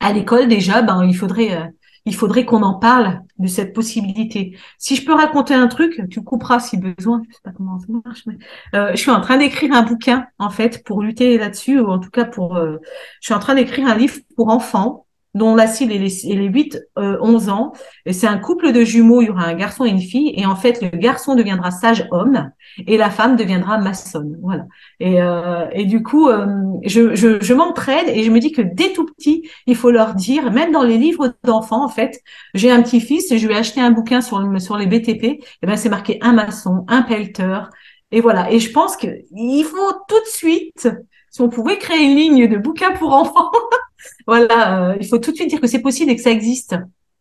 à 0.00 0.12
l'école 0.12 0.48
déjà, 0.48 0.82
ben 0.82 1.04
il 1.04 1.14
faudrait, 1.16 1.56
euh, 1.56 1.66
il 2.04 2.14
faudrait 2.14 2.44
qu'on 2.44 2.62
en 2.62 2.78
parle 2.78 3.20
de 3.38 3.48
cette 3.48 3.74
possibilité. 3.74 4.56
Si 4.78 4.96
je 4.96 5.04
peux 5.04 5.12
raconter 5.14 5.54
un 5.54 5.66
truc, 5.66 6.00
tu 6.10 6.22
couperas 6.22 6.60
si 6.60 6.76
besoin. 6.76 7.22
Je 7.28 7.34
sais 7.34 7.40
pas 7.42 7.52
comment 7.52 7.78
ça 7.80 7.86
marche, 8.04 8.24
mais 8.26 8.38
je 8.72 8.96
suis 8.96 9.10
en 9.10 9.20
train 9.20 9.38
d'écrire 9.38 9.72
un 9.72 9.82
bouquin 9.82 10.26
en 10.38 10.50
fait 10.50 10.84
pour 10.84 11.02
lutter 11.02 11.36
là-dessus, 11.38 11.80
ou 11.80 11.88
en 11.90 11.98
tout 11.98 12.10
cas 12.10 12.24
pour, 12.24 12.56
je 12.56 12.78
suis 13.20 13.34
en 13.34 13.40
train 13.40 13.54
d'écrire 13.56 13.88
un 13.88 13.96
livre 13.96 14.16
pour 14.36 14.48
enfants 14.48 15.06
dont 15.38 15.54
la 15.54 15.66
cible 15.66 15.92
est 15.92 15.98
les, 15.98 16.34
les 16.34 16.48
8-11 16.48 16.78
euh, 16.98 17.50
ans. 17.50 17.72
Et 18.04 18.12
c'est 18.12 18.26
un 18.26 18.38
couple 18.38 18.72
de 18.72 18.84
jumeaux, 18.84 19.22
il 19.22 19.28
y 19.28 19.30
aura 19.30 19.44
un 19.44 19.54
garçon 19.54 19.84
et 19.84 19.88
une 19.88 20.00
fille. 20.00 20.32
Et 20.36 20.44
en 20.44 20.56
fait, 20.56 20.82
le 20.82 20.96
garçon 20.98 21.34
deviendra 21.34 21.70
sage 21.70 22.06
homme 22.10 22.50
et 22.86 22.96
la 22.96 23.10
femme 23.10 23.36
deviendra 23.36 23.78
maçonne. 23.78 24.38
Voilà. 24.42 24.66
Et, 25.00 25.22
euh, 25.22 25.66
et 25.72 25.84
du 25.84 26.02
coup, 26.02 26.28
euh, 26.28 26.46
je, 26.84 27.14
je, 27.14 27.40
je 27.40 27.54
m'entraîne 27.54 28.08
et 28.08 28.22
je 28.22 28.30
me 28.30 28.40
dis 28.40 28.52
que 28.52 28.62
dès 28.62 28.92
tout 28.92 29.06
petit, 29.06 29.48
il 29.66 29.76
faut 29.76 29.90
leur 29.90 30.14
dire, 30.14 30.50
même 30.52 30.72
dans 30.72 30.82
les 30.82 30.98
livres 30.98 31.34
d'enfants, 31.44 31.84
en 31.84 31.88
fait, 31.88 32.20
j'ai 32.54 32.70
un 32.70 32.82
petit-fils, 32.82 33.34
je 33.34 33.46
lui 33.46 33.54
ai 33.54 33.58
acheté 33.58 33.80
un 33.80 33.90
bouquin 33.90 34.20
sur, 34.20 34.42
sur 34.60 34.76
les 34.76 34.86
BTP, 34.86 35.24
et 35.24 35.40
ben 35.62 35.76
c'est 35.76 35.88
marqué 35.88 36.18
un 36.20 36.32
maçon, 36.32 36.84
un 36.88 37.02
pelleteur. 37.02 37.70
Et 38.10 38.20
voilà. 38.20 38.50
Et 38.50 38.58
je 38.58 38.72
pense 38.72 38.96
qu'il 38.96 39.64
faut 39.64 39.92
tout 40.08 40.20
de 40.20 40.28
suite, 40.28 40.88
si 41.30 41.40
on 41.40 41.48
pouvait 41.48 41.78
créer 41.78 42.04
une 42.04 42.16
ligne 42.16 42.48
de 42.48 42.56
bouquins 42.56 42.92
pour 42.92 43.12
enfants, 43.12 43.50
voilà, 44.26 44.90
euh, 44.90 44.96
il 45.00 45.06
faut 45.06 45.18
tout 45.18 45.30
de 45.30 45.36
suite 45.36 45.50
dire 45.50 45.60
que 45.60 45.66
c'est 45.66 45.80
possible 45.80 46.10
et 46.10 46.16
que 46.16 46.22
ça 46.22 46.30
existe. 46.30 46.76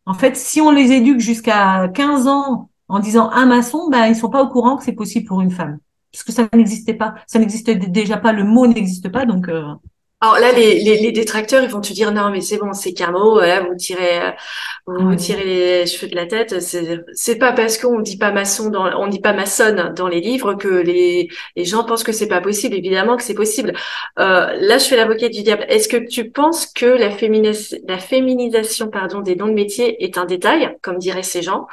En 0.06 0.14
fait, 0.14 0.36
si 0.38 0.62
on 0.62 0.72
les 0.72 0.92
éduque 0.92 1.20
jusqu'à 1.20 1.90
15 1.94 2.28
ans 2.28 2.70
en 2.88 3.00
disant 3.00 3.30
un 3.32 3.46
maçon, 3.46 3.90
ben, 3.90 4.06
ils 4.08 4.16
sont 4.16 4.30
pas 4.30 4.44
au 4.44 4.50
courant 4.50 4.78
que 4.78 4.84
c'est 4.84 4.94
possible 4.94 5.28
pour 5.28 5.42
une 5.42 5.52
femme. 5.52 5.80
Puisque 6.12 6.32
ça 6.32 6.48
n'existait 6.54 6.94
pas. 6.94 7.16
Ça 7.28 7.40
n'existait 7.40 7.76
déjà 7.76 8.18
pas, 8.18 8.32
le 8.32 8.44
mot 8.44 8.68
n'existe 8.68 9.10
pas, 9.10 9.26
donc 9.26 9.50
euh, 9.50 9.74
alors 10.20 10.40
là, 10.40 10.52
les, 10.52 10.80
les, 10.80 10.98
les, 10.98 11.12
détracteurs, 11.12 11.64
ils 11.64 11.70
vont 11.70 11.80
te 11.80 11.94
dire 11.94 12.12
non, 12.12 12.32
mais 12.32 12.42
c'est 12.42 12.58
bon, 12.58 12.74
c'est 12.74 12.92
qu'un 12.94 13.12
mot. 13.12 13.40
vous 13.40 13.76
tirez, 13.76 14.20
euh, 14.20 14.32
vous, 14.88 15.16
tirez 15.16 15.44
les 15.46 15.86
cheveux 15.86 16.10
de 16.10 16.16
la 16.16 16.26
tête. 16.26 16.60
C'est, 16.60 17.02
c'est 17.14 17.36
pas 17.36 17.54
parce 17.54 17.78
qu'on 17.78 18.00
dit 18.00 18.18
pas 18.18 18.32
maçon 18.32 18.70
dans, 18.72 18.92
on 19.00 19.08
dit 19.08 19.20
pas 19.20 19.34
maçonne 19.34 19.94
dans 19.94 20.08
les 20.08 20.20
livres 20.20 20.56
que 20.56 20.68
les, 20.70 21.30
les 21.56 21.66
gens 21.66 21.84
pensent 21.84 22.04
que 22.04 22.12
c'est 22.12 22.28
pas 22.28 22.42
possible. 22.42 22.74
Évidemment 22.74 23.16
que 23.16 23.22
c'est 23.22 23.36
possible. 23.36 23.74
Euh, 24.18 24.56
là, 24.60 24.80
je 24.80 24.86
fais 24.86 24.96
l'avocat 24.96 25.30
du 25.30 25.44
diable. 25.44 25.66
Est-ce 25.70 25.88
que 25.88 25.98
tu 25.98 26.32
penses 26.32 26.66
que 26.66 26.88
la, 26.88 27.10
la 27.88 28.00
féminisation, 28.00 28.88
pardon, 28.90 29.22
des 29.22 29.36
noms 29.36 29.48
de 29.48 29.54
métiers 29.54 30.04
est 30.04 30.18
un 30.18 30.26
détail, 30.26 30.76
comme 30.82 30.98
diraient 30.98 31.22
ces 31.22 31.44
gens, 31.44 31.68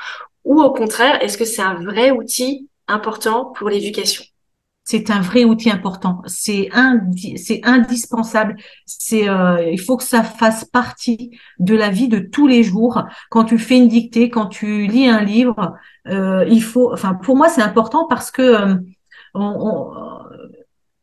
ou 0.44 0.60
au 0.60 0.70
contraire, 0.70 1.22
est-ce 1.22 1.38
que 1.38 1.46
c'est 1.46 1.62
un 1.62 1.74
vrai 1.76 2.10
outil 2.10 2.68
important 2.88 3.46
pour 3.46 3.70
l'éducation? 3.70 4.24
C'est 4.84 5.10
un 5.10 5.20
vrai 5.20 5.44
outil 5.44 5.70
important. 5.70 6.20
C'est 6.26 6.68
c'est 7.36 7.60
indispensable. 7.64 8.56
C'est 8.84 9.28
euh, 9.28 9.70
il 9.70 9.80
faut 9.80 9.96
que 9.96 10.04
ça 10.04 10.22
fasse 10.22 10.64
partie 10.66 11.38
de 11.58 11.74
la 11.74 11.88
vie 11.88 12.08
de 12.08 12.18
tous 12.18 12.46
les 12.46 12.62
jours. 12.62 13.02
Quand 13.30 13.44
tu 13.44 13.58
fais 13.58 13.78
une 13.78 13.88
dictée, 13.88 14.28
quand 14.28 14.46
tu 14.46 14.86
lis 14.86 15.08
un 15.08 15.22
livre, 15.24 15.74
euh, 16.08 16.44
il 16.48 16.62
faut. 16.62 16.92
Enfin, 16.92 17.14
pour 17.14 17.34
moi, 17.34 17.48
c'est 17.48 17.62
important 17.62 18.06
parce 18.06 18.30
que 18.30 18.42
euh, 18.42 18.74
on, 19.32 19.80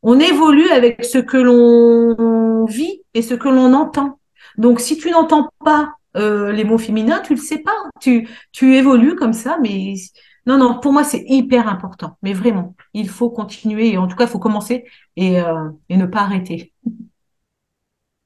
on, 0.04 0.20
évolue 0.20 0.70
avec 0.70 1.04
ce 1.04 1.18
que 1.18 1.38
l'on 1.38 2.66
vit 2.66 3.02
et 3.16 3.24
ce 3.24 3.34
que 3.34 3.50
l'on 3.50 3.74
entend. 3.74 4.20
Donc, 4.58 4.80
si 4.80 4.98
tu 4.98 5.10
n'entends 5.10 5.50
pas 5.66 5.96
les 6.14 6.66
mots 6.66 6.78
féminins, 6.78 7.22
tu 7.22 7.34
le 7.34 7.42
sais 7.42 7.60
pas. 7.60 7.76
Tu 8.00 8.28
tu 8.52 8.76
évolues 8.76 9.16
comme 9.16 9.34
ça, 9.34 9.58
mais 9.62 9.96
non, 10.46 10.58
non, 10.58 10.80
pour 10.80 10.92
moi, 10.92 11.04
c'est 11.04 11.24
hyper 11.28 11.68
important. 11.68 12.18
Mais 12.22 12.34
vraiment, 12.34 12.76
il 12.94 13.10
faut 13.10 13.30
continuer. 13.30 13.92
Et 13.94 13.98
en 13.98 14.08
tout 14.08 14.16
cas, 14.16 14.26
il 14.26 14.30
faut 14.30 14.40
commencer 14.40 14.86
et, 15.16 15.40
euh, 15.42 15.70
et 15.90 15.98
ne 15.98 16.06
pas 16.06 16.22
arrêter. 16.22 16.74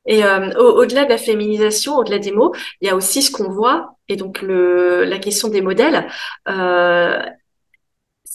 Et 0.07 0.23
euh, 0.23 0.53
au-delà 0.59 1.05
de 1.05 1.09
la 1.09 1.17
féminisation, 1.17 1.97
au-delà 1.97 2.19
des 2.19 2.31
mots, 2.31 2.53
il 2.79 2.87
y 2.87 2.91
a 2.91 2.95
aussi 2.95 3.23
ce 3.23 3.31
qu'on 3.31 3.49
voit, 3.49 3.95
et 4.07 4.15
donc 4.15 4.41
le, 4.41 5.03
la 5.03 5.17
question 5.17 5.47
des 5.47 5.61
modèles. 5.61 6.07
Euh, 6.47 7.19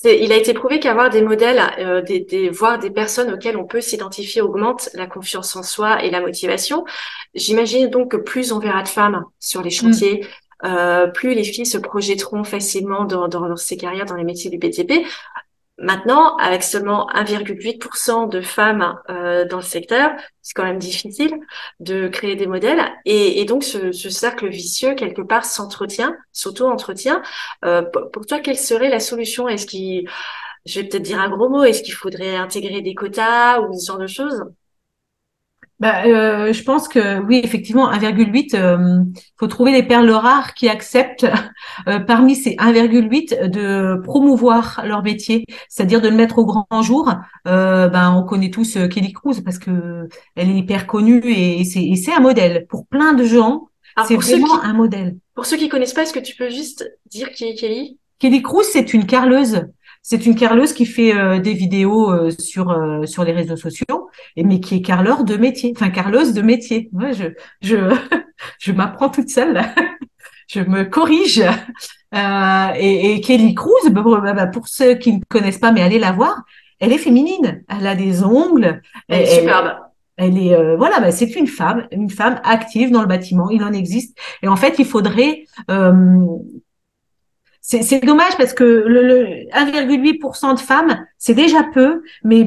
il 0.04 0.32
a 0.32 0.36
été 0.36 0.54
prouvé 0.54 0.80
qu'avoir 0.80 1.10
des 1.10 1.22
modèles, 1.22 1.60
euh, 1.78 2.00
des, 2.00 2.20
des, 2.20 2.48
voir 2.48 2.78
des 2.78 2.90
personnes 2.90 3.32
auxquelles 3.32 3.56
on 3.56 3.66
peut 3.66 3.82
s'identifier 3.82 4.40
augmente 4.40 4.88
la 4.94 5.06
confiance 5.06 5.54
en 5.56 5.62
soi 5.62 6.02
et 6.02 6.10
la 6.10 6.20
motivation. 6.20 6.84
J'imagine 7.34 7.88
donc 7.88 8.12
que 8.12 8.16
plus 8.16 8.52
on 8.52 8.58
verra 8.58 8.82
de 8.82 8.88
femmes 8.88 9.24
sur 9.38 9.62
les 9.62 9.68
mm. 9.68 9.72
chantiers, 9.72 10.26
euh, 10.64 11.06
plus 11.06 11.34
les 11.34 11.44
filles 11.44 11.66
se 11.66 11.78
projetteront 11.78 12.44
facilement 12.44 13.04
dans, 13.04 13.28
dans, 13.28 13.56
ces 13.56 13.76
carrières, 13.76 14.06
dans 14.06 14.16
les 14.16 14.24
métiers 14.24 14.50
du 14.50 14.58
BTP. 14.58 15.06
Maintenant, 15.78 16.36
avec 16.36 16.62
seulement 16.62 17.08
1,8% 17.14 18.28
de 18.28 18.42
femmes 18.42 19.00
euh, 19.08 19.46
dans 19.46 19.56
le 19.56 19.62
secteur, 19.62 20.10
c'est 20.42 20.52
quand 20.52 20.64
même 20.64 20.78
difficile 20.78 21.32
de 21.80 22.06
créer 22.08 22.36
des 22.36 22.46
modèles. 22.46 22.82
Et, 23.06 23.40
et 23.40 23.46
donc, 23.46 23.64
ce, 23.64 23.90
ce, 23.90 24.10
cercle 24.10 24.48
vicieux, 24.48 24.94
quelque 24.94 25.22
part, 25.22 25.46
s'entretient, 25.46 26.14
s'auto-entretient. 26.32 27.22
Euh, 27.64 27.82
pour 28.12 28.26
toi, 28.26 28.40
quelle 28.40 28.58
serait 28.58 28.90
la 28.90 29.00
solution? 29.00 29.48
Est-ce 29.48 29.66
qu'il, 29.66 30.06
je 30.66 30.80
vais 30.80 30.88
peut-être 30.88 31.02
dire 31.02 31.20
un 31.20 31.30
gros 31.30 31.48
mot, 31.48 31.62
est-ce 31.64 31.82
qu'il 31.82 31.94
faudrait 31.94 32.36
intégrer 32.36 32.82
des 32.82 32.94
quotas 32.94 33.60
ou 33.60 33.72
ce 33.78 33.86
genre 33.86 33.98
de 33.98 34.06
choses? 34.06 34.44
Bah, 35.80 36.04
euh, 36.04 36.52
je 36.52 36.62
pense 36.62 36.88
que 36.88 37.20
oui, 37.20 37.40
effectivement, 37.42 37.90
1,8, 37.90 38.50
il 38.52 38.56
euh, 38.56 38.98
faut 39.38 39.46
trouver 39.46 39.72
les 39.72 39.82
perles 39.82 40.10
rares 40.10 40.52
qui 40.52 40.68
acceptent 40.68 41.26
euh, 41.88 41.98
parmi 42.00 42.36
ces 42.36 42.50
1,8 42.56 43.48
de 43.48 43.98
promouvoir 44.04 44.82
leur 44.84 45.02
métier, 45.02 45.46
c'est-à-dire 45.70 46.02
de 46.02 46.08
le 46.08 46.16
mettre 46.16 46.38
au 46.38 46.44
grand 46.44 46.82
jour. 46.82 47.14
Euh, 47.48 47.88
ben, 47.88 48.12
on 48.12 48.24
connaît 48.24 48.50
tous 48.50 48.76
euh, 48.76 48.88
Kelly 48.88 49.14
Cruz 49.14 49.40
parce 49.42 49.58
que 49.58 50.06
elle 50.36 50.50
est 50.50 50.58
hyper 50.58 50.86
connue 50.86 51.22
et, 51.24 51.62
et 51.62 51.96
c'est 51.96 52.12
un 52.12 52.20
modèle 52.20 52.66
pour 52.68 52.86
plein 52.86 53.14
de 53.14 53.24
gens. 53.24 53.68
C'est 54.06 54.16
vraiment 54.16 54.62
un 54.62 54.74
modèle. 54.74 55.16
Pour 55.34 55.46
ceux 55.46 55.56
qui 55.56 55.68
connaissent 55.68 55.94
pas, 55.94 56.02
est-ce 56.02 56.12
que 56.12 56.20
tu 56.20 56.36
peux 56.36 56.50
juste 56.50 56.90
dire 57.06 57.30
qui 57.30 57.44
est 57.44 57.54
Kelly? 57.54 57.98
Kelly 58.18 58.42
Cruz, 58.42 58.64
c'est 58.70 58.92
une 58.92 59.06
carleuse 59.06 59.66
c'est 60.02 60.26
une 60.26 60.34
carleuse 60.34 60.72
qui 60.72 60.86
fait 60.86 61.14
euh, 61.14 61.38
des 61.38 61.52
vidéos 61.52 62.10
euh, 62.10 62.30
sur 62.30 62.70
euh, 62.70 63.04
sur 63.06 63.24
les 63.24 63.32
réseaux 63.32 63.56
sociaux, 63.56 64.08
et 64.36 64.44
mais 64.44 64.60
qui 64.60 64.76
est 64.76 64.82
carleur 64.82 65.24
de 65.24 65.36
métier, 65.36 65.72
enfin 65.76 65.90
carleuse 65.90 66.32
de 66.32 66.42
métier. 66.42 66.88
Moi, 66.92 67.12
je 67.12 67.26
je 67.60 67.76
je 68.58 68.72
m'apprends 68.72 69.10
toute 69.10 69.28
seule. 69.28 69.60
je 70.48 70.60
me 70.60 70.84
corrige. 70.84 71.44
Et, 72.12 73.12
et, 73.12 73.20
Kelly 73.20 73.54
Cruz, 73.54 73.88
bah, 73.92 74.02
bah, 74.02 74.32
bah, 74.32 74.46
pour 74.48 74.66
ceux 74.66 74.94
qui 74.94 75.12
ne 75.12 75.20
connaissent 75.28 75.60
pas, 75.60 75.70
mais 75.70 75.80
allez 75.80 76.00
la 76.00 76.10
voir, 76.10 76.42
elle 76.80 76.92
est 76.92 76.98
féminine. 76.98 77.62
Elle 77.68 77.86
a 77.86 77.94
des 77.94 78.24
ongles. 78.24 78.82
Elle, 79.06 79.22
est 79.22 79.38
superbe. 79.38 79.76
Elle 80.16 80.36
est 80.36 80.74
voilà, 80.74 80.98
bah, 80.98 81.12
c'est 81.12 81.36
une 81.36 81.46
femme, 81.46 81.86
une 81.92 82.10
femme 82.10 82.40
active 82.42 82.90
dans 82.90 83.00
le 83.00 83.06
bâtiment. 83.06 83.48
Il 83.48 83.62
en 83.62 83.72
existe. 83.72 84.18
Et 84.42 84.48
en 84.48 84.56
fait, 84.56 84.80
il 84.80 84.86
faudrait 84.86 85.44
c'est 87.70 88.04
dommage 88.04 88.36
parce 88.36 88.52
que 88.52 88.64
le, 88.64 89.46
1,8% 89.52 90.54
de 90.54 90.60
femmes, 90.60 91.06
c'est 91.18 91.34
déjà 91.34 91.62
peu, 91.62 92.02
mais 92.24 92.44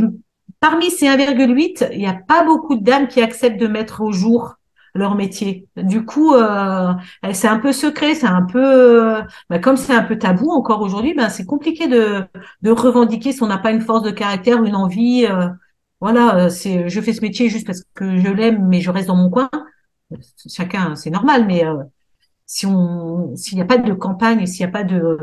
parmi 0.59 0.91
ces 0.91 1.07
1,8, 1.07 1.89
il 1.93 1.99
n'y 1.99 2.07
a 2.07 2.13
pas 2.27 2.43
beaucoup 2.43 2.75
de 2.75 2.83
dames 2.83 3.07
qui 3.07 3.21
acceptent 3.21 3.59
de 3.59 3.67
mettre 3.67 4.01
au 4.01 4.11
jour 4.11 4.55
leur 4.95 5.15
métier. 5.15 5.67
Du 5.75 6.05
coup, 6.05 6.33
euh, 6.35 6.93
c'est 7.31 7.47
un 7.47 7.59
peu 7.59 7.71
secret, 7.71 8.15
c'est 8.15 8.27
un 8.27 8.43
peu, 8.43 9.15
bah, 9.49 9.59
comme 9.59 9.77
c'est 9.77 9.93
un 9.93 10.03
peu 10.03 10.17
tabou 10.19 10.51
encore 10.51 10.81
aujourd'hui, 10.81 11.13
ben 11.15 11.29
c'est 11.29 11.45
compliqué 11.45 11.87
de, 11.87 12.25
revendiquer 12.65 13.31
si 13.31 13.41
on 13.41 13.47
n'a 13.47 13.57
pas 13.57 13.71
une 13.71 13.81
force 13.81 14.03
de 14.03 14.11
caractère, 14.11 14.63
une 14.63 14.75
envie. 14.75 15.25
Euh, 15.25 15.47
voilà, 15.99 16.49
c'est, 16.49 16.89
je 16.89 17.01
fais 17.01 17.13
ce 17.13 17.21
métier 17.21 17.49
juste 17.49 17.65
parce 17.65 17.81
que 17.93 18.17
je 18.17 18.29
l'aime, 18.29 18.67
mais 18.67 18.81
je 18.81 18.91
reste 18.91 19.07
dans 19.07 19.15
mon 19.15 19.29
coin. 19.29 19.49
Chacun, 20.47 20.95
c'est 20.95 21.09
normal, 21.09 21.45
mais 21.47 21.65
euh, 21.65 21.75
si 22.53 22.67
on, 22.67 23.35
s'il 23.35 23.55
n'y 23.55 23.63
a 23.63 23.65
pas 23.65 23.77
de 23.77 23.93
campagne, 23.93 24.45
s'il 24.45 24.63
n'y 24.63 24.69
a 24.69 24.71
pas 24.71 24.83
de, 24.83 25.17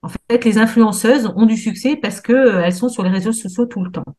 en 0.00 0.08
fait, 0.08 0.46
les 0.46 0.56
influenceuses 0.56 1.30
ont 1.36 1.44
du 1.44 1.58
succès 1.58 1.94
parce 1.94 2.22
que 2.22 2.32
euh, 2.32 2.62
elles 2.64 2.72
sont 2.72 2.88
sur 2.88 3.02
les 3.02 3.10
réseaux 3.10 3.32
sociaux 3.32 3.66
tout 3.66 3.84
le 3.84 3.90
temps. 3.90 4.16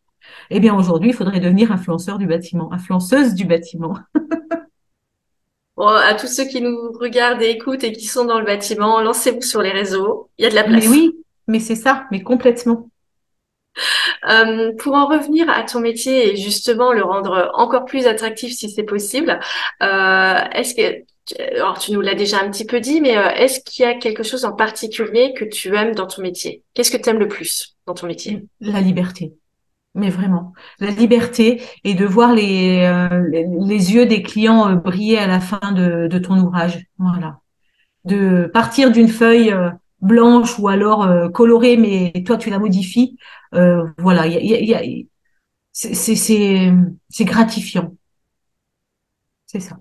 Eh 0.52 0.60
bien, 0.60 0.76
aujourd'hui, 0.76 1.10
il 1.10 1.16
faudrait 1.16 1.40
devenir 1.40 1.72
influenceur 1.72 2.20
du 2.20 2.28
bâtiment, 2.28 2.72
influenceuse 2.72 3.34
du 3.34 3.46
bâtiment. 3.46 3.98
Bon, 5.76 5.88
à 5.88 6.14
tous 6.14 6.28
ceux 6.28 6.44
qui 6.44 6.62
nous 6.62 6.92
regardent 7.00 7.42
et 7.42 7.52
écoutent 7.52 7.86
et 7.86 7.94
qui 7.94 8.06
sont 8.06 8.26
dans 8.26 8.38
le 8.38 8.46
bâtiment, 8.46 9.00
lancez-vous 9.00 9.42
sur 9.42 9.62
les 9.62 9.72
réseaux. 9.72 10.30
Il 10.38 10.44
y 10.44 10.46
a 10.46 10.50
de 10.50 10.56
la 10.56 10.66
place. 10.66 10.84
Mais 10.84 10.90
oui, 10.90 11.16
mais 11.48 11.62
c'est 11.62 11.76
ça, 11.76 12.06
mais 12.12 12.22
complètement. 12.22 12.90
Euh, 14.30 14.74
pour 14.78 14.96
en 14.96 15.08
revenir 15.08 15.50
à 15.50 15.64
ton 15.64 15.80
métier 15.80 16.34
et 16.34 16.36
justement 16.36 16.92
le 16.92 17.02
rendre 17.02 17.52
encore 17.54 17.86
plus 17.86 18.08
attractif 18.08 18.52
si 18.52 18.70
c'est 18.70 18.84
possible, 18.84 19.40
euh, 19.82 20.40
est-ce 20.52 20.76
que 20.76 21.06
alors 21.38 21.78
tu 21.80 21.92
nous 21.92 22.02
l'as 22.02 22.16
déjà 22.16 22.42
un 22.42 22.50
petit 22.50 22.66
peu 22.66 22.80
dit, 22.80 23.02
mais 23.02 23.18
euh, 23.18 23.30
est-ce 23.32 23.60
qu'il 23.62 23.84
y 23.84 23.88
a 23.88 23.96
quelque 23.96 24.24
chose 24.24 24.46
en 24.46 24.54
particulier 24.54 25.34
que 25.34 25.46
tu 25.46 25.76
aimes 25.76 25.96
dans 25.96 26.08
ton 26.08 26.22
métier? 26.22 26.64
Qu'est-ce 26.74 26.92
que 26.92 26.98
tu 26.98 27.10
aimes 27.10 27.20
le 27.20 27.28
plus 27.28 27.78
dans 27.86 27.94
ton 27.94 28.08
métier? 28.08 28.46
La 28.60 28.82
liberté. 28.82 29.34
Mais 29.96 30.10
vraiment, 30.10 30.54
la 30.80 30.92
liberté 30.92 31.62
et 31.84 31.96
de 31.96 32.06
voir 32.06 32.34
les, 32.34 32.82
euh, 32.84 33.28
les, 33.32 33.94
yeux 33.94 34.06
des 34.06 34.22
clients 34.22 34.70
euh, 34.70 34.76
briller 34.76 35.18
à 35.18 35.28
la 35.28 35.40
fin 35.40 35.72
de, 35.72 36.08
de, 36.08 36.20
ton 36.20 36.38
ouvrage. 36.38 36.86
Voilà. 37.00 37.40
De 38.06 38.50
partir 38.54 38.92
d'une 38.92 39.08
feuille 39.08 39.54
blanche 40.02 40.58
ou 40.60 40.68
alors 40.68 41.32
colorée, 41.34 41.76
mais 41.76 42.14
toi 42.26 42.38
tu 42.38 42.50
la 42.50 42.60
modifies. 42.60 43.18
voilà, 43.52 44.26
y 44.28 44.74
a, 44.74 44.82
c'est 45.74 47.26
gratifiant. 47.26 47.96
C'est 49.46 49.60
ça. 49.60 49.76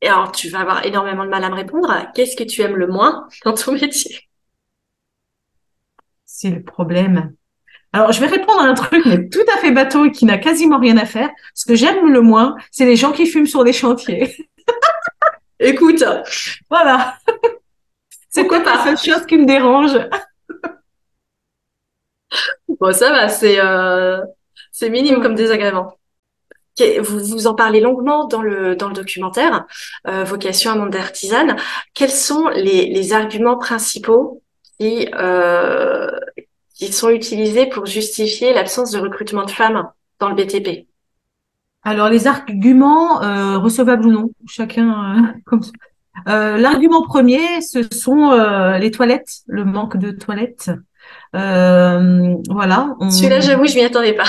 Et 0.00 0.08
alors, 0.08 0.32
tu 0.32 0.48
vas 0.48 0.60
avoir 0.60 0.84
énormément 0.86 1.24
de 1.24 1.30
mal 1.30 1.42
à 1.42 1.50
me 1.50 1.54
répondre. 1.54 1.92
Qu'est-ce 2.14 2.36
que 2.36 2.44
tu 2.44 2.62
aimes 2.62 2.76
le 2.76 2.86
moins 2.86 3.26
dans 3.44 3.54
ton 3.54 3.72
métier? 3.72 4.28
C'est 6.24 6.50
le 6.50 6.62
problème. 6.62 7.34
Alors, 7.92 8.12
je 8.12 8.20
vais 8.20 8.26
répondre 8.26 8.60
à 8.60 8.64
un 8.64 8.74
truc, 8.74 9.04
mais 9.06 9.28
tout 9.28 9.44
à 9.52 9.58
fait 9.58 9.72
bateau 9.72 10.04
et 10.04 10.12
qui 10.12 10.24
n'a 10.24 10.38
quasiment 10.38 10.78
rien 10.78 10.96
à 10.98 11.06
faire. 11.06 11.30
Ce 11.54 11.66
que 11.66 11.74
j'aime 11.74 12.12
le 12.12 12.20
moins, 12.20 12.54
c'est 12.70 12.84
les 12.84 12.96
gens 12.96 13.12
qui 13.12 13.26
fument 13.26 13.46
sur 13.46 13.64
les 13.64 13.72
chantiers. 13.72 14.36
Écoute. 15.58 16.04
Voilà. 16.70 17.18
C'est 18.28 18.46
quoi 18.46 18.62
la 18.62 18.84
seule 18.84 18.98
chose 18.98 19.26
qui 19.26 19.36
me 19.38 19.46
dérange 19.46 19.98
Bon, 22.68 22.92
ça 22.92 23.10
va, 23.10 23.28
c'est 23.28 23.58
euh, 23.58 24.20
c'est 24.70 24.90
minime 24.90 25.20
comme 25.22 25.34
désagrément. 25.34 25.98
Vous, 27.00 27.18
vous 27.18 27.46
en 27.46 27.54
parlez 27.54 27.80
longuement 27.80 28.26
dans 28.26 28.42
le, 28.42 28.76
dans 28.76 28.88
le 28.88 28.94
documentaire, 28.94 29.66
euh, 30.06 30.24
Vocation 30.24 30.70
à 30.70 30.76
monde 30.76 30.90
d'artisane. 30.90 31.56
Quels 31.94 32.10
sont 32.10 32.48
les, 32.48 32.86
les 32.86 33.12
arguments 33.12 33.58
principaux 33.58 34.42
qui, 34.78 35.08
euh, 35.14 36.10
qui 36.74 36.92
sont 36.92 37.10
utilisés 37.10 37.66
pour 37.66 37.86
justifier 37.86 38.52
l'absence 38.52 38.92
de 38.92 38.98
recrutement 38.98 39.44
de 39.44 39.50
femmes 39.50 39.88
dans 40.20 40.28
le 40.28 40.34
BTP 40.34 40.86
Alors, 41.82 42.08
les 42.08 42.26
arguments, 42.26 43.22
euh, 43.22 43.58
recevables 43.58 44.06
ou 44.06 44.12
non, 44.12 44.30
chacun 44.46 45.16
euh, 45.16 45.22
comme 45.44 45.62
ça. 45.62 45.72
Euh, 46.28 46.56
L'argument 46.56 47.02
premier, 47.02 47.60
ce 47.60 47.82
sont 47.94 48.32
euh, 48.32 48.78
les 48.78 48.90
toilettes, 48.90 49.42
le 49.46 49.64
manque 49.64 49.96
de 49.96 50.10
toilettes. 50.10 50.70
Euh, 51.36 52.34
voilà. 52.50 52.96
On... 53.00 53.10
Celui-là, 53.10 53.40
j'avoue, 53.40 53.66
je 53.66 53.74
m'y 53.74 53.82
attendais 53.82 54.14
pas. 54.14 54.24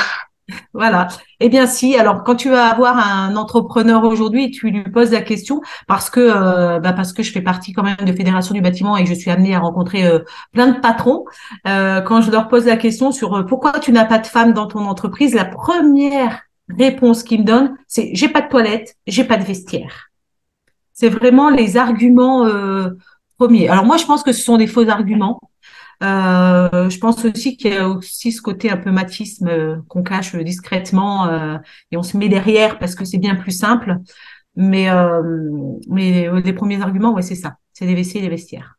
Voilà. 0.74 1.08
Eh 1.40 1.50
bien, 1.50 1.68
si. 1.68 1.96
Alors, 1.96 2.24
quand 2.24 2.36
tu 2.36 2.50
vas 2.50 2.68
avoir 2.68 2.98
un 2.98 3.36
entrepreneur 3.36 4.04
aujourd'hui, 4.04 4.52
tu 4.52 4.70
lui 4.70 4.84
poses 4.84 5.12
la 5.12 5.22
question 5.22 5.62
parce 5.88 6.10
que 6.10 6.20
euh, 6.20 6.80
bah 6.80 6.94
parce 6.94 7.14
que 7.14 7.24
je 7.24 7.32
fais 7.32 7.42
partie 7.42 7.74
quand 7.74 7.84
même 7.84 7.98
de 7.98 8.14
fédération 8.14 8.54
du 8.54 8.62
bâtiment 8.62 8.98
et 8.98 9.06
je 9.06 9.14
suis 9.14 9.32
amenée 9.32 9.56
à 9.56 9.60
rencontrer 9.60 10.06
euh, 10.06 10.20
plein 10.54 10.68
de 10.68 10.80
patrons. 10.80 11.26
Euh, 11.68 12.02
quand 12.02 12.22
je 12.22 12.32
leur 12.32 12.48
pose 12.48 12.66
la 12.66 12.78
question 12.78 13.12
sur 13.12 13.46
pourquoi 13.46 13.80
tu 13.80 13.92
n'as 13.92 14.06
pas 14.06 14.20
de 14.20 14.28
femme 14.28 14.54
dans 14.54 14.68
ton 14.68 14.86
entreprise, 14.86 15.34
la 15.34 15.46
première 15.46 16.42
réponse 16.78 17.24
qu'ils 17.24 17.42
me 17.42 17.46
donnent, 17.46 17.76
c'est 17.88 18.12
j'ai 18.14 18.30
pas 18.30 18.42
de 18.42 18.50
toilette, 18.50 18.96
j'ai 19.08 19.24
pas 19.24 19.38
de 19.38 19.44
vestiaire. 19.44 20.10
C'est 20.94 21.10
vraiment 21.10 21.50
les 21.50 21.78
arguments 21.78 22.46
premiers. 23.38 23.70
Alors 23.70 23.86
moi, 23.86 23.98
je 23.98 24.06
pense 24.06 24.22
que 24.22 24.34
ce 24.34 24.44
sont 24.44 24.58
des 24.58 24.68
faux 24.68 24.88
arguments. 24.90 25.40
Euh, 26.02 26.90
je 26.90 26.98
pense 26.98 27.26
aussi 27.26 27.58
qu'il 27.58 27.74
y 27.74 27.78
a 27.78 27.90
aussi 27.90 28.32
ce 28.32 28.42
côté 28.42 28.70
un 28.70 28.78
peu 28.78 28.90
matisme 28.90 29.48
euh, 29.50 29.76
qu'on 29.90 30.02
cache 30.02 30.34
discrètement 30.36 31.28
euh, 31.28 31.58
et 31.92 31.98
on 31.98 32.04
se 32.04 32.16
met 32.16 32.30
derrière 32.30 32.80
parce 32.80 32.96
que 32.96 33.04
c'est 33.04 33.18
bien 33.18 33.36
plus 33.36 33.52
simple. 33.52 33.98
Mais, 34.56 34.90
euh, 34.90 35.22
mais 35.88 36.30
les 36.42 36.54
premiers 36.54 36.82
arguments, 36.82 37.14
ouais, 37.14 37.22
c'est 37.22 37.36
ça. 37.36 37.56
C'est 37.74 37.86
des 37.86 37.94
WC 37.94 38.18
et 38.18 38.22
des 38.22 38.30
vestiaires. 38.30 38.76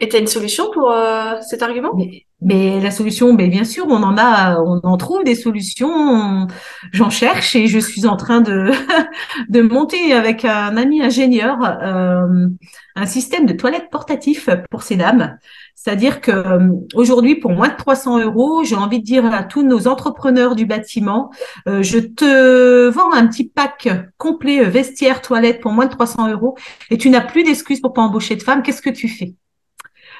Et 0.00 0.08
tu 0.08 0.14
as 0.14 0.20
une 0.20 0.28
solution 0.28 0.70
pour 0.72 0.94
cet 1.42 1.60
argument? 1.62 1.98
Mais, 2.40 2.78
la 2.80 2.92
solution, 2.92 3.32
mais 3.32 3.48
bien 3.48 3.64
sûr, 3.64 3.86
on 3.88 4.00
en 4.04 4.16
a, 4.16 4.60
on 4.60 4.78
en 4.84 4.96
trouve 4.96 5.24
des 5.24 5.34
solutions. 5.34 6.46
J'en 6.92 7.10
cherche 7.10 7.56
et 7.56 7.66
je 7.66 7.80
suis 7.80 8.06
en 8.06 8.16
train 8.16 8.40
de 8.40 8.70
de 9.48 9.60
monter 9.60 10.12
avec 10.12 10.44
un 10.44 10.76
ami 10.76 11.02
ingénieur 11.02 11.58
un 11.62 13.06
système 13.06 13.46
de 13.46 13.54
toilettes 13.54 13.90
portatif 13.90 14.48
pour 14.70 14.82
ces 14.82 14.94
dames. 14.94 15.36
C'est-à-dire 15.80 16.20
que 16.20 16.32
euh, 16.32 16.72
aujourd'hui, 16.94 17.36
pour 17.36 17.52
moins 17.52 17.68
de 17.68 17.76
300 17.76 18.18
euros, 18.18 18.64
j'ai 18.64 18.74
envie 18.74 18.98
de 18.98 19.04
dire 19.04 19.24
à 19.32 19.44
tous 19.44 19.62
nos 19.62 19.86
entrepreneurs 19.86 20.56
du 20.56 20.66
bâtiment, 20.66 21.30
euh, 21.68 21.84
je 21.84 22.00
te 22.00 22.88
vends 22.88 23.12
un 23.12 23.28
petit 23.28 23.44
pack 23.44 23.88
complet 24.16 24.58
euh, 24.58 24.68
vestiaire, 24.68 25.22
toilette 25.22 25.60
pour 25.60 25.70
moins 25.70 25.86
de 25.86 25.92
300 25.92 26.32
euros 26.32 26.58
et 26.90 26.98
tu 26.98 27.10
n'as 27.10 27.20
plus 27.20 27.44
d'excuses 27.44 27.80
pour 27.80 27.92
pas 27.92 28.02
embaucher 28.02 28.34
de 28.34 28.42
femmes. 28.42 28.64
Qu'est-ce 28.64 28.82
que 28.82 28.90
tu 28.90 29.06
fais? 29.08 29.34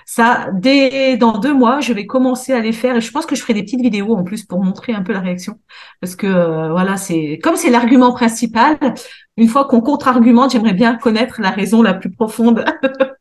Ça, 0.07 0.49
dès 0.55 1.17
dans 1.17 1.39
deux 1.39 1.53
mois, 1.53 1.81
je 1.81 1.93
vais 1.93 2.07
commencer 2.07 2.53
à 2.53 2.61
les 2.61 2.73
faire 2.73 2.95
et 2.95 3.01
je 3.01 3.11
pense 3.11 3.27
que 3.27 3.35
je 3.35 3.41
ferai 3.43 3.55
des 3.55 3.65
petites 3.65 3.83
vidéos 3.83 4.15
en 4.15 4.23
plus 4.23 4.45
pour 4.45 4.63
montrer 4.63 4.93
un 4.93 5.03
peu 5.03 5.13
la 5.13 5.21
réaction, 5.21 5.59
parce 6.01 6.15
que 6.15 6.71
voilà, 6.71 6.97
c'est 6.97 7.41
comme 7.43 7.57
c'est 7.57 7.71
l'argument 7.71 8.13
principal. 8.13 8.79
Une 9.37 9.49
fois 9.49 9.67
qu'on 9.67 9.81
contre-argumente, 9.81 10.53
j'aimerais 10.53 10.73
bien 10.73 10.95
connaître 10.97 11.43
la 11.43 11.51
raison 11.51 11.83
la 11.83 11.95
plus 11.95 12.11
profonde. 12.11 12.65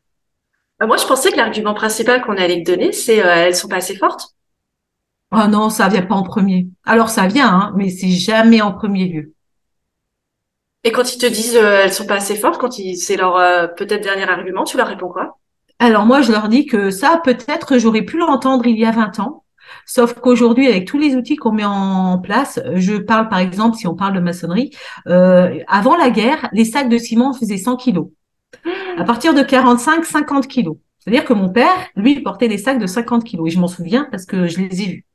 Bah, 0.80 0.86
moi, 0.86 0.96
je 0.96 1.06
pensais 1.06 1.32
que 1.32 1.36
l'argument 1.36 1.74
principal 1.74 2.22
qu'on 2.22 2.36
allait 2.36 2.62
te 2.62 2.70
donner, 2.70 2.92
c'est 2.92 3.24
euh, 3.24 3.46
elles 3.46 3.56
sont 3.56 3.68
pas 3.68 3.76
assez 3.76 3.96
fortes. 3.96 4.34
Oh 5.30 5.46
non, 5.48 5.68
ça 5.68 5.88
vient 5.88 6.02
pas 6.02 6.14
en 6.14 6.22
premier. 6.22 6.68
Alors 6.84 7.10
ça 7.10 7.26
vient, 7.26 7.48
hein, 7.48 7.72
mais 7.76 7.90
c'est 7.90 8.08
jamais 8.08 8.62
en 8.62 8.72
premier 8.72 9.06
lieu. 9.06 9.34
Et 10.84 10.92
quand 10.92 11.14
ils 11.14 11.18
te 11.18 11.26
disent 11.26 11.56
euh, 11.56 11.82
elles 11.84 11.92
sont 11.92 12.06
pas 12.06 12.14
assez 12.14 12.36
fortes, 12.36 12.58
quand 12.58 12.72
c'est 12.72 13.16
leur 13.16 13.36
euh, 13.36 13.66
peut-être 13.66 14.02
dernier 14.02 14.28
argument, 14.28 14.64
tu 14.64 14.76
leur 14.76 14.86
réponds 14.86 15.08
quoi? 15.08 15.38
Alors 15.80 16.06
moi, 16.06 16.22
je 16.22 16.32
leur 16.32 16.48
dis 16.48 16.66
que 16.66 16.90
ça, 16.90 17.20
peut-être, 17.22 17.78
j'aurais 17.78 18.02
pu 18.02 18.18
l'entendre 18.18 18.66
il 18.66 18.78
y 18.78 18.84
a 18.84 18.90
20 18.90 19.20
ans. 19.20 19.44
Sauf 19.84 20.14
qu'aujourd'hui, 20.14 20.66
avec 20.66 20.86
tous 20.86 20.98
les 20.98 21.14
outils 21.14 21.36
qu'on 21.36 21.52
met 21.52 21.64
en 21.64 22.18
place, 22.18 22.58
je 22.74 22.96
parle 22.96 23.28
par 23.28 23.38
exemple, 23.38 23.76
si 23.76 23.86
on 23.86 23.94
parle 23.94 24.14
de 24.14 24.20
maçonnerie, 24.20 24.70
euh, 25.08 25.58
avant 25.68 25.96
la 25.96 26.10
guerre, 26.10 26.48
les 26.52 26.64
sacs 26.64 26.88
de 26.88 26.96
ciment 26.98 27.34
faisaient 27.34 27.58
100 27.58 27.76
kilos. 27.76 28.08
À 28.98 29.04
partir 29.04 29.32
de 29.32 29.42
45, 29.42 30.04
50 30.04 30.48
kilos. 30.48 30.76
C'est-à-dire 30.98 31.24
que 31.24 31.32
mon 31.32 31.50
père, 31.50 31.86
lui, 31.94 32.20
portait 32.20 32.48
des 32.48 32.58
sacs 32.58 32.80
de 32.80 32.86
50 32.86 33.22
kilos. 33.22 33.46
Et 33.46 33.50
je 33.50 33.60
m'en 33.60 33.68
souviens 33.68 34.08
parce 34.10 34.26
que 34.26 34.48
je 34.48 34.58
les 34.58 34.82
ai 34.82 34.86
vus. 34.86 35.06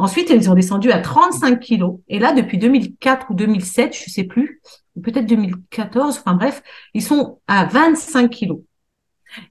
Ensuite, 0.00 0.30
ils 0.30 0.50
ont 0.50 0.54
descendu 0.54 0.90
à 0.90 0.98
35 0.98 1.60
kilos. 1.60 2.00
Et 2.08 2.18
là, 2.18 2.32
depuis 2.32 2.58
2004 2.58 3.30
ou 3.30 3.34
2007, 3.34 3.96
je 3.96 4.10
sais 4.10 4.24
plus, 4.24 4.60
ou 4.96 5.00
peut-être 5.00 5.26
2014, 5.26 6.18
enfin 6.18 6.34
bref, 6.34 6.60
ils 6.92 7.02
sont 7.02 7.38
à 7.46 7.66
25 7.66 8.30
kilos. 8.30 8.60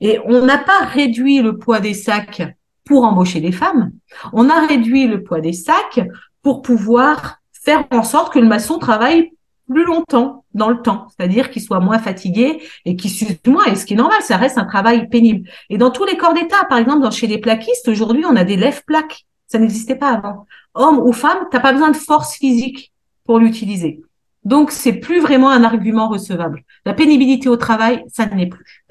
Et 0.01 0.19
on 0.25 0.45
n'a 0.45 0.57
pas 0.57 0.80
réduit 0.80 1.41
le 1.41 1.57
poids 1.57 1.80
des 1.80 1.93
sacs 1.93 2.41
pour 2.84 3.05
embaucher 3.05 3.39
des 3.39 3.53
femmes. 3.53 3.91
On 4.34 4.49
a 4.49 4.67
réduit 4.67 5.07
le 5.07 5.23
poids 5.23 5.39
des 5.39 5.53
sacs 5.53 6.01
pour 6.41 6.61
pouvoir 6.61 7.38
faire 7.53 7.86
en 7.91 8.03
sorte 8.03 8.34
que 8.34 8.39
le 8.39 8.47
maçon 8.47 8.77
travaille 8.77 9.32
plus 9.70 9.86
longtemps 9.86 10.43
dans 10.53 10.70
le 10.70 10.82
temps, 10.82 11.07
c'est-à-dire 11.09 11.51
qu'il 11.51 11.61
soit 11.61 11.80
moins 11.80 11.99
fatigué 11.99 12.61
et 12.86 12.95
qu'il 12.95 13.11
s'use 13.11 13.38
moins. 13.45 13.65
Et 13.65 13.76
ce 13.76 13.86
qui 13.86 13.93
est 13.93 13.97
normal, 13.97 14.22
ça 14.22 14.38
reste 14.38 14.57
un 14.57 14.65
travail 14.65 15.07
pénible. 15.09 15.47
Et 15.70 15.78
dans 15.78 15.91
tous 15.91 16.05
les 16.05 16.17
corps 16.17 16.34
d'État, 16.34 16.65
par 16.67 16.80
exemple, 16.80 17.01
dans, 17.01 17.11
chez 17.11 17.28
les 17.28 17.38
plaquistes, 17.38 17.88
aujourd'hui, 17.88 18.26
on 18.26 18.36
a 18.36 18.43
des 18.43 18.57
lève-plaques. 18.57 19.26
Ça 19.47 19.59
n'existait 19.59 19.95
pas 19.95 20.09
avant. 20.09 20.45
Homme 20.74 20.99
ou 20.99 21.13
femme, 21.13 21.45
t'as 21.51 21.59
pas 21.59 21.72
besoin 21.72 21.91
de 21.91 21.97
force 21.97 22.36
physique 22.36 22.93
pour 23.26 23.39
l'utiliser. 23.39 24.01
Donc, 24.43 24.72
c'est 24.72 24.93
plus 24.93 25.20
vraiment 25.20 25.49
un 25.49 25.63
argument 25.63 26.07
recevable. 26.07 26.63
La 26.86 26.93
pénibilité 26.93 27.49
au 27.49 27.57
travail, 27.57 28.03
ça 28.07 28.26
ne 28.26 28.36
l'est 28.36 28.47
plus. 28.47 28.86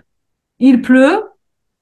Il 0.59 0.83
pleut, 0.83 1.23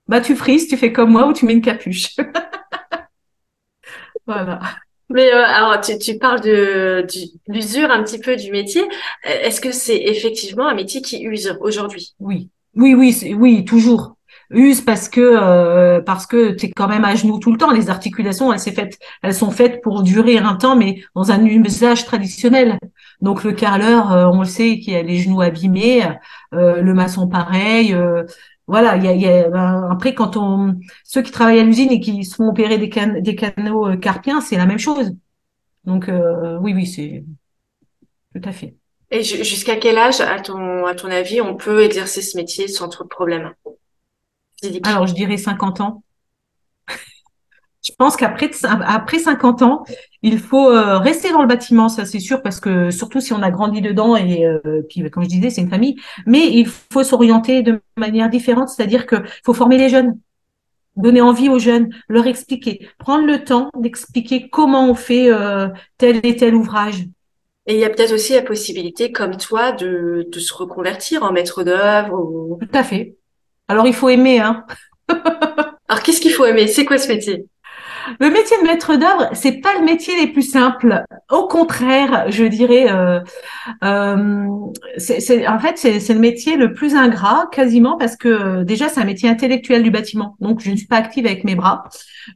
bah 0.08 0.20
tu 0.20 0.36
frises, 0.36 0.68
tu 0.68 0.76
fais 0.76 0.92
comme 0.92 1.10
moi 1.10 1.26
ou 1.26 1.32
tu 1.32 1.46
mets 1.46 1.54
une 1.54 1.62
capuche. 1.62 2.16
voilà. 4.26 4.60
Mais 5.08 5.32
euh, 5.32 5.44
alors, 5.44 5.80
tu, 5.80 5.98
tu 5.98 6.18
parles 6.18 6.40
de, 6.40 7.06
l'usure 7.48 7.90
un 7.90 8.02
petit 8.02 8.18
peu 8.18 8.36
du 8.36 8.50
métier. 8.50 8.82
Est-ce 9.24 9.60
que 9.60 9.72
c'est 9.72 9.96
effectivement 9.96 10.66
un 10.66 10.74
métier 10.74 11.00
qui 11.00 11.22
use 11.22 11.56
aujourd'hui? 11.60 12.14
Oui, 12.20 12.48
oui, 12.74 12.94
oui, 12.94 13.34
oui, 13.34 13.64
toujours 13.64 14.16
use 14.50 14.80
parce 14.80 15.08
que 15.08 15.20
euh, 15.20 16.00
parce 16.00 16.26
que 16.26 16.52
tu 16.52 16.66
es 16.66 16.70
quand 16.70 16.88
même 16.88 17.04
à 17.04 17.14
genoux 17.14 17.38
tout 17.38 17.52
le 17.52 17.58
temps. 17.58 17.72
Les 17.72 17.90
articulations, 17.90 18.52
elles, 18.52 18.60
faites, 18.60 18.98
elles 19.22 19.34
sont 19.34 19.50
faites 19.50 19.82
pour 19.82 20.02
durer 20.02 20.38
un 20.38 20.54
temps, 20.54 20.76
mais 20.76 21.02
dans 21.14 21.30
un 21.32 21.44
usage 21.44 22.04
traditionnel. 22.04 22.78
Donc 23.20 23.44
le 23.44 23.52
carreleur, 23.52 24.12
euh, 24.12 24.26
on 24.26 24.40
le 24.40 24.46
sait, 24.46 24.78
qui 24.78 24.94
a 24.94 25.02
les 25.02 25.18
genoux 25.18 25.40
abîmés, 25.40 26.04
euh, 26.54 26.80
le 26.80 26.94
maçon 26.94 27.28
pareil. 27.28 27.96
Voilà, 28.66 28.96
il 28.96 29.04
y 29.04 29.08
a, 29.08 29.14
y 29.14 29.26
a 29.26 29.48
ben, 29.48 29.88
après 29.90 30.14
quand 30.14 30.36
on 30.36 30.74
ceux 31.04 31.22
qui 31.22 31.30
travaillent 31.30 31.60
à 31.60 31.64
l'usine 31.64 31.92
et 31.92 32.00
qui 32.00 32.24
se 32.24 32.34
font 32.34 32.48
opérer 32.48 32.78
des, 32.78 32.88
can 32.90 33.20
des 33.20 33.36
canaux 33.36 33.96
carpiens, 33.98 34.40
c'est 34.40 34.56
la 34.56 34.66
même 34.66 34.78
chose. 34.78 35.12
Donc 35.84 36.10
oui, 36.60 36.74
oui, 36.74 36.86
c'est 36.86 37.24
tout 38.34 38.48
à 38.48 38.52
fait. 38.52 38.74
Et 39.10 39.22
jusqu'à 39.22 39.76
quel 39.76 39.98
âge, 39.98 40.20
à 40.20 40.40
ton, 40.40 40.84
à 40.84 40.94
ton 40.94 41.10
avis, 41.10 41.40
on 41.40 41.54
peut 41.54 41.82
exercer 41.82 42.22
ce 42.22 42.36
métier 42.36 42.66
sans 42.66 42.88
trop 42.88 43.04
de 43.04 43.08
problèmes? 43.08 43.54
Alors, 44.82 45.06
je 45.06 45.14
dirais 45.14 45.36
50 45.36 45.80
ans. 45.80 46.02
Je 47.86 47.92
pense 47.96 48.16
qu'après 48.16 48.50
après 48.64 49.18
50 49.18 49.62
ans, 49.62 49.84
il 50.22 50.40
faut 50.40 50.70
euh, 50.70 50.98
rester 50.98 51.30
dans 51.30 51.40
le 51.40 51.46
bâtiment, 51.46 51.88
ça 51.88 52.04
c'est 52.04 52.18
sûr, 52.18 52.42
parce 52.42 52.58
que 52.58 52.90
surtout 52.90 53.20
si 53.20 53.32
on 53.32 53.42
a 53.42 53.50
grandi 53.50 53.80
dedans 53.80 54.16
et 54.16 54.44
euh, 54.44 54.82
puis 54.88 55.08
comme 55.10 55.22
je 55.22 55.28
disais, 55.28 55.50
c'est 55.50 55.60
une 55.60 55.70
famille, 55.70 55.96
mais 56.26 56.48
il 56.48 56.66
faut 56.66 57.04
s'orienter 57.04 57.62
de 57.62 57.80
manière 57.96 58.28
différente, 58.28 58.70
c'est-à-dire 58.70 59.06
qu'il 59.06 59.22
faut 59.44 59.54
former 59.54 59.78
les 59.78 59.88
jeunes, 59.88 60.18
donner 60.96 61.20
envie 61.20 61.48
aux 61.48 61.60
jeunes, 61.60 61.90
leur 62.08 62.26
expliquer, 62.26 62.88
prendre 62.98 63.24
le 63.24 63.44
temps 63.44 63.70
d'expliquer 63.78 64.48
comment 64.48 64.90
on 64.90 64.94
fait 64.94 65.30
euh, 65.30 65.68
tel 65.96 66.20
et 66.24 66.34
tel 66.34 66.56
ouvrage. 66.56 67.04
Et 67.68 67.74
il 67.74 67.80
y 67.80 67.84
a 67.84 67.90
peut-être 67.90 68.12
aussi 68.12 68.32
la 68.32 68.42
possibilité, 68.42 69.12
comme 69.12 69.36
toi, 69.36 69.72
de, 69.72 70.26
de 70.30 70.38
se 70.40 70.54
reconvertir 70.54 71.22
en 71.22 71.32
maître 71.32 71.62
d'œuvre. 71.62 72.14
Ou... 72.14 72.58
Tout 72.60 72.78
à 72.78 72.82
fait. 72.82 73.16
Alors 73.68 73.86
il 73.86 73.94
faut 73.94 74.08
aimer, 74.08 74.40
hein. 74.40 74.64
Alors 75.88 76.02
qu'est-ce 76.02 76.20
qu'il 76.20 76.32
faut 76.32 76.46
aimer? 76.46 76.66
C'est 76.66 76.84
quoi 76.84 76.98
ce 76.98 77.08
métier? 77.08 77.46
Le 78.20 78.30
métier 78.30 78.56
de 78.58 78.66
maître 78.66 78.96
d'œuvre, 78.96 79.30
c'est 79.32 79.60
pas 79.60 79.74
le 79.78 79.84
métier 79.84 80.16
les 80.16 80.28
plus 80.28 80.42
simples. 80.42 81.04
Au 81.30 81.46
contraire, 81.46 82.26
je 82.28 82.44
dirais, 82.44 82.90
euh, 82.90 83.20
euh, 83.84 84.46
c'est, 84.96 85.46
en 85.46 85.58
fait, 85.58 85.76
c'est, 85.78 86.14
le 86.14 86.20
métier 86.20 86.56
le 86.56 86.72
plus 86.72 86.94
ingrat, 86.94 87.48
quasiment, 87.52 87.96
parce 87.96 88.16
que 88.16 88.28
euh, 88.28 88.64
déjà, 88.64 88.88
c'est 88.88 89.00
un 89.00 89.04
métier 89.04 89.28
intellectuel 89.28 89.82
du 89.82 89.90
bâtiment. 89.90 90.36
Donc, 90.40 90.60
je 90.60 90.70
ne 90.70 90.76
suis 90.76 90.86
pas 90.86 90.96
active 90.96 91.26
avec 91.26 91.44
mes 91.44 91.54
bras. 91.54 91.84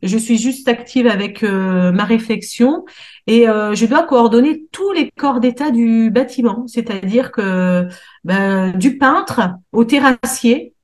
Je 0.02 0.18
suis 0.18 0.38
juste 0.38 0.68
active 0.68 1.06
avec 1.06 1.42
ma 1.42 2.04
réflexion 2.04 2.84
et 3.26 3.46
je 3.46 3.86
dois 3.86 4.04
coordonner 4.04 4.64
tous 4.70 4.92
les 4.92 5.10
corps 5.10 5.40
d'état 5.40 5.70
du 5.70 6.10
bâtiment, 6.10 6.64
c'est-à-dire 6.68 7.32
que 7.32 7.88
ben, 8.22 8.70
du 8.76 8.98
peintre 8.98 9.40
au 9.72 9.84
terrassier, 9.84 10.74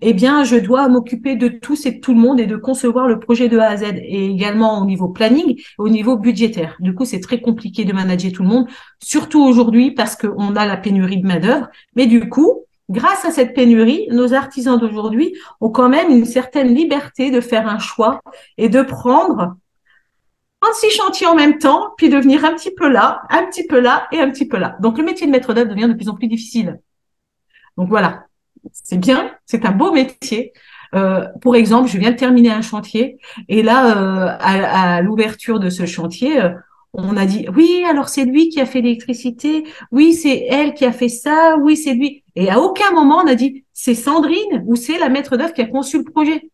eh 0.00 0.14
bien, 0.14 0.44
je 0.44 0.56
dois 0.56 0.88
m'occuper 0.88 1.36
de 1.36 1.48
tous 1.48 1.86
et 1.86 1.92
de 1.92 2.00
tout 2.00 2.14
le 2.14 2.20
monde 2.20 2.40
et 2.40 2.46
de 2.46 2.56
concevoir 2.56 3.06
le 3.06 3.20
projet 3.20 3.48
de 3.48 3.58
A 3.58 3.68
à 3.68 3.76
Z 3.76 3.82
et 3.96 4.26
également 4.26 4.80
au 4.80 4.86
niveau 4.86 5.08
planning, 5.08 5.60
au 5.78 5.88
niveau 5.88 6.16
budgétaire. 6.16 6.76
Du 6.80 6.94
coup, 6.94 7.04
c'est 7.04 7.20
très 7.20 7.40
compliqué 7.40 7.84
de 7.84 7.92
manager 7.92 8.32
tout 8.32 8.42
le 8.42 8.48
monde, 8.48 8.66
surtout 9.02 9.42
aujourd'hui 9.42 9.90
parce 9.90 10.16
qu'on 10.16 10.56
a 10.56 10.66
la 10.66 10.76
pénurie 10.76 11.18
de 11.18 11.26
main-d'œuvre. 11.26 11.68
Mais 11.96 12.06
du 12.06 12.28
coup, 12.28 12.64
grâce 12.88 13.24
à 13.24 13.30
cette 13.30 13.54
pénurie, 13.54 14.06
nos 14.10 14.32
artisans 14.32 14.78
d'aujourd'hui 14.78 15.34
ont 15.60 15.70
quand 15.70 15.88
même 15.88 16.10
une 16.10 16.24
certaine 16.24 16.74
liberté 16.74 17.30
de 17.30 17.40
faire 17.40 17.68
un 17.68 17.78
choix 17.78 18.20
et 18.56 18.68
de 18.68 18.82
prendre 18.82 19.56
36 20.60 20.90
chantiers 20.90 21.26
en 21.26 21.34
même 21.34 21.58
temps, 21.58 21.90
puis 21.98 22.08
de 22.08 22.16
venir 22.16 22.42
un 22.46 22.54
petit 22.54 22.72
peu 22.74 22.88
là, 22.88 23.22
un 23.28 23.44
petit 23.44 23.66
peu 23.66 23.80
là 23.80 24.08
et 24.12 24.20
un 24.20 24.30
petit 24.30 24.48
peu 24.48 24.56
là. 24.56 24.76
Donc, 24.80 24.96
le 24.96 25.04
métier 25.04 25.26
de 25.26 25.32
maître 25.32 25.52
d'œuvre 25.52 25.68
devient 25.68 25.88
de 25.88 25.94
plus 25.94 26.08
en 26.08 26.14
plus 26.14 26.26
difficile. 26.26 26.80
Donc 27.76 27.88
voilà, 27.88 28.26
c'est 28.72 28.98
bien, 28.98 29.32
c'est 29.46 29.64
un 29.64 29.72
beau 29.72 29.92
métier. 29.92 30.52
Euh, 30.94 31.26
pour 31.40 31.56
exemple, 31.56 31.88
je 31.88 31.98
viens 31.98 32.12
de 32.12 32.16
terminer 32.16 32.50
un 32.50 32.62
chantier 32.62 33.18
et 33.48 33.62
là, 33.62 33.96
euh, 33.96 34.36
à, 34.40 35.02
l'ouverture 35.02 35.58
de 35.58 35.70
ce 35.70 35.86
chantier, 35.86 36.40
euh, 36.40 36.50
on 36.92 37.16
a 37.16 37.26
dit 37.26 37.46
oui, 37.56 37.84
alors 37.88 38.08
c'est 38.08 38.24
lui 38.24 38.48
qui 38.48 38.60
a 38.60 38.66
fait 38.66 38.80
l'électricité, 38.80 39.64
oui, 39.90 40.14
c'est 40.14 40.46
elle 40.48 40.74
qui 40.74 40.84
a 40.84 40.92
fait 40.92 41.08
ça, 41.08 41.56
oui, 41.60 41.76
c'est 41.76 41.94
lui. 41.94 42.22
Et 42.36 42.48
à 42.50 42.60
aucun 42.60 42.92
moment 42.92 43.22
on 43.24 43.26
a 43.26 43.34
dit 43.34 43.64
c'est 43.72 43.94
Sandrine 43.94 44.62
ou 44.66 44.76
c'est 44.76 44.98
la 44.98 45.08
maître 45.08 45.36
d'œuvre 45.36 45.52
qui 45.52 45.62
a 45.62 45.66
conçu 45.66 45.98
le 45.98 46.04
projet. 46.04 46.50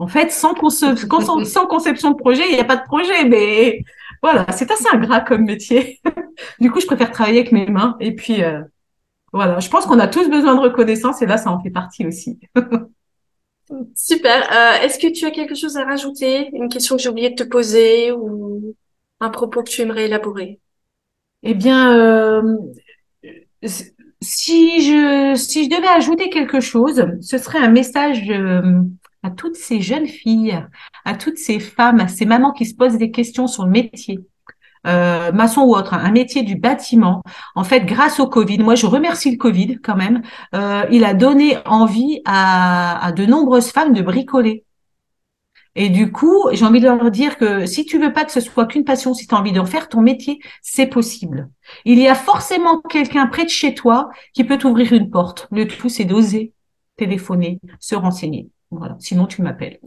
En 0.00 0.08
fait, 0.08 0.32
sans, 0.32 0.54
sans 1.44 1.66
conception 1.66 2.10
de 2.10 2.16
projet, 2.16 2.42
il 2.48 2.54
n'y 2.54 2.60
a 2.60 2.64
pas 2.64 2.76
de 2.76 2.82
projet. 2.82 3.24
Mais 3.24 3.84
voilà, 4.20 4.46
c'est 4.50 4.70
assez 4.72 4.86
ingrat 4.92 5.20
comme 5.20 5.44
métier. 5.44 6.00
du 6.60 6.70
coup, 6.72 6.80
je 6.80 6.86
préfère 6.86 7.12
travailler 7.12 7.40
avec 7.40 7.52
mes 7.52 7.66
mains 7.66 7.96
et 8.00 8.12
puis 8.14 8.42
voilà, 9.32 9.60
je 9.60 9.68
pense 9.70 9.86
qu'on 9.86 9.98
a 9.98 10.08
tous 10.08 10.28
besoin 10.28 10.54
de 10.54 10.60
reconnaissance 10.60 11.22
et 11.22 11.26
là, 11.26 11.38
ça 11.38 11.50
en 11.50 11.62
fait 11.62 11.70
partie 11.70 12.06
aussi. 12.06 12.38
Super. 13.94 14.52
Euh, 14.52 14.84
est-ce 14.84 14.98
que 14.98 15.10
tu 15.10 15.24
as 15.24 15.30
quelque 15.30 15.54
chose 15.54 15.76
à 15.76 15.84
rajouter? 15.84 16.50
Une 16.52 16.68
question 16.68 16.96
que 16.96 17.02
j'ai 17.02 17.08
oublié 17.08 17.30
de 17.30 17.36
te 17.36 17.48
poser 17.48 18.12
ou 18.12 18.74
un 19.20 19.30
propos 19.30 19.62
que 19.62 19.70
tu 19.70 19.80
aimerais 19.80 20.04
élaborer? 20.04 20.60
Eh 21.42 21.54
bien, 21.54 21.96
euh, 21.96 22.56
si 24.20 24.80
je 24.82 25.34
si 25.36 25.64
je 25.64 25.70
devais 25.70 25.88
ajouter 25.88 26.28
quelque 26.28 26.60
chose, 26.60 27.06
ce 27.20 27.38
serait 27.38 27.58
un 27.58 27.70
message 27.70 28.28
euh, 28.30 28.82
à 29.22 29.30
toutes 29.30 29.56
ces 29.56 29.80
jeunes 29.80 30.06
filles, 30.06 30.62
à 31.04 31.14
toutes 31.16 31.38
ces 31.38 31.58
femmes, 31.58 32.00
à 32.00 32.08
ces 32.08 32.26
mamans 32.26 32.52
qui 32.52 32.66
se 32.66 32.74
posent 32.74 32.98
des 32.98 33.10
questions 33.10 33.46
sur 33.46 33.64
le 33.64 33.70
métier, 33.70 34.18
euh, 34.86 35.32
maçon 35.32 35.62
ou 35.62 35.74
autre, 35.74 35.94
un 35.94 36.10
métier 36.10 36.42
du 36.42 36.56
bâtiment, 36.56 37.22
en 37.54 37.64
fait, 37.64 37.80
grâce 37.84 38.20
au 38.20 38.28
Covid, 38.28 38.58
moi 38.58 38.74
je 38.74 38.86
remercie 38.86 39.30
le 39.30 39.36
Covid 39.36 39.78
quand 39.82 39.96
même, 39.96 40.22
euh, 40.54 40.84
il 40.90 41.04
a 41.04 41.14
donné 41.14 41.58
envie 41.66 42.20
à, 42.24 43.04
à 43.04 43.12
de 43.12 43.26
nombreuses 43.26 43.70
femmes 43.70 43.92
de 43.92 44.02
bricoler. 44.02 44.64
Et 45.74 45.88
du 45.88 46.12
coup, 46.12 46.48
j'ai 46.52 46.64
envie 46.66 46.80
de 46.80 46.86
leur 46.86 47.10
dire 47.10 47.38
que 47.38 47.64
si 47.64 47.86
tu 47.86 47.98
veux 47.98 48.12
pas 48.12 48.24
que 48.24 48.32
ce 48.32 48.40
soit 48.40 48.66
qu'une 48.66 48.84
passion, 48.84 49.14
si 49.14 49.26
tu 49.26 49.34
as 49.34 49.38
envie 49.38 49.52
d'en 49.52 49.64
faire 49.64 49.88
ton 49.88 50.02
métier, 50.02 50.38
c'est 50.60 50.86
possible. 50.86 51.48
Il 51.86 51.98
y 51.98 52.08
a 52.08 52.14
forcément 52.14 52.80
quelqu'un 52.82 53.26
près 53.26 53.44
de 53.44 53.50
chez 53.50 53.74
toi 53.74 54.10
qui 54.34 54.44
peut 54.44 54.58
t'ouvrir 54.58 54.92
une 54.92 55.10
porte. 55.10 55.48
Le 55.50 55.66
tout, 55.66 55.88
c'est 55.88 56.04
d'oser 56.04 56.52
téléphoner, 56.96 57.58
se 57.80 57.94
renseigner. 57.94 58.50
Voilà. 58.70 58.96
Sinon, 59.00 59.26
tu 59.26 59.40
m'appelles. 59.42 59.80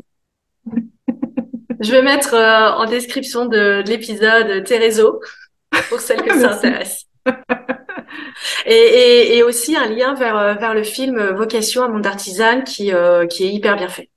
Je 1.80 1.92
vais 1.92 2.02
mettre 2.02 2.34
euh, 2.34 2.72
en 2.72 2.86
description 2.86 3.46
de, 3.46 3.84
l'épisode 3.86 4.64
tes 4.64 4.78
réseaux 4.78 5.22
pour 5.90 6.00
celles 6.00 6.22
que 6.22 6.34
ça 6.40 6.54
intéresse. 6.54 7.06
Et, 8.66 9.38
et, 9.38 9.44
aussi 9.44 9.76
un 9.76 9.88
lien 9.88 10.14
vers, 10.14 10.38
euh, 10.38 10.54
vers 10.54 10.74
le 10.74 10.84
film 10.84 11.22
Vocation 11.32 11.84
à 11.84 11.88
monde 11.88 12.06
artisan 12.06 12.62
qui, 12.62 12.94
euh, 12.94 13.28
qui 13.28 13.44
est 13.46 13.52
hyper 13.52 13.76
bien 13.76 13.88
fait. 13.88 14.10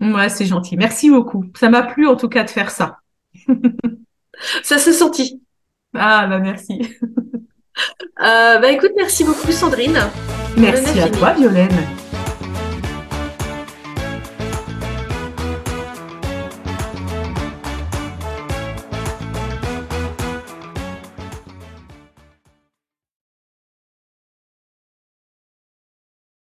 Ouais, 0.00 0.28
c'est 0.28 0.44
gentil. 0.44 0.76
Merci 0.76 1.10
beaucoup. 1.10 1.44
Ça 1.58 1.70
m'a 1.70 1.82
plu 1.82 2.06
en 2.06 2.16
tout 2.16 2.28
cas 2.28 2.44
de 2.44 2.50
faire 2.50 2.70
ça. 2.70 2.98
Ça 4.62 4.78
s'est 4.78 4.92
senti. 4.92 5.42
Ah, 5.94 6.26
bah 6.26 6.38
merci. 6.38 6.78
Euh, 8.22 8.58
bah 8.58 8.70
écoute, 8.70 8.92
merci 8.96 9.24
beaucoup 9.24 9.52
Sandrine. 9.52 9.98
Merci 10.56 11.00
à 11.00 11.08
toi 11.10 11.32
Violaine. 11.32 11.76